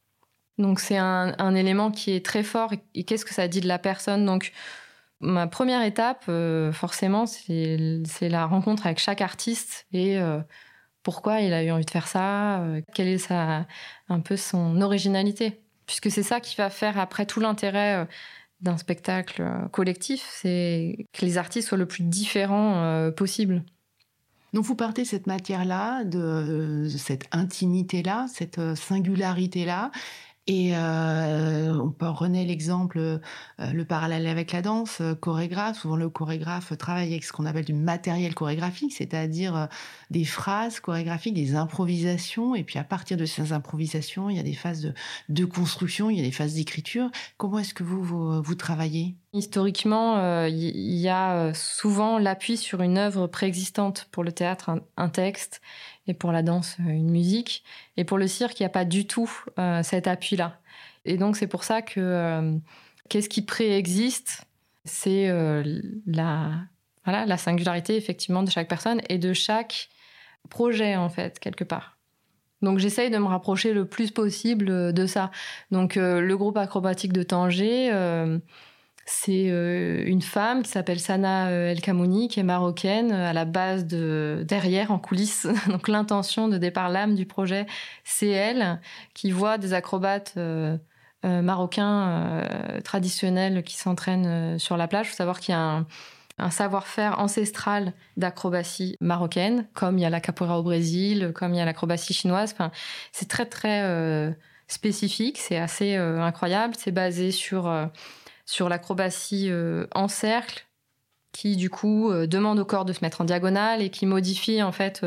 Donc 0.58 0.80
c'est 0.80 0.96
un, 0.96 1.54
élément 1.54 1.90
qui 1.90 2.10
est 2.12 2.24
très 2.24 2.42
fort. 2.42 2.72
Et 2.94 3.04
qu'est-ce 3.04 3.24
que 3.24 3.32
ça 3.32 3.48
dit 3.48 3.60
de 3.60 3.68
la 3.68 3.78
personne? 3.78 4.26
Donc 4.26 4.52
ma 5.20 5.46
première 5.46 5.82
étape, 5.82 6.24
euh, 6.28 6.72
forcément, 6.72 7.26
c'est 7.26 8.28
la 8.28 8.46
rencontre 8.46 8.86
avec 8.86 8.98
chaque 8.98 9.20
artiste 9.20 9.86
et 9.92 10.18
euh, 10.18 10.40
pourquoi 11.02 11.40
il 11.40 11.52
a 11.52 11.62
eu 11.62 11.70
envie 11.70 11.84
de 11.84 11.90
faire 11.90 12.08
ça, 12.08 12.60
euh, 12.62 12.82
quelle 12.94 13.08
est 13.08 13.18
sa, 13.18 13.66
un 14.08 14.20
peu 14.20 14.36
son 14.36 14.80
originalité. 14.82 15.62
Puisque 15.86 16.10
c'est 16.10 16.22
ça 16.22 16.40
qui 16.40 16.56
va 16.56 16.70
faire 16.70 16.98
après 16.98 17.24
tout 17.24 17.40
l'intérêt 17.40 18.06
d'un 18.60 18.76
spectacle 18.76 19.42
collectif, 19.72 20.28
c'est 20.30 21.06
que 21.14 21.24
les 21.24 21.38
artistes 21.38 21.68
soient 21.68 21.78
le 21.78 21.86
plus 21.86 22.02
différents 22.02 23.10
possible. 23.12 23.62
Donc 24.52 24.64
vous 24.64 24.74
partez 24.74 25.04
cette 25.04 25.26
matière-là, 25.26 26.04
de 26.04 26.88
cette 26.88 27.26
intimité-là, 27.32 28.26
cette 28.32 28.58
euh, 28.58 28.74
singularité-là, 28.74 29.90
et 30.50 30.70
euh, 30.74 31.74
on 31.74 31.90
peut 31.90 32.08
renaître 32.08 32.48
l'exemple, 32.48 32.98
euh, 32.98 33.18
le 33.58 33.84
parallèle 33.84 34.26
avec 34.26 34.52
la 34.52 34.62
danse, 34.62 35.02
euh, 35.02 35.14
chorégraphe. 35.14 35.80
Souvent, 35.80 35.96
le 35.96 36.08
chorégraphe 36.08 36.76
travaille 36.78 37.12
avec 37.12 37.24
ce 37.24 37.34
qu'on 37.34 37.44
appelle 37.44 37.66
du 37.66 37.74
matériel 37.74 38.34
chorégraphique, 38.34 38.94
c'est-à-dire 38.94 39.68
des 40.10 40.24
phrases 40.24 40.80
chorégraphiques, 40.80 41.34
des 41.34 41.54
improvisations. 41.54 42.54
Et 42.54 42.64
puis, 42.64 42.78
à 42.78 42.84
partir 42.84 43.18
de 43.18 43.26
ces 43.26 43.52
improvisations, 43.52 44.30
il 44.30 44.38
y 44.38 44.40
a 44.40 44.42
des 44.42 44.54
phases 44.54 44.94
de, 45.28 45.44
construction, 45.44 46.08
il 46.08 46.16
y 46.16 46.20
a 46.20 46.24
des 46.24 46.32
phases 46.32 46.54
d'écriture. 46.54 47.10
Comment 47.36 47.58
est-ce 47.58 47.74
que 47.74 47.84
vous, 47.84 48.42
vous 48.42 48.54
travaillez? 48.54 49.16
Historiquement, 49.34 50.46
il 50.46 50.96
y 50.96 51.08
a 51.10 51.52
souvent 51.52 52.18
l'appui 52.18 52.56
sur 52.56 52.80
une 52.80 52.96
œuvre 52.96 53.26
préexistante 53.26 54.08
pour 54.10 54.24
le 54.24 54.32
théâtre, 54.32 54.80
un 54.96 55.08
texte 55.10 55.60
et 56.08 56.14
pour 56.14 56.32
la 56.32 56.42
danse 56.42 56.76
euh, 56.80 56.90
une 56.90 57.10
musique. 57.10 57.62
Et 57.96 58.04
pour 58.04 58.18
le 58.18 58.26
cirque, 58.26 58.58
il 58.58 58.62
n'y 58.64 58.66
a 58.66 58.70
pas 58.70 58.84
du 58.84 59.06
tout 59.06 59.30
euh, 59.58 59.82
cet 59.84 60.08
appui-là. 60.08 60.58
Et 61.04 61.16
donc 61.16 61.36
c'est 61.36 61.46
pour 61.46 61.62
ça 61.62 61.82
que 61.82 62.00
euh, 62.00 62.56
qu'est-ce 63.08 63.28
qui 63.28 63.42
préexiste, 63.42 64.44
c'est 64.84 65.28
la, 66.06 66.50
voilà, 67.04 67.26
la 67.26 67.36
singularité 67.36 67.96
effectivement 67.96 68.42
de 68.42 68.50
chaque 68.50 68.68
personne 68.68 69.02
et 69.10 69.18
de 69.18 69.34
chaque 69.34 69.90
projet 70.48 70.96
en 70.96 71.10
fait, 71.10 71.38
quelque 71.38 71.64
part. 71.64 71.98
Donc 72.62 72.78
j'essaye 72.78 73.10
de 73.10 73.18
me 73.18 73.26
rapprocher 73.26 73.74
le 73.74 73.84
plus 73.84 74.10
possible 74.10 74.94
de 74.94 75.06
ça. 75.06 75.30
Donc 75.70 75.96
le 75.96 76.34
groupe 76.36 76.56
acrobatique 76.56 77.12
de 77.12 77.22
Tanger 77.22 77.90
c'est 79.10 79.48
euh, 79.48 80.04
une 80.06 80.22
femme 80.22 80.62
qui 80.62 80.70
s'appelle 80.70 81.00
Sana 81.00 81.48
euh, 81.48 81.70
El 81.70 81.80
Kamouni, 81.80 82.28
qui 82.28 82.40
est 82.40 82.44
marocaine, 82.44 83.10
à 83.12 83.32
la 83.32 83.44
base 83.44 83.86
de 83.86 84.44
derrière, 84.46 84.90
en 84.90 84.98
coulisses. 84.98 85.46
Donc 85.68 85.88
l'intention 85.88 86.48
de 86.48 86.58
départ, 86.58 86.90
l'âme 86.90 87.14
du 87.14 87.26
projet, 87.26 87.66
c'est 88.04 88.28
elle 88.28 88.80
qui 89.14 89.30
voit 89.30 89.56
des 89.58 89.72
acrobates 89.72 90.34
euh, 90.36 90.76
marocains 91.24 92.44
traditionnels 92.84 93.64
qui 93.64 93.76
s'entraînent 93.76 94.58
sur 94.58 94.76
la 94.76 94.86
plage. 94.86 95.06
Il 95.06 95.10
faut 95.10 95.16
savoir 95.16 95.40
qu'il 95.40 95.52
y 95.52 95.58
a 95.58 95.84
un 96.38 96.50
savoir-faire 96.50 97.18
ancestral 97.18 97.92
d'acrobatie 98.16 98.96
marocaine, 99.00 99.66
comme 99.74 99.98
il 99.98 100.02
y 100.02 100.04
a 100.04 100.10
la 100.10 100.20
capoeira 100.20 100.58
au 100.58 100.62
Brésil, 100.62 101.32
comme 101.34 101.54
il 101.54 101.58
y 101.58 101.60
a 101.60 101.64
l'acrobatie 101.64 102.14
chinoise. 102.14 102.54
C'est 103.12 103.28
très 103.28 103.46
très 103.46 103.82
euh, 103.82 104.30
spécifique, 104.68 105.38
c'est 105.38 105.56
assez 105.56 105.96
euh, 105.96 106.20
incroyable. 106.20 106.74
C'est 106.78 106.92
basé 106.92 107.32
sur 107.32 107.66
euh, 107.66 107.86
sur 108.48 108.68
l'acrobatie 108.68 109.50
en 109.94 110.08
cercle, 110.08 110.66
qui 111.32 111.56
du 111.56 111.68
coup 111.68 112.10
demande 112.26 112.58
au 112.58 112.64
corps 112.64 112.86
de 112.86 112.94
se 112.94 113.00
mettre 113.04 113.20
en 113.20 113.24
diagonale 113.24 113.82
et 113.82 113.90
qui 113.90 114.06
modifie 114.06 114.62
en 114.62 114.72
fait 114.72 115.04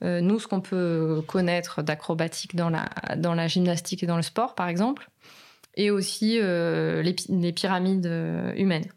nous 0.00 0.40
ce 0.40 0.48
qu'on 0.48 0.60
peut 0.60 1.22
connaître 1.28 1.82
d'acrobatique 1.82 2.56
dans 2.56 2.70
la 2.70 2.88
dans 3.16 3.34
la 3.34 3.46
gymnastique 3.46 4.02
et 4.02 4.06
dans 4.06 4.16
le 4.16 4.22
sport 4.22 4.56
par 4.56 4.66
exemple, 4.66 5.08
et 5.76 5.92
aussi 5.92 6.40
les, 6.40 7.14
les 7.28 7.52
pyramides 7.52 8.10
humaines. 8.56 8.90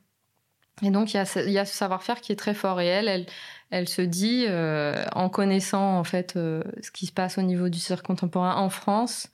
Et 0.81 0.91
donc, 0.91 1.13
il 1.13 1.17
y 1.17 1.19
a 1.19 1.25
ce, 1.25 1.39
y 1.39 1.57
a 1.57 1.65
ce 1.65 1.73
savoir-faire 1.73 2.21
qui 2.21 2.31
est 2.31 2.35
très 2.35 2.53
fort. 2.53 2.81
Et 2.81 2.87
elle, 2.87 3.25
elle, 3.71 3.87
se 3.87 4.01
dit, 4.01 4.45
euh, 4.47 4.93
en 5.13 5.29
connaissant 5.29 5.97
en 5.97 6.03
fait 6.03 6.35
euh, 6.35 6.63
ce 6.81 6.91
qui 6.91 7.05
se 7.05 7.11
passe 7.11 7.37
au 7.37 7.41
niveau 7.41 7.69
du 7.69 7.79
cirque 7.79 8.05
contemporain 8.05 8.55
en 8.55 8.69
France, 8.69 9.29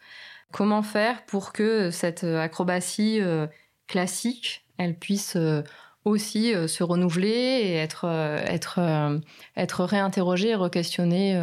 comment 0.52 0.84
faire 0.84 1.26
pour 1.26 1.52
que 1.54 1.90
cette 1.90 2.24
acrobatie 2.24 3.22
euh, 3.22 3.48
classique, 3.92 4.66
elle 4.78 4.96
puisse 4.98 5.36
euh, 5.36 5.62
aussi 6.06 6.52
se 6.68 6.84
renouveler 6.84 7.30
et 7.30 7.76
être, 7.76 8.06
être, 8.06 8.80
être 9.56 9.84
réinterrogée 9.84 10.50
et 10.50 10.56
re-questionnée 10.56 11.40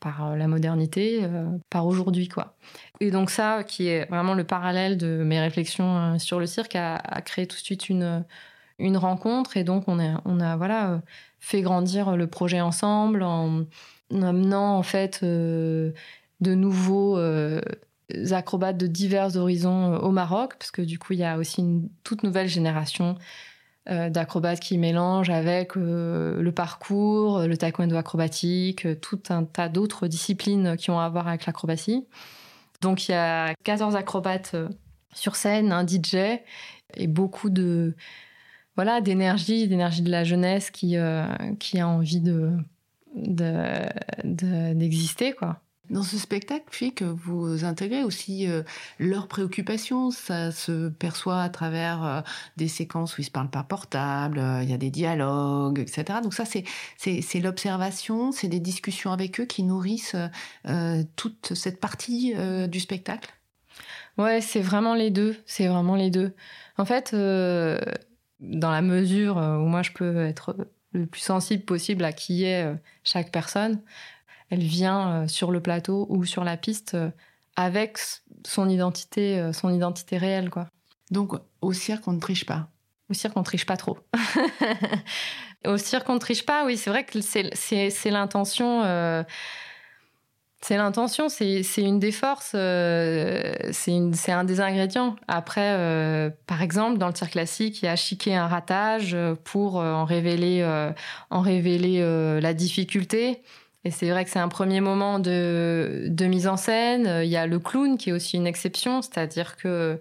par 0.00 0.36
la 0.36 0.48
modernité, 0.48 1.26
par 1.70 1.86
aujourd'hui. 1.86 2.28
quoi. 2.28 2.54
Et 3.00 3.10
donc 3.10 3.30
ça, 3.30 3.64
qui 3.64 3.88
est 3.88 4.04
vraiment 4.10 4.34
le 4.34 4.44
parallèle 4.44 4.98
de 4.98 5.22
mes 5.24 5.40
réflexions 5.40 6.18
sur 6.18 6.40
le 6.40 6.44
cirque, 6.44 6.76
a, 6.76 6.98
créé 7.24 7.46
tout 7.46 7.56
de 7.56 7.62
suite 7.62 7.88
une 7.88 8.22
une 8.82 8.96
rencontre 8.96 9.56
et 9.56 9.64
donc 9.64 9.84
on 9.86 9.98
a, 9.98 10.20
on 10.24 10.40
a 10.40 10.56
voilà 10.56 10.90
euh, 10.90 10.98
fait 11.38 11.62
grandir 11.62 12.16
le 12.16 12.26
projet 12.26 12.60
ensemble 12.60 13.22
en 13.22 13.64
amenant 14.10 14.76
en 14.76 14.82
fait 14.82 15.20
euh, 15.22 15.92
de 16.40 16.54
nouveaux 16.54 17.16
euh, 17.16 17.60
acrobates 18.30 18.76
de 18.76 18.86
divers 18.86 19.36
horizons 19.36 19.96
au 19.96 20.10
Maroc 20.10 20.54
parce 20.58 20.70
que 20.70 20.82
du 20.82 20.98
coup 20.98 21.12
il 21.12 21.20
y 21.20 21.24
a 21.24 21.38
aussi 21.38 21.60
une 21.60 21.88
toute 22.04 22.22
nouvelle 22.22 22.48
génération 22.48 23.16
d'acrobates 23.86 24.60
qui 24.60 24.78
mélangent 24.78 25.30
avec 25.30 25.74
le 25.74 26.50
parcours, 26.54 27.40
le 27.40 27.56
taekwondo 27.56 27.96
acrobatique, 27.96 29.00
tout 29.00 29.20
un 29.28 29.42
tas 29.42 29.68
d'autres 29.68 30.06
disciplines 30.06 30.76
qui 30.76 30.90
ont 30.92 31.00
à 31.00 31.08
voir 31.08 31.26
avec 31.26 31.46
l'acrobatie. 31.46 32.06
Donc 32.80 33.08
il 33.08 33.12
y 33.12 33.14
a 33.14 33.54
14 33.64 33.96
acrobates 33.96 34.54
sur 35.12 35.34
scène, 35.34 35.72
un 35.72 35.84
DJ 35.84 36.14
et 36.94 37.06
beaucoup 37.08 37.50
de 37.50 37.96
voilà, 38.76 39.00
d'énergie, 39.00 39.68
d'énergie 39.68 40.02
de 40.02 40.10
la 40.10 40.24
jeunesse 40.24 40.70
qui, 40.70 40.96
euh, 40.96 41.26
qui 41.58 41.78
a 41.78 41.86
envie 41.86 42.20
de, 42.20 42.56
d'exister, 44.24 45.30
de, 45.30 45.36
quoi. 45.36 45.60
Dans 45.92 46.02
ce 46.02 46.18
spectacle, 46.18 46.64
puis 46.70 46.92
que 46.92 47.04
vous 47.04 47.64
intégrez 47.64 48.02
aussi 48.02 48.48
euh, 48.48 48.62
leurs 48.98 49.28
préoccupations, 49.28 50.10
ça 50.10 50.50
se 50.50 50.88
perçoit 50.88 51.40
à 51.40 51.48
travers 51.48 52.04
euh, 52.04 52.20
des 52.56 52.66
séquences 52.66 53.16
où 53.16 53.20
ils 53.20 53.24
se 53.24 53.30
parlent 53.30 53.50
par 53.50 53.68
portable, 53.68 54.42
il 54.62 54.70
y 54.70 54.74
a 54.74 54.78
des 54.78 54.90
dialogues, 54.90 55.78
etc. 55.78 56.18
Donc 56.22 56.34
ça, 56.34 56.44
c'est 56.44 56.64
c'est 56.96 57.40
l'observation, 57.40 58.32
c'est 58.32 58.48
des 58.48 58.60
discussions 58.60 59.12
avec 59.12 59.38
eux 59.38 59.44
qui 59.44 59.62
nourrissent 59.62 60.16
toute 61.16 61.54
cette 61.54 61.78
partie 61.80 62.34
du 62.68 62.80
spectacle. 62.80 63.32
Ouais, 64.18 64.40
c'est 64.40 64.60
vraiment 64.60 64.94
les 64.94 65.10
deux. 65.10 65.36
C'est 65.46 65.68
vraiment 65.68 65.96
les 65.96 66.10
deux. 66.10 66.32
En 66.78 66.84
fait, 66.84 67.14
dans 68.42 68.70
la 68.70 68.82
mesure 68.82 69.38
euh, 69.38 69.56
où 69.56 69.66
moi 69.66 69.82
je 69.82 69.92
peux 69.92 70.24
être 70.24 70.56
le 70.92 71.06
plus 71.06 71.20
sensible 71.20 71.64
possible 71.64 72.04
à 72.04 72.12
qui 72.12 72.44
est 72.44 72.64
euh, 72.64 72.74
chaque 73.02 73.32
personne, 73.32 73.80
elle 74.52 74.62
vient 74.62 75.08
euh, 75.08 75.28
sur 75.28 75.50
le 75.50 75.60
plateau 75.60 76.06
ou 76.10 76.24
sur 76.24 76.44
la 76.44 76.56
piste 76.56 76.96
avec 77.56 77.98
son 78.46 78.68
identité, 78.68 79.50
son 79.52 79.72
identité 79.72 80.18
réelle, 80.18 80.50
quoi. 80.50 80.68
Donc 81.10 81.32
au 81.60 81.72
cirque 81.72 82.06
on 82.06 82.12
ne 82.12 82.20
triche 82.20 82.46
pas. 82.46 82.68
Au 83.10 83.14
cirque 83.14 83.36
on 83.36 83.42
triche 83.42 83.66
pas 83.66 83.76
trop. 83.76 83.98
au 85.66 85.76
cirque 85.76 86.08
on 86.08 86.14
ne 86.14 86.18
triche 86.18 86.46
pas, 86.46 86.64
oui, 86.64 86.76
c'est 86.76 86.90
vrai 86.90 87.04
que 87.04 87.20
c'est 87.20 88.10
l'intention. 88.10 88.82
C'est 90.64 90.76
l'intention, 90.76 91.28
c'est 91.28 91.64
une 91.78 91.98
des 91.98 92.12
forces, 92.12 92.52
euh, 92.54 93.52
c'est 93.72 94.30
un 94.30 94.44
des 94.44 94.60
ingrédients. 94.60 95.16
Après, 95.26 95.74
euh, 95.76 96.30
par 96.46 96.62
exemple, 96.62 96.98
dans 96.98 97.08
le 97.08 97.12
tir 97.12 97.28
classique, 97.30 97.82
il 97.82 97.86
y 97.86 97.88
a 97.88 97.96
chiquer 97.96 98.36
un 98.36 98.46
ratage 98.46 99.16
pour 99.42 99.80
euh, 99.80 99.92
en 99.92 100.04
révéler, 100.04 100.64
en 101.30 101.40
révéler 101.40 102.00
la 102.40 102.54
difficulté. 102.54 103.42
Et 103.84 103.90
c'est 103.90 104.10
vrai 104.10 104.24
que 104.24 104.30
c'est 104.30 104.38
un 104.38 104.48
premier 104.48 104.80
moment 104.80 105.18
de, 105.18 106.14
mise 106.20 106.46
en 106.46 106.56
scène. 106.56 107.22
Il 107.24 107.28
y 107.28 107.36
a 107.36 107.46
le 107.46 107.58
clown 107.58 107.98
qui 107.98 108.10
est 108.10 108.12
aussi 108.12 108.36
une 108.36 108.46
exception, 108.46 109.02
c'est-à-dire 109.02 109.56
que 109.56 109.98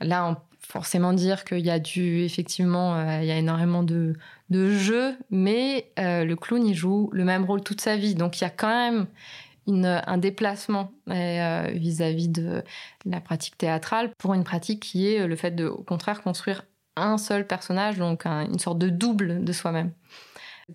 là, 0.00 0.26
on 0.26 0.34
peut 0.34 0.40
forcément 0.60 1.12
dire 1.12 1.44
qu'il 1.44 1.64
y 1.64 1.70
a 1.70 1.78
du, 1.78 2.22
effectivement, 2.22 3.20
il 3.20 3.26
y 3.26 3.30
a 3.30 3.36
énormément 3.36 3.82
de, 3.82 4.14
de 4.50 4.70
jeux, 4.70 5.16
mais 5.30 5.90
le 5.96 6.34
clown, 6.34 6.64
il 6.64 6.74
joue 6.74 7.08
le 7.12 7.24
même 7.24 7.44
rôle 7.44 7.62
toute 7.62 7.80
sa 7.80 7.96
vie. 7.96 8.14
Donc 8.14 8.40
il 8.40 8.44
y 8.44 8.46
a 8.46 8.50
quand 8.50 8.68
même 8.68 9.06
un 9.68 10.18
déplacement 10.18 10.92
euh, 11.08 11.70
vis-à-vis 11.72 12.28
de 12.28 12.62
la 13.04 13.20
pratique 13.20 13.58
théâtrale 13.58 14.12
pour 14.18 14.34
une 14.34 14.44
pratique 14.44 14.82
qui 14.82 15.12
est 15.12 15.26
le 15.26 15.36
fait 15.36 15.50
de, 15.50 15.66
au 15.66 15.82
contraire, 15.82 16.22
construire 16.22 16.64
un 16.96 17.18
seul 17.18 17.46
personnage, 17.46 17.98
donc 17.98 18.26
une 18.26 18.58
sorte 18.58 18.78
de 18.78 18.88
double 18.88 19.44
de 19.44 19.52
soi-même. 19.52 19.92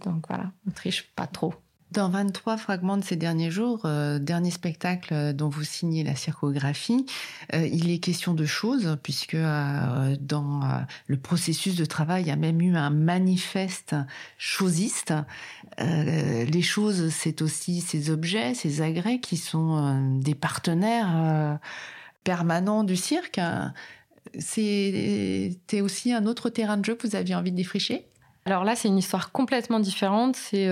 Donc 0.06 0.26
voilà, 0.28 0.52
on 0.68 0.72
triche 0.72 1.12
pas 1.16 1.28
trop. 1.28 1.54
Dans 1.92 2.08
23 2.08 2.56
fragments 2.56 2.96
de 2.96 3.04
ces 3.04 3.18
derniers 3.18 3.52
jours, 3.52 3.82
euh, 3.84 4.18
dernier 4.18 4.52
spectacle 4.52 5.14
euh, 5.14 5.34
dont 5.34 5.50
vous 5.50 5.66
signez 5.66 6.06
la 6.06 6.16
circographie, 6.16 7.06
euh, 7.54 7.68
il 7.68 7.92
est 7.92 7.98
question 7.98 8.34
de 8.34 8.46
choses, 8.46 8.98
puisque 9.04 9.36
dans 9.36 10.62
le 11.08 11.18
processus 11.18 11.76
de 11.76 11.84
travail, 11.84 12.24
il 12.24 12.28
y 12.30 12.32
a 12.32 12.38
même 12.38 12.62
eu 12.62 12.78
un 12.78 12.92
manifeste 12.92 13.96
chosiste. 14.38 15.14
les 15.78 16.62
choses, 16.62 17.10
c'est 17.10 17.42
aussi 17.42 17.82
ces 17.82 18.10
objets, 18.10 18.54
ces 18.54 18.82
agrès 18.82 19.20
qui 19.20 19.36
sont 19.36 20.20
des 20.20 20.36
partenaires 20.36 21.60
permanents 22.24 22.84
du 22.84 22.96
cirque. 22.96 23.40
C'était 24.38 25.82
aussi 25.82 26.14
un 26.14 26.26
autre 26.26 26.50
terrain 26.50 26.78
de 26.78 26.86
jeu 26.86 26.96
que 26.96 27.08
vous 27.08 27.16
aviez 27.16 27.36
envie 27.36 27.52
de 27.52 27.58
défricher? 27.58 28.06
Alors 28.46 28.64
là, 28.64 28.76
c'est 28.76 28.88
une 28.88 28.98
histoire 28.98 29.32
complètement 29.32 29.80
différente. 29.80 30.36
C'est 30.36 30.68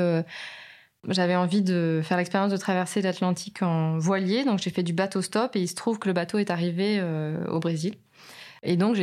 j'avais 1.08 1.36
envie 1.36 1.62
de 1.62 2.02
faire 2.04 2.18
l'expérience 2.18 2.52
de 2.52 2.58
traverser 2.58 3.02
l'Atlantique 3.02 3.62
en 3.62 3.98
voilier, 3.98 4.44
donc 4.44 4.60
j'ai 4.60 4.70
fait 4.70 4.84
du 4.84 4.94
bateau 4.94 5.22
stop 5.22 5.56
et 5.56 5.62
il 5.62 5.68
se 5.68 5.76
trouve 5.76 5.98
que 5.98 6.08
le 6.08 6.14
bateau 6.14 6.38
est 6.40 6.52
arrivé 6.52 6.98
euh, 7.00 7.46
au 7.48 7.60
Brésil. 7.60 7.96
Et 8.62 8.76
donc 8.76 8.98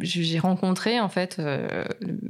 j'ai 0.00 0.38
rencontré 0.38 0.98
en 0.98 1.10
fait 1.10 1.36
euh, 1.38 1.84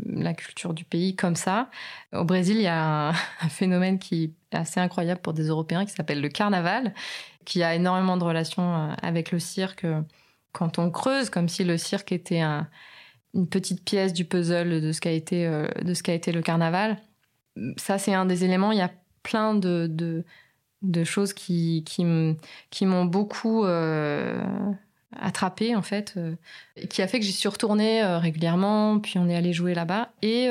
la 0.06 0.34
culture 0.34 0.74
du 0.74 0.84
pays 0.84 1.14
comme 1.14 1.36
ça. 1.36 1.70
Au 2.12 2.24
Brésil, 2.24 2.56
il 2.56 2.62
y 2.62 2.66
a 2.66 3.10
un, 3.40 3.48
phénomène 3.48 4.00
qui 4.00 4.34
est 4.50 4.56
assez 4.56 4.80
incroyable 4.80 5.20
pour 5.20 5.32
des 5.32 5.46
Européens 5.46 5.84
qui 5.84 5.92
s'appelle 5.92 6.20
le 6.20 6.28
carnaval, 6.28 6.92
qui 7.44 7.62
a 7.62 7.76
énormément 7.76 8.16
de 8.16 8.24
relations 8.24 8.74
euh, 8.74 8.94
avec 9.00 9.30
le 9.30 9.38
cirque. 9.38 9.86
Quand 10.50 10.80
on 10.80 10.90
creuse, 10.90 11.30
comme 11.30 11.48
si 11.48 11.62
le 11.62 11.78
cirque 11.78 12.10
était 12.10 12.40
un, 12.40 12.68
une 13.34 13.48
petite 13.48 13.84
pièce 13.84 14.12
du 14.12 14.24
puzzle 14.24 14.80
de 14.80 14.90
ce 14.90 15.00
qu'a 15.00 15.12
été 15.12 15.46
de 15.46 16.10
été 16.10 16.32
le 16.32 16.42
carnaval. 16.42 16.98
Ça, 17.76 17.96
c'est 17.96 18.12
un 18.12 18.26
des 18.26 18.44
éléments. 18.44 18.72
Il 18.72 18.78
y 18.78 18.82
a 18.82 18.90
plein 19.22 19.54
de, 19.54 20.24
de, 20.82 21.04
choses 21.04 21.32
qui, 21.32 21.84
qui 21.84 22.86
m'ont 22.86 23.04
beaucoup 23.04 23.64
euh, 23.64 24.40
attrapé 25.20 25.76
en 25.76 25.82
fait, 25.82 26.14
euh, 26.16 26.34
qui 26.88 27.02
a 27.02 27.08
fait 27.08 27.18
que 27.20 27.24
j'y 27.24 27.32
suis 27.32 27.48
retournée 27.48 28.02
euh, 28.02 28.18
régulièrement, 28.18 28.98
puis 28.98 29.18
on 29.18 29.28
est 29.28 29.36
allé 29.36 29.52
jouer 29.52 29.74
là-bas. 29.74 30.10
Et, 30.22 30.50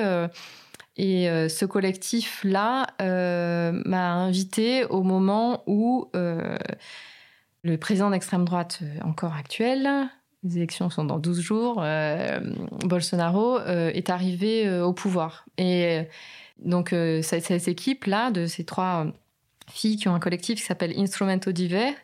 et 0.98 1.50
ce 1.50 1.66
collectif-là 1.66 2.88
m'a 3.00 4.14
invité 4.14 4.86
au 4.86 5.04
moment 5.04 5.64
où 5.68 6.10
le 6.14 7.78
président 7.78 8.10
d'extrême 8.10 8.46
droite 8.46 8.80
encore 9.04 9.34
actuel, 9.34 9.90
les 10.44 10.58
élections 10.58 10.90
sont 10.90 11.06
dans 11.06 11.20
12 11.20 11.40
jours, 11.40 11.84
Bolsonaro 12.86 13.60
est 13.62 14.10
arrivé 14.10 14.70
au 14.82 14.94
pouvoir. 14.94 15.46
Et 15.58 16.08
donc 16.62 16.94
euh, 16.94 17.22
cette, 17.22 17.68
équipe-là, 17.68 18.32
de 18.32 18.46
ces 18.46 18.64
trois 18.64 19.08
filles 19.70 19.98
qui 19.98 20.08
ont 20.08 20.16
un 20.16 20.20
collectif 20.20 20.60
qui 20.60 20.66
s'appelle 20.66 20.94
Instrumento 20.98 21.52
Divers, 21.52 21.96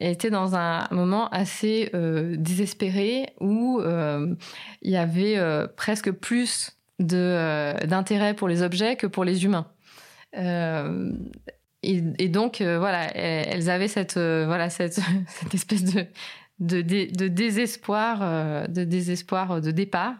était 0.00 0.30
dans 0.30 0.56
un 0.56 0.88
moment 0.90 1.28
assez 1.28 1.90
euh, 1.94 2.34
désespéré 2.36 3.26
où 3.40 3.80
euh, 3.80 4.34
il 4.82 4.90
y 4.90 4.96
avait 4.96 5.38
presque 5.76 6.10
plus 6.10 6.76
d'intérêt 6.98 8.34
pour 8.34 8.48
les 8.48 8.62
objets 8.62 8.96
que 8.96 9.06
pour 9.06 9.24
les 9.24 9.44
humains. 9.44 9.66
Et, 11.82 12.28
donc 12.28 12.60
voilà, 12.60 13.16
elles 13.16 13.70
avaient 13.70 13.88
cette 13.88 14.14
voilà 14.14 14.68
cette, 14.70 14.98
espèce 15.52 15.84
de, 15.84 16.06
de 16.58 17.28
désespoir 17.28 18.68
de 18.68 18.84
désespoir 18.84 19.60
de 19.60 19.70
départ. 19.70 20.16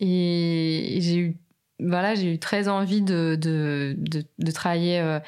Et 0.00 0.98
j'ai 1.00 1.16
eu 1.16 1.36
voilà, 1.80 2.14
j'ai 2.14 2.34
eu 2.34 2.38
très 2.38 2.68
envie 2.68 3.02
de, 3.02 3.36
de, 3.40 3.96
de, 4.38 4.50
travailler 4.50 5.00
euh, 5.00 5.20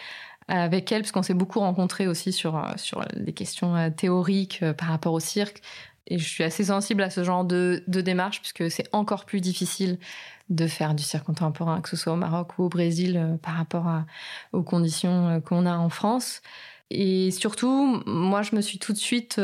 avec 0.49 0.91
elle, 0.91 1.03
parce 1.03 1.13
qu'on 1.13 1.23
s'est 1.23 1.35
beaucoup 1.35 1.61
rencontrés 1.61 2.09
aussi 2.09 2.33
sur, 2.33 2.57
euh, 2.57 2.73
sur 2.77 3.05
les 3.15 3.33
questions 3.33 3.77
euh, 3.77 3.91
théoriques 3.91 4.65
par 4.77 4.89
rapport 4.89 5.13
au 5.13 5.21
cirque. 5.21 5.63
Et 6.07 6.19
je 6.19 6.29
suis 6.29 6.43
assez 6.43 6.65
sensible 6.65 7.03
à 7.03 7.11
ce 7.11 7.23
genre 7.23 7.45
de, 7.45 7.85
de 7.87 8.01
démarche, 8.01 8.41
puisque 8.41 8.69
c'est 8.71 8.89
encore 8.93 9.27
plus 9.27 9.41
difficile 9.41 9.99
de 10.49 10.67
faire 10.67 10.95
du 10.95 11.05
cirque 11.05 11.27
contemporain, 11.27 11.81
que 11.81 11.89
ce 11.89 11.97
soit 11.97 12.13
au 12.13 12.17
Maroc 12.17 12.59
ou 12.59 12.65
au 12.65 12.69
Brésil, 12.69 13.39
par 13.43 13.55
rapport 13.55 13.87
aux 14.53 14.65
conditions 14.65 15.41
qu'on 15.43 15.67
a 15.67 15.77
en 15.77 15.89
France. 15.89 16.43
Et 16.91 17.31
surtout, 17.31 18.03
moi, 18.07 18.43
je 18.43 18.57
me 18.57 18.61
suis 18.61 18.81
tout 18.81 18.93
de 18.93 18.99
suite 18.99 19.41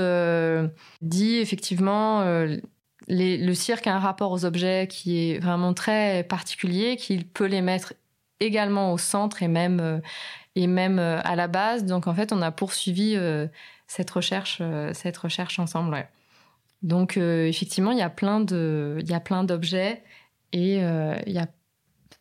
dit, 1.02 1.36
effectivement, 1.36 2.24
le 3.08 3.54
cirque 3.54 3.86
a 3.86 3.94
un 3.94 3.98
rapport 3.98 4.32
aux 4.32 4.44
objets 4.44 4.88
qui 4.88 5.30
est 5.30 5.38
vraiment 5.38 5.74
très 5.74 6.24
particulier, 6.24 6.96
qu'il 6.96 7.26
peut 7.26 7.46
les 7.46 7.62
mettre 7.62 7.94
également 8.40 8.92
au 8.92 8.98
centre 8.98 9.42
et 9.42 9.48
même, 9.48 9.80
euh, 9.80 10.00
et 10.54 10.66
même 10.66 10.98
à 10.98 11.36
la 11.36 11.48
base. 11.48 11.84
Donc, 11.84 12.06
en 12.06 12.14
fait, 12.14 12.32
on 12.32 12.42
a 12.42 12.50
poursuivi 12.50 13.16
cette 13.86 14.10
recherche, 14.10 14.62
cette 14.94 15.16
recherche 15.18 15.58
ensemble. 15.58 15.92
Ouais. 15.92 16.08
Donc, 16.82 17.18
effectivement, 17.18 17.92
il 17.92 17.98
y 17.98 18.02
a 18.02 18.10
plein 18.10 18.40
de, 18.40 18.96
il 19.00 19.10
y 19.10 19.14
a 19.14 19.20
plein 19.20 19.44
d'objets 19.44 20.02
et 20.52 20.76
il 20.76 21.32
y 21.32 21.38
a, 21.38 21.46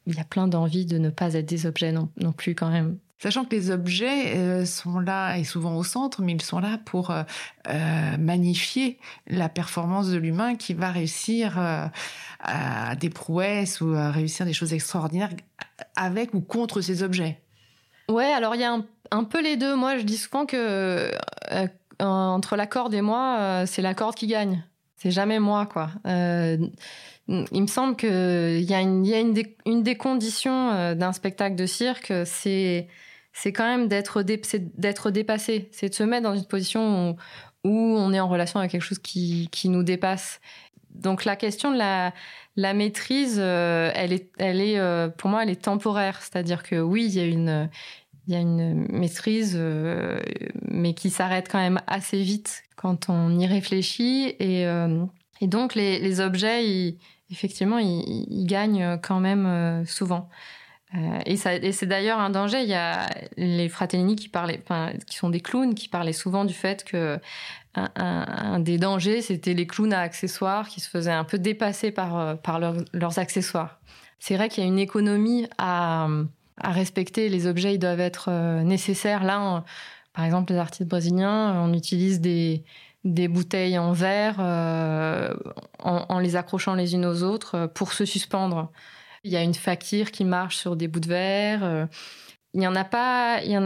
y 0.06 0.20
a 0.20 0.24
plein 0.26 0.50
d'envies 0.50 0.86
de 0.86 0.98
ne 0.98 1.10
pas 1.10 1.34
être 1.34 1.46
des 1.46 1.66
objets 1.66 1.94
non, 1.94 2.10
non 2.18 2.34
plus 2.34 2.56
quand 2.56 2.70
même. 2.70 2.98
Sachant 3.18 3.46
que 3.46 3.56
les 3.56 3.72
objets 3.72 4.36
euh, 4.36 4.66
sont 4.66 5.00
là 5.00 5.38
et 5.38 5.46
souvent 5.46 5.76
au 5.78 5.84
centre, 5.84 6.22
mais 6.22 6.34
ils 6.34 6.42
sont 6.42 6.60
là 6.60 6.78
pour 6.84 7.12
euh, 7.12 7.24
euh, 7.70 8.18
magnifier 8.18 9.00
la 9.28 9.48
performance 9.48 10.10
de 10.10 10.18
l'humain 10.18 10.56
qui 10.56 10.74
va 10.74 10.92
réussir 10.92 11.58
à 12.40 12.96
des 12.96 13.10
prouesses 13.10 13.80
ou 13.80 13.94
à 13.96 14.12
réussir 14.12 14.46
des 14.46 14.54
choses 14.54 14.74
extraordinaires 14.74 15.32
avec 15.96 16.34
ou 16.34 16.42
contre 16.42 16.82
ces 16.82 17.04
objets. 17.04 17.40
Ouais, 18.10 18.32
alors 18.32 18.54
il 18.54 18.62
y 18.62 18.66
a 18.66 18.74
un, 18.74 18.86
un, 19.12 19.24
peu 19.24 19.42
les 19.42 19.56
deux. 19.56 19.76
Moi, 19.76 19.98
je 19.98 20.04
dis 20.04 20.18
souvent 20.18 20.46
que 20.46 21.10
entre 22.00 22.58
la 22.58 22.68
corde 22.68 22.94
et 22.94 23.02
moi, 23.02 23.64
c'est 23.66 23.82
la 23.82 23.96
corde 23.96 24.16
qui 24.16 24.28
gagne. 24.28 24.64
Jamais 25.12 25.40
moi, 25.40 25.66
quoi. 25.66 25.90
il 26.06 27.62
me 27.62 27.68
semble 27.68 27.96
qu'il 27.96 28.10
y 28.62 28.74
a 28.74 28.82
une, 28.82 29.06
y 29.06 29.14
a 29.14 29.20
une, 29.20 29.34
des, 29.34 29.56
une 29.66 29.84
des 29.84 29.96
conditions 29.96 30.96
d'un 30.96 31.14
spectacle 31.14 31.56
de 31.56 31.66
cirque, 31.66 32.14
c'est 32.26 32.88
c'est 33.36 33.52
quand 33.52 33.66
même 33.66 33.88
d'être 33.88 34.24
d'être 34.24 35.12
dépassé, 35.12 35.68
c'est 35.72 35.90
de 35.90 35.94
se 35.94 36.04
mettre 36.04 36.24
dans 36.24 36.36
une 36.36 36.46
position 36.46 37.18
où, 37.66 37.70
on 37.70 38.14
est 38.14 38.20
en 38.20 38.30
relation 38.30 38.60
avec 38.60 38.72
quelque 38.72 38.82
chose 38.82 39.00
qui, 39.00 39.50
qui 39.52 39.70
nous 39.70 39.84
dépasse. 39.84 40.40
Donc 40.92 41.26
la 41.26 41.36
question 41.36 41.72
de 41.72 41.78
la, 41.78 42.14
la 42.56 42.74
maîtrise, 42.74 43.38
euh, 43.40 43.92
elle 43.94 44.14
est, 44.14 44.32
elle 44.38 44.62
est, 44.62 44.80
euh, 44.80 45.10
pour 45.10 45.30
moi, 45.30 45.44
elle 45.44 45.50
est 45.50 45.62
temporaire. 45.62 46.22
C'est-à-dire 46.22 46.64
que 46.64 46.80
oui, 46.80 47.06
il 47.06 47.16
y 47.16 47.20
a 47.20 47.26
une, 47.26 47.70
il 48.28 48.34
y 48.34 48.38
a 48.38 48.40
une 48.40 48.88
maîtrise, 48.90 49.56
euh, 49.56 50.20
mais 50.64 50.94
qui 50.94 51.10
s'arrête 51.10 51.48
quand 51.50 51.60
même 51.60 51.80
assez 51.88 52.22
vite 52.22 52.64
quand 52.76 53.10
on 53.10 53.38
y 53.38 53.46
réfléchit. 53.46 54.36
Et, 54.40 54.66
et 55.42 55.48
donc 55.48 55.76
les, 55.76 56.00
les 56.00 56.20
objets, 56.22 56.68
ils, 56.68 56.98
effectivement, 57.32 57.78
ils, 57.78 58.26
ils, 58.30 58.46
gagnent 58.46 59.00
quand 59.02 59.20
même 59.20 59.86
souvent. 59.86 60.30
Euh, 60.96 61.20
et, 61.26 61.34
et 61.34 61.72
c'est 61.72 61.86
d'ailleurs 61.86 62.20
un 62.20 62.30
danger. 62.30 62.62
Il 62.62 62.70
y 62.70 62.76
a 62.76 63.10
les 63.38 63.70
Fratellini 63.70 64.16
qui 64.16 64.30
parlaient, 64.30 64.64
qui 65.08 65.18
sont 65.18 65.30
des 65.30 65.42
clowns, 65.42 65.76
qui 65.76 65.90
parlaient 65.90 66.14
souvent 66.14 66.46
du 66.46 66.54
fait 66.54 66.84
que 66.84 67.20
un, 67.76 67.90
un, 67.96 68.60
des 68.60 68.78
dangers, 68.78 69.22
c'était 69.22 69.54
les 69.54 69.68
clowns 69.68 69.94
à 69.94 70.00
accessoires 70.00 70.70
qui 70.70 70.80
se 70.80 70.90
faisaient 70.90 71.12
un 71.12 71.26
peu 71.26 71.38
dépasser 71.38 71.92
par, 71.92 72.18
euh, 72.18 72.36
par 72.36 72.60
leurs 72.60 73.20
accessoires. 73.20 73.80
C'est 74.18 74.38
vrai 74.38 74.48
qu'il 74.48 74.64
y 74.64 74.66
a 74.66 74.70
une 74.70 74.80
économie 74.80 75.46
à, 75.58 76.08
à 76.58 76.72
respecter. 76.72 77.30
Les 77.30 77.48
objets, 77.48 77.76
ils 77.76 77.80
doivent 77.80 78.00
être 78.00 78.30
euh, 78.30 78.64
nécessaires. 78.64 79.24
Là, 79.24 79.64
par 80.14 80.26
exemple, 80.26 80.54
les 80.54 80.60
artistes 80.60 80.90
brésiliens, 80.90 81.62
on 81.62 81.74
utilise 81.74 82.22
des, 82.22 82.64
des 83.04 83.28
bouteilles 83.28 83.78
en 83.78 83.92
verre 83.94 84.38
euh, 84.40 85.34
en, 85.80 86.20
les 86.20 86.36
accrochant 86.36 86.74
les 86.74 86.96
unes 86.96 87.06
aux 87.06 87.24
autres 87.24 87.68
pour 87.68 87.94
se 87.94 88.06
suspendre. 88.06 88.72
Il 89.24 89.32
y 89.32 89.38
a 89.38 89.42
une 89.42 89.54
fakir 89.54 90.12
qui 90.12 90.26
marche 90.26 90.58
sur 90.58 90.76
des 90.76 90.88
bouts 90.88 91.00
de 91.00 91.08
verre. 91.08 91.64
Euh, 91.64 91.86
il 92.54 92.60
n'y 92.60 92.68
en, 92.68 92.74
en 92.74 92.76
a 92.76 92.86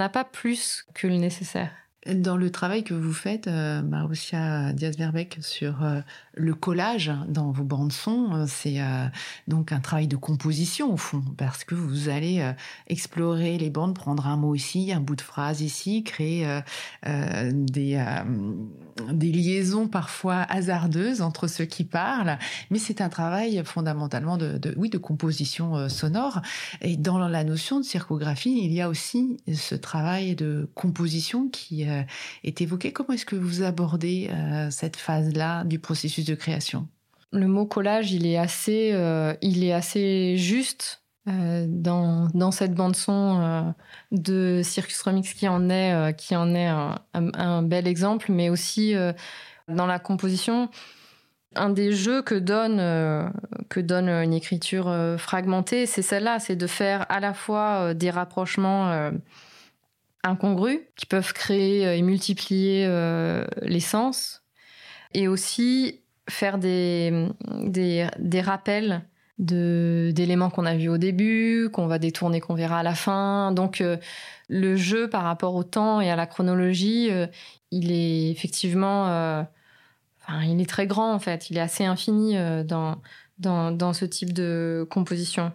pas 0.09 0.23
plus 0.31 0.85
que 0.93 1.07
le 1.07 1.17
nécessaire. 1.17 1.71
Dans 2.07 2.37
le 2.37 2.49
travail 2.49 2.85
que 2.85 2.93
vous 2.93 3.11
faites, 3.11 3.47
euh, 3.47 3.81
Marussia 3.81 4.71
Diaz-Verbeck, 4.71 5.39
sur 5.41 5.83
euh, 5.83 5.99
le 6.33 6.53
collage 6.53 7.11
dans 7.27 7.51
vos 7.51 7.65
bandes 7.65 7.91
son, 7.91 8.33
euh, 8.33 8.45
c'est 8.47 8.79
euh, 8.79 9.05
donc 9.49 9.73
un 9.73 9.81
travail 9.81 10.07
de 10.07 10.15
composition 10.15 10.93
au 10.93 10.97
fond, 10.97 11.21
parce 11.35 11.65
que 11.65 11.75
vous 11.75 12.07
allez 12.07 12.53
explorer 12.87 13.57
les 13.57 13.69
bandes, 13.69 13.95
prendre 13.95 14.27
un 14.27 14.37
mot 14.37 14.55
ici, 14.55 14.93
un 14.93 15.01
bout 15.01 15.17
de 15.17 15.21
phrase 15.21 15.59
ici, 15.59 16.05
créer 16.05 16.47
des, 17.05 18.01
liaisons 19.09 19.89
parfois 19.89 20.45
hasardeuses 20.49 21.21
entre 21.21 21.47
ceux 21.47 21.65
qui 21.65 21.83
parlent, 21.83 22.37
mais 22.71 22.79
c'est 22.79 23.01
un 23.01 23.09
travail 23.09 23.61
fondamentalement 23.65 24.37
de, 24.37 24.73
oui, 24.77 24.89
de 24.89 24.97
composition 24.97 25.89
sonore. 25.89 26.41
Et 26.81 26.95
dans 26.95 27.17
la 27.17 27.43
notion 27.43 27.79
de 27.79 27.85
circographie, 27.85 28.61
il 28.63 28.71
y 28.71 28.81
a 28.81 28.89
aussi 28.89 29.37
ce 29.53 29.75
travail 29.75 30.35
de 30.35 30.69
composition 30.75 31.49
qui 31.49 31.88
est 32.43 32.61
évoqué. 32.61 32.91
Comment 32.91 33.13
est-ce 33.13 33.25
que 33.25 33.35
vous 33.35 33.63
abordez 33.63 34.29
cette 34.69 34.95
phase-là 34.95 35.63
du 35.63 35.79
processus 35.79 36.25
de 36.25 36.35
création? 36.35 36.87
Le 37.31 37.47
mot 37.47 37.65
collage, 37.65 38.11
il 38.11 38.25
est 38.25 38.37
assez, 38.37 38.91
euh, 38.93 39.35
il 39.41 39.63
est 39.63 39.73
assez 39.73 40.35
juste 40.37 41.03
euh, 41.27 41.65
dans, 41.67 42.27
dans 42.33 42.51
cette 42.51 42.73
bande 42.73 42.95
son 42.95 43.39
euh, 43.39 43.61
de 44.11 44.61
Circus 44.63 44.99
Remix 45.03 45.33
qui 45.33 45.47
en 45.47 45.69
est, 45.69 45.93
euh, 45.93 46.11
qui 46.11 46.35
en 46.35 46.55
est 46.55 46.67
un, 47.13 47.61
bel 47.61 47.87
exemple, 47.87 48.31
mais 48.31 48.49
aussi 48.49 48.95
euh, 48.95 49.13
dans 49.67 49.85
la 49.85 49.99
composition. 49.99 50.69
Un 51.55 51.69
des 51.69 51.91
jeux 51.91 52.23
que 52.23 52.35
donne, 52.35 52.79
euh, 52.79 53.29
que 53.69 53.79
donne 53.79 54.09
une 54.09 54.33
écriture 54.33 54.91
fragmentée, 55.19 55.85
c'est 55.85 56.01
celle-là, 56.01 56.39
c'est 56.39 56.55
de 56.55 56.67
faire 56.67 57.05
à 57.09 57.19
la 57.19 57.35
fois 57.35 57.93
des 57.93 58.09
rapprochements 58.09 59.11
incongrus 60.23 60.79
qui 60.95 61.05
peuvent 61.05 61.33
créer 61.33 61.97
et 61.97 62.01
multiplier 62.01 62.87
les 63.61 63.79
sens, 63.79 64.43
et 65.13 65.27
aussi 65.27 66.01
faire 66.29 66.57
des, 66.57 67.27
des, 67.65 68.41
rappels 68.41 69.03
d'éléments 69.37 70.49
qu'on 70.49 70.65
a 70.65 70.75
vus 70.75 70.89
au 70.89 70.97
début, 70.97 71.69
qu'on 71.71 71.87
va 71.87 71.99
détourner, 71.99 72.41
qu'on 72.41 72.55
verra 72.55 72.79
à 72.79 72.83
la 72.83 72.95
fin. 72.95 73.51
Donc 73.51 73.81
euh, 73.81 73.97
le 74.49 74.75
jeu 74.75 75.09
par 75.09 75.23
rapport 75.23 75.55
au 75.55 75.63
temps 75.63 76.01
et 76.01 76.09
à 76.09 76.15
la 76.15 76.27
chronologie, 76.27 77.09
euh, 77.11 77.27
il 77.71 77.91
est 77.91 78.29
effectivement, 78.31 79.07
euh, 79.07 79.43
enfin, 80.21 80.43
il 80.43 80.59
est 80.59 80.69
très 80.69 80.87
grand 80.87 81.13
en 81.13 81.19
fait. 81.19 81.49
Il 81.49 81.57
est 81.57 81.61
assez 81.61 81.85
infini 81.85 82.37
euh, 82.37 82.63
dans, 82.63 83.01
dans 83.37 83.71
dans 83.71 83.93
ce 83.93 84.05
type 84.05 84.33
de 84.33 84.85
composition. 84.89 85.53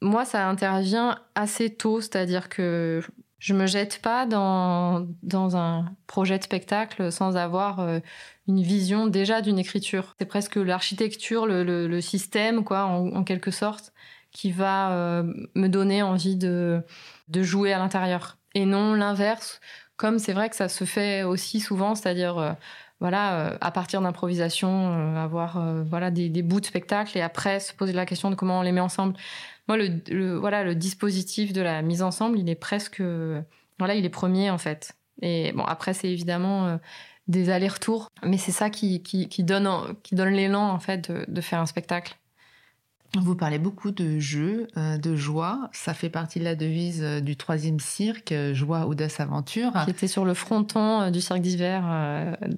Moi, 0.00 0.24
ça 0.24 0.48
intervient 0.48 1.18
assez 1.34 1.74
tôt, 1.74 2.00
c'est-à-dire 2.00 2.48
que 2.48 3.02
je 3.38 3.54
me 3.54 3.66
jette 3.66 4.00
pas 4.02 4.26
dans, 4.26 5.06
dans 5.22 5.56
un 5.56 5.94
projet 6.06 6.38
de 6.38 6.44
spectacle 6.44 7.12
sans 7.12 7.36
avoir 7.36 7.80
euh, 7.80 8.00
une 8.48 8.62
vision 8.62 9.06
déjà 9.06 9.40
d'une 9.42 9.58
écriture. 9.58 10.16
C'est 10.18 10.26
presque 10.26 10.56
l'architecture, 10.56 11.46
le, 11.46 11.62
le, 11.62 11.86
le, 11.86 12.00
système, 12.00 12.64
quoi, 12.64 12.84
en, 12.84 13.22
quelque 13.22 13.50
sorte, 13.50 13.92
qui 14.32 14.50
va 14.50 14.90
euh, 14.92 15.32
me 15.54 15.68
donner 15.68 16.02
envie 16.02 16.36
de, 16.36 16.82
de 17.28 17.42
jouer 17.42 17.72
à 17.72 17.78
l'intérieur. 17.78 18.38
Et 18.54 18.64
non 18.64 18.94
l'inverse, 18.94 19.60
comme 19.96 20.18
c'est 20.18 20.32
vrai 20.32 20.48
que 20.48 20.56
ça 20.56 20.68
se 20.68 20.84
fait 20.84 21.22
aussi 21.22 21.60
souvent, 21.60 21.94
c'est-à-dire, 21.94 22.38
euh, 22.38 22.52
voilà, 23.00 23.56
à 23.60 23.70
partir 23.70 24.00
d'improvisation, 24.00 25.16
avoir 25.16 25.62
voilà, 25.84 26.10
des, 26.10 26.28
des 26.28 26.42
bouts 26.42 26.60
de 26.60 26.66
spectacle 26.66 27.16
et 27.16 27.20
après 27.20 27.60
se 27.60 27.72
poser 27.72 27.92
la 27.92 28.06
question 28.06 28.30
de 28.30 28.34
comment 28.34 28.58
on 28.58 28.62
les 28.62 28.72
met 28.72 28.80
ensemble 28.80 29.14
moi, 29.68 29.76
le, 29.76 30.00
le, 30.08 30.36
voilà, 30.36 30.64
le 30.64 30.74
dispositif 30.74 31.52
de 31.52 31.60
la 31.60 31.82
mise 31.82 32.02
ensemble, 32.02 32.38
il 32.38 32.48
est 32.48 32.54
presque, 32.54 33.02
voilà, 33.78 33.94
il 33.94 34.04
est 34.04 34.10
premier 34.10 34.50
en 34.50 34.58
fait. 34.58 34.96
Et 35.22 35.52
bon, 35.52 35.64
après, 35.64 35.94
c'est 35.94 36.10
évidemment 36.10 36.66
euh, 36.66 36.76
des 37.26 37.50
allers-retours, 37.50 38.08
mais 38.24 38.38
c'est 38.38 38.52
ça 38.52 38.70
qui, 38.70 39.02
qui, 39.02 39.28
qui, 39.28 39.44
donne, 39.44 39.68
qui 40.02 40.14
donne 40.14 40.30
l'élan 40.30 40.70
en 40.70 40.78
fait 40.78 41.10
de, 41.10 41.24
de 41.28 41.40
faire 41.40 41.60
un 41.60 41.66
spectacle. 41.66 42.16
Vous 43.16 43.34
parlez 43.34 43.58
beaucoup 43.58 43.90
de 43.90 44.18
jeu, 44.18 44.68
euh, 44.76 44.98
de 44.98 45.16
joie. 45.16 45.70
Ça 45.72 45.94
fait 45.94 46.10
partie 46.10 46.40
de 46.40 46.44
la 46.44 46.54
devise 46.54 47.00
euh, 47.02 47.20
du 47.20 47.36
troisième 47.36 47.80
cirque, 47.80 48.32
euh, 48.32 48.52
joie, 48.52 48.86
audace, 48.86 49.18
aventure. 49.18 49.72
Qui 49.84 49.90
était 49.90 50.08
sur 50.08 50.26
le 50.26 50.34
fronton 50.34 51.10
du 51.10 51.22
cirque 51.22 51.40
d'hiver 51.40 51.82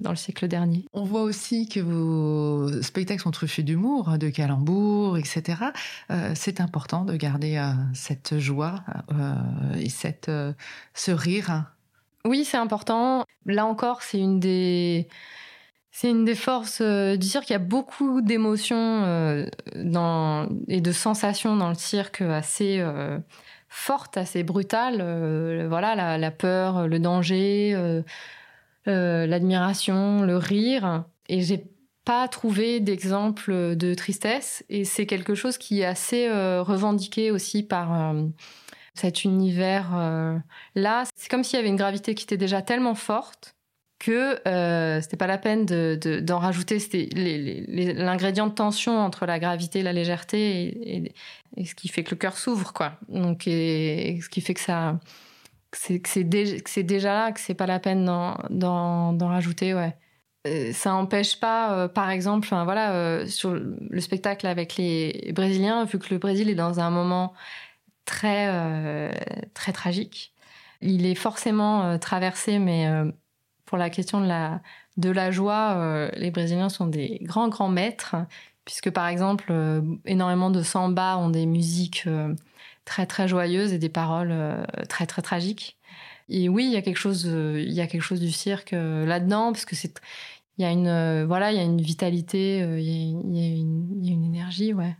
dans 0.01 0.09
le 0.09 0.15
siècle 0.15 0.47
dernier. 0.47 0.85
On 0.93 1.03
voit 1.03 1.21
aussi 1.21 1.69
que 1.69 1.79
vos 1.79 2.81
spectacles 2.81 3.21
sont 3.21 3.31
truffés 3.31 3.63
d'humour, 3.63 4.17
de 4.17 4.29
calembours, 4.29 5.17
etc. 5.17 5.63
C'est 6.33 6.59
important 6.59 7.05
de 7.05 7.15
garder 7.15 7.61
cette 7.93 8.37
joie 8.39 8.83
et 9.79 9.89
cette, 9.89 10.31
ce 10.93 11.11
rire. 11.11 11.65
Oui, 12.25 12.45
c'est 12.45 12.57
important. 12.57 13.25
Là 13.45 13.65
encore, 13.65 14.01
c'est 14.01 14.19
une 14.19 14.39
des 14.39 15.07
C'est 15.91 16.09
une 16.09 16.23
des 16.23 16.35
forces 16.35 16.81
du 16.81 17.27
cirque. 17.27 17.49
Il 17.49 17.53
y 17.53 17.55
a 17.55 17.59
beaucoup 17.59 18.21
d'émotions 18.21 19.45
et 20.67 20.81
de 20.81 20.91
sensations 20.91 21.57
dans 21.57 21.69
le 21.69 21.75
cirque 21.75 22.21
assez 22.21 22.83
fortes, 23.67 24.15
assez 24.15 24.43
brutales. 24.43 25.67
voilà, 25.67 26.17
la, 26.17 26.31
peur, 26.31 26.87
le 26.87 26.97
danger, 26.99 28.01
l'admiration, 28.85 30.21
le 30.21 30.37
rire. 30.37 31.03
Et 31.27 31.41
j'ai 31.41 31.65
pas 32.05 32.29
trouvé 32.29 32.79
d'exemple 32.79 33.75
de 33.75 33.93
tristesse. 33.93 34.63
Et 34.69 34.85
c'est 34.85 35.05
quelque 35.05 35.35
chose 35.35 35.57
qui 35.57 35.81
est 35.81 35.85
assez 35.85 36.29
revendiqué 36.31 37.31
aussi 37.31 37.63
par 37.63 38.15
cet 38.93 39.25
univers-là. 39.25 41.03
c'est 41.15 41.29
comme 41.29 41.43
s'il 41.43 41.57
y 41.57 41.59
avait 41.59 41.69
une 41.69 41.75
gravité 41.75 42.15
qui 42.15 42.23
était 42.23 42.37
déjà 42.37 42.61
tellement 42.61 42.95
forte 42.95 43.55
que 44.01 44.47
euh, 44.47 44.99
c'était 45.01 45.17
pas 45.17 45.27
la 45.27 45.37
peine 45.37 45.65
d'en 45.65 46.39
rajouter. 46.39 46.79
C'était 46.79 47.07
l'ingrédient 47.13 48.47
de 48.47 48.53
tension 48.53 48.97
entre 48.97 49.25
la 49.25 49.39
gravité 49.39 49.79
et 49.79 49.83
la 49.83 49.93
légèreté 49.93 51.13
et, 51.57 51.65
ce 51.65 51.75
qui 51.75 51.87
fait 51.87 52.03
que 52.03 52.11
le 52.11 52.17
cœur 52.17 52.37
s'ouvre, 52.37 52.73
quoi. 52.73 52.93
Donc, 53.09 53.47
et, 53.47 54.19
ce 54.21 54.29
qui 54.29 54.41
fait 54.41 54.53
que 54.53 54.61
ça, 54.61 54.99
c'est 55.71 56.01
c'est 56.07 56.83
déjà 56.83 57.13
là, 57.13 57.31
que 57.31 57.39
c'est 57.39 57.53
pas 57.53 57.67
la 57.67 57.79
peine 57.79 58.05
d'en 58.05 59.27
rajouter, 59.27 59.73
ouais. 59.73 59.95
Euh, 60.47 60.73
ça 60.73 60.91
n'empêche 60.91 61.39
pas, 61.39 61.73
euh, 61.73 61.87
par 61.87 62.09
exemple, 62.09 62.47
voilà, 62.49 62.93
euh, 62.93 63.27
sur 63.27 63.53
le 63.53 64.01
spectacle 64.01 64.47
avec 64.47 64.75
les 64.77 65.31
Brésiliens, 65.35 65.85
vu 65.85 65.99
que 65.99 66.07
le 66.11 66.17
Brésil 66.17 66.49
est 66.49 66.55
dans 66.55 66.79
un 66.79 66.89
moment 66.89 67.33
très 68.05 68.49
très 69.53 69.71
tragique, 69.73 70.33
il 70.81 71.05
est 71.05 71.15
forcément 71.15 71.97
traversé, 71.99 72.59
mais 72.59 72.87
pour 73.71 73.77
la 73.77 73.89
question 73.89 74.19
de 74.19 74.27
la, 74.27 74.61
de 74.97 75.09
la 75.09 75.31
joie, 75.31 75.75
euh, 75.77 76.09
les 76.17 76.29
Brésiliens 76.29 76.67
sont 76.67 76.87
des 76.87 77.19
grands, 77.21 77.47
grands 77.47 77.69
maîtres, 77.69 78.17
puisque 78.65 78.89
par 78.89 79.07
exemple, 79.07 79.45
euh, 79.49 79.81
énormément 80.05 80.51
de 80.51 80.61
samba 80.61 81.15
ont 81.15 81.29
des 81.29 81.45
musiques 81.45 82.03
euh, 82.05 82.35
très, 82.83 83.05
très 83.05 83.29
joyeuses 83.29 83.71
et 83.71 83.77
des 83.77 83.87
paroles 83.87 84.35
très, 84.89 85.05
très 85.05 85.21
tragiques. 85.21 85.77
Et 86.27 86.49
oui, 86.49 86.65
il 86.65 86.73
y 86.73 86.75
a 86.75 86.81
quelque 86.81 86.97
chose, 86.97 87.23
il 87.23 87.71
y 87.71 87.79
a 87.79 87.87
quelque 87.87 88.01
chose 88.01 88.19
du 88.19 88.33
cirque 88.33 88.71
là-dedans, 88.73 89.53
parce 89.53 89.63
que 89.63 89.77
c'est, 89.77 90.01
il 90.57 90.63
y 90.63 90.65
a 90.65 90.71
une, 90.71 91.23
voilà, 91.23 91.53
il 91.53 91.57
y 91.57 91.61
a 91.61 91.63
une 91.63 91.79
vitalité, 91.79 92.57
il 92.59 92.83
y 92.83 93.41
a, 93.41 93.55
une, 93.55 94.05
une 94.05 94.25
énergie, 94.25 94.73
ouais. 94.73 94.97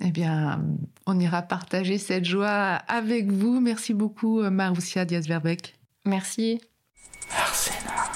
Eh 0.00 0.10
bien, 0.10 0.64
on 1.06 1.20
ira 1.20 1.42
partager 1.42 1.96
cette 1.98 2.24
joie 2.24 2.74
avec 2.88 3.30
vous. 3.30 3.60
Merci 3.60 3.94
beaucoup, 3.94 4.42
Maroussia 4.42 5.04
Diaz-Verbeck. 5.04 5.76
Merci. 6.04 6.60
Arsenal. 7.32 8.09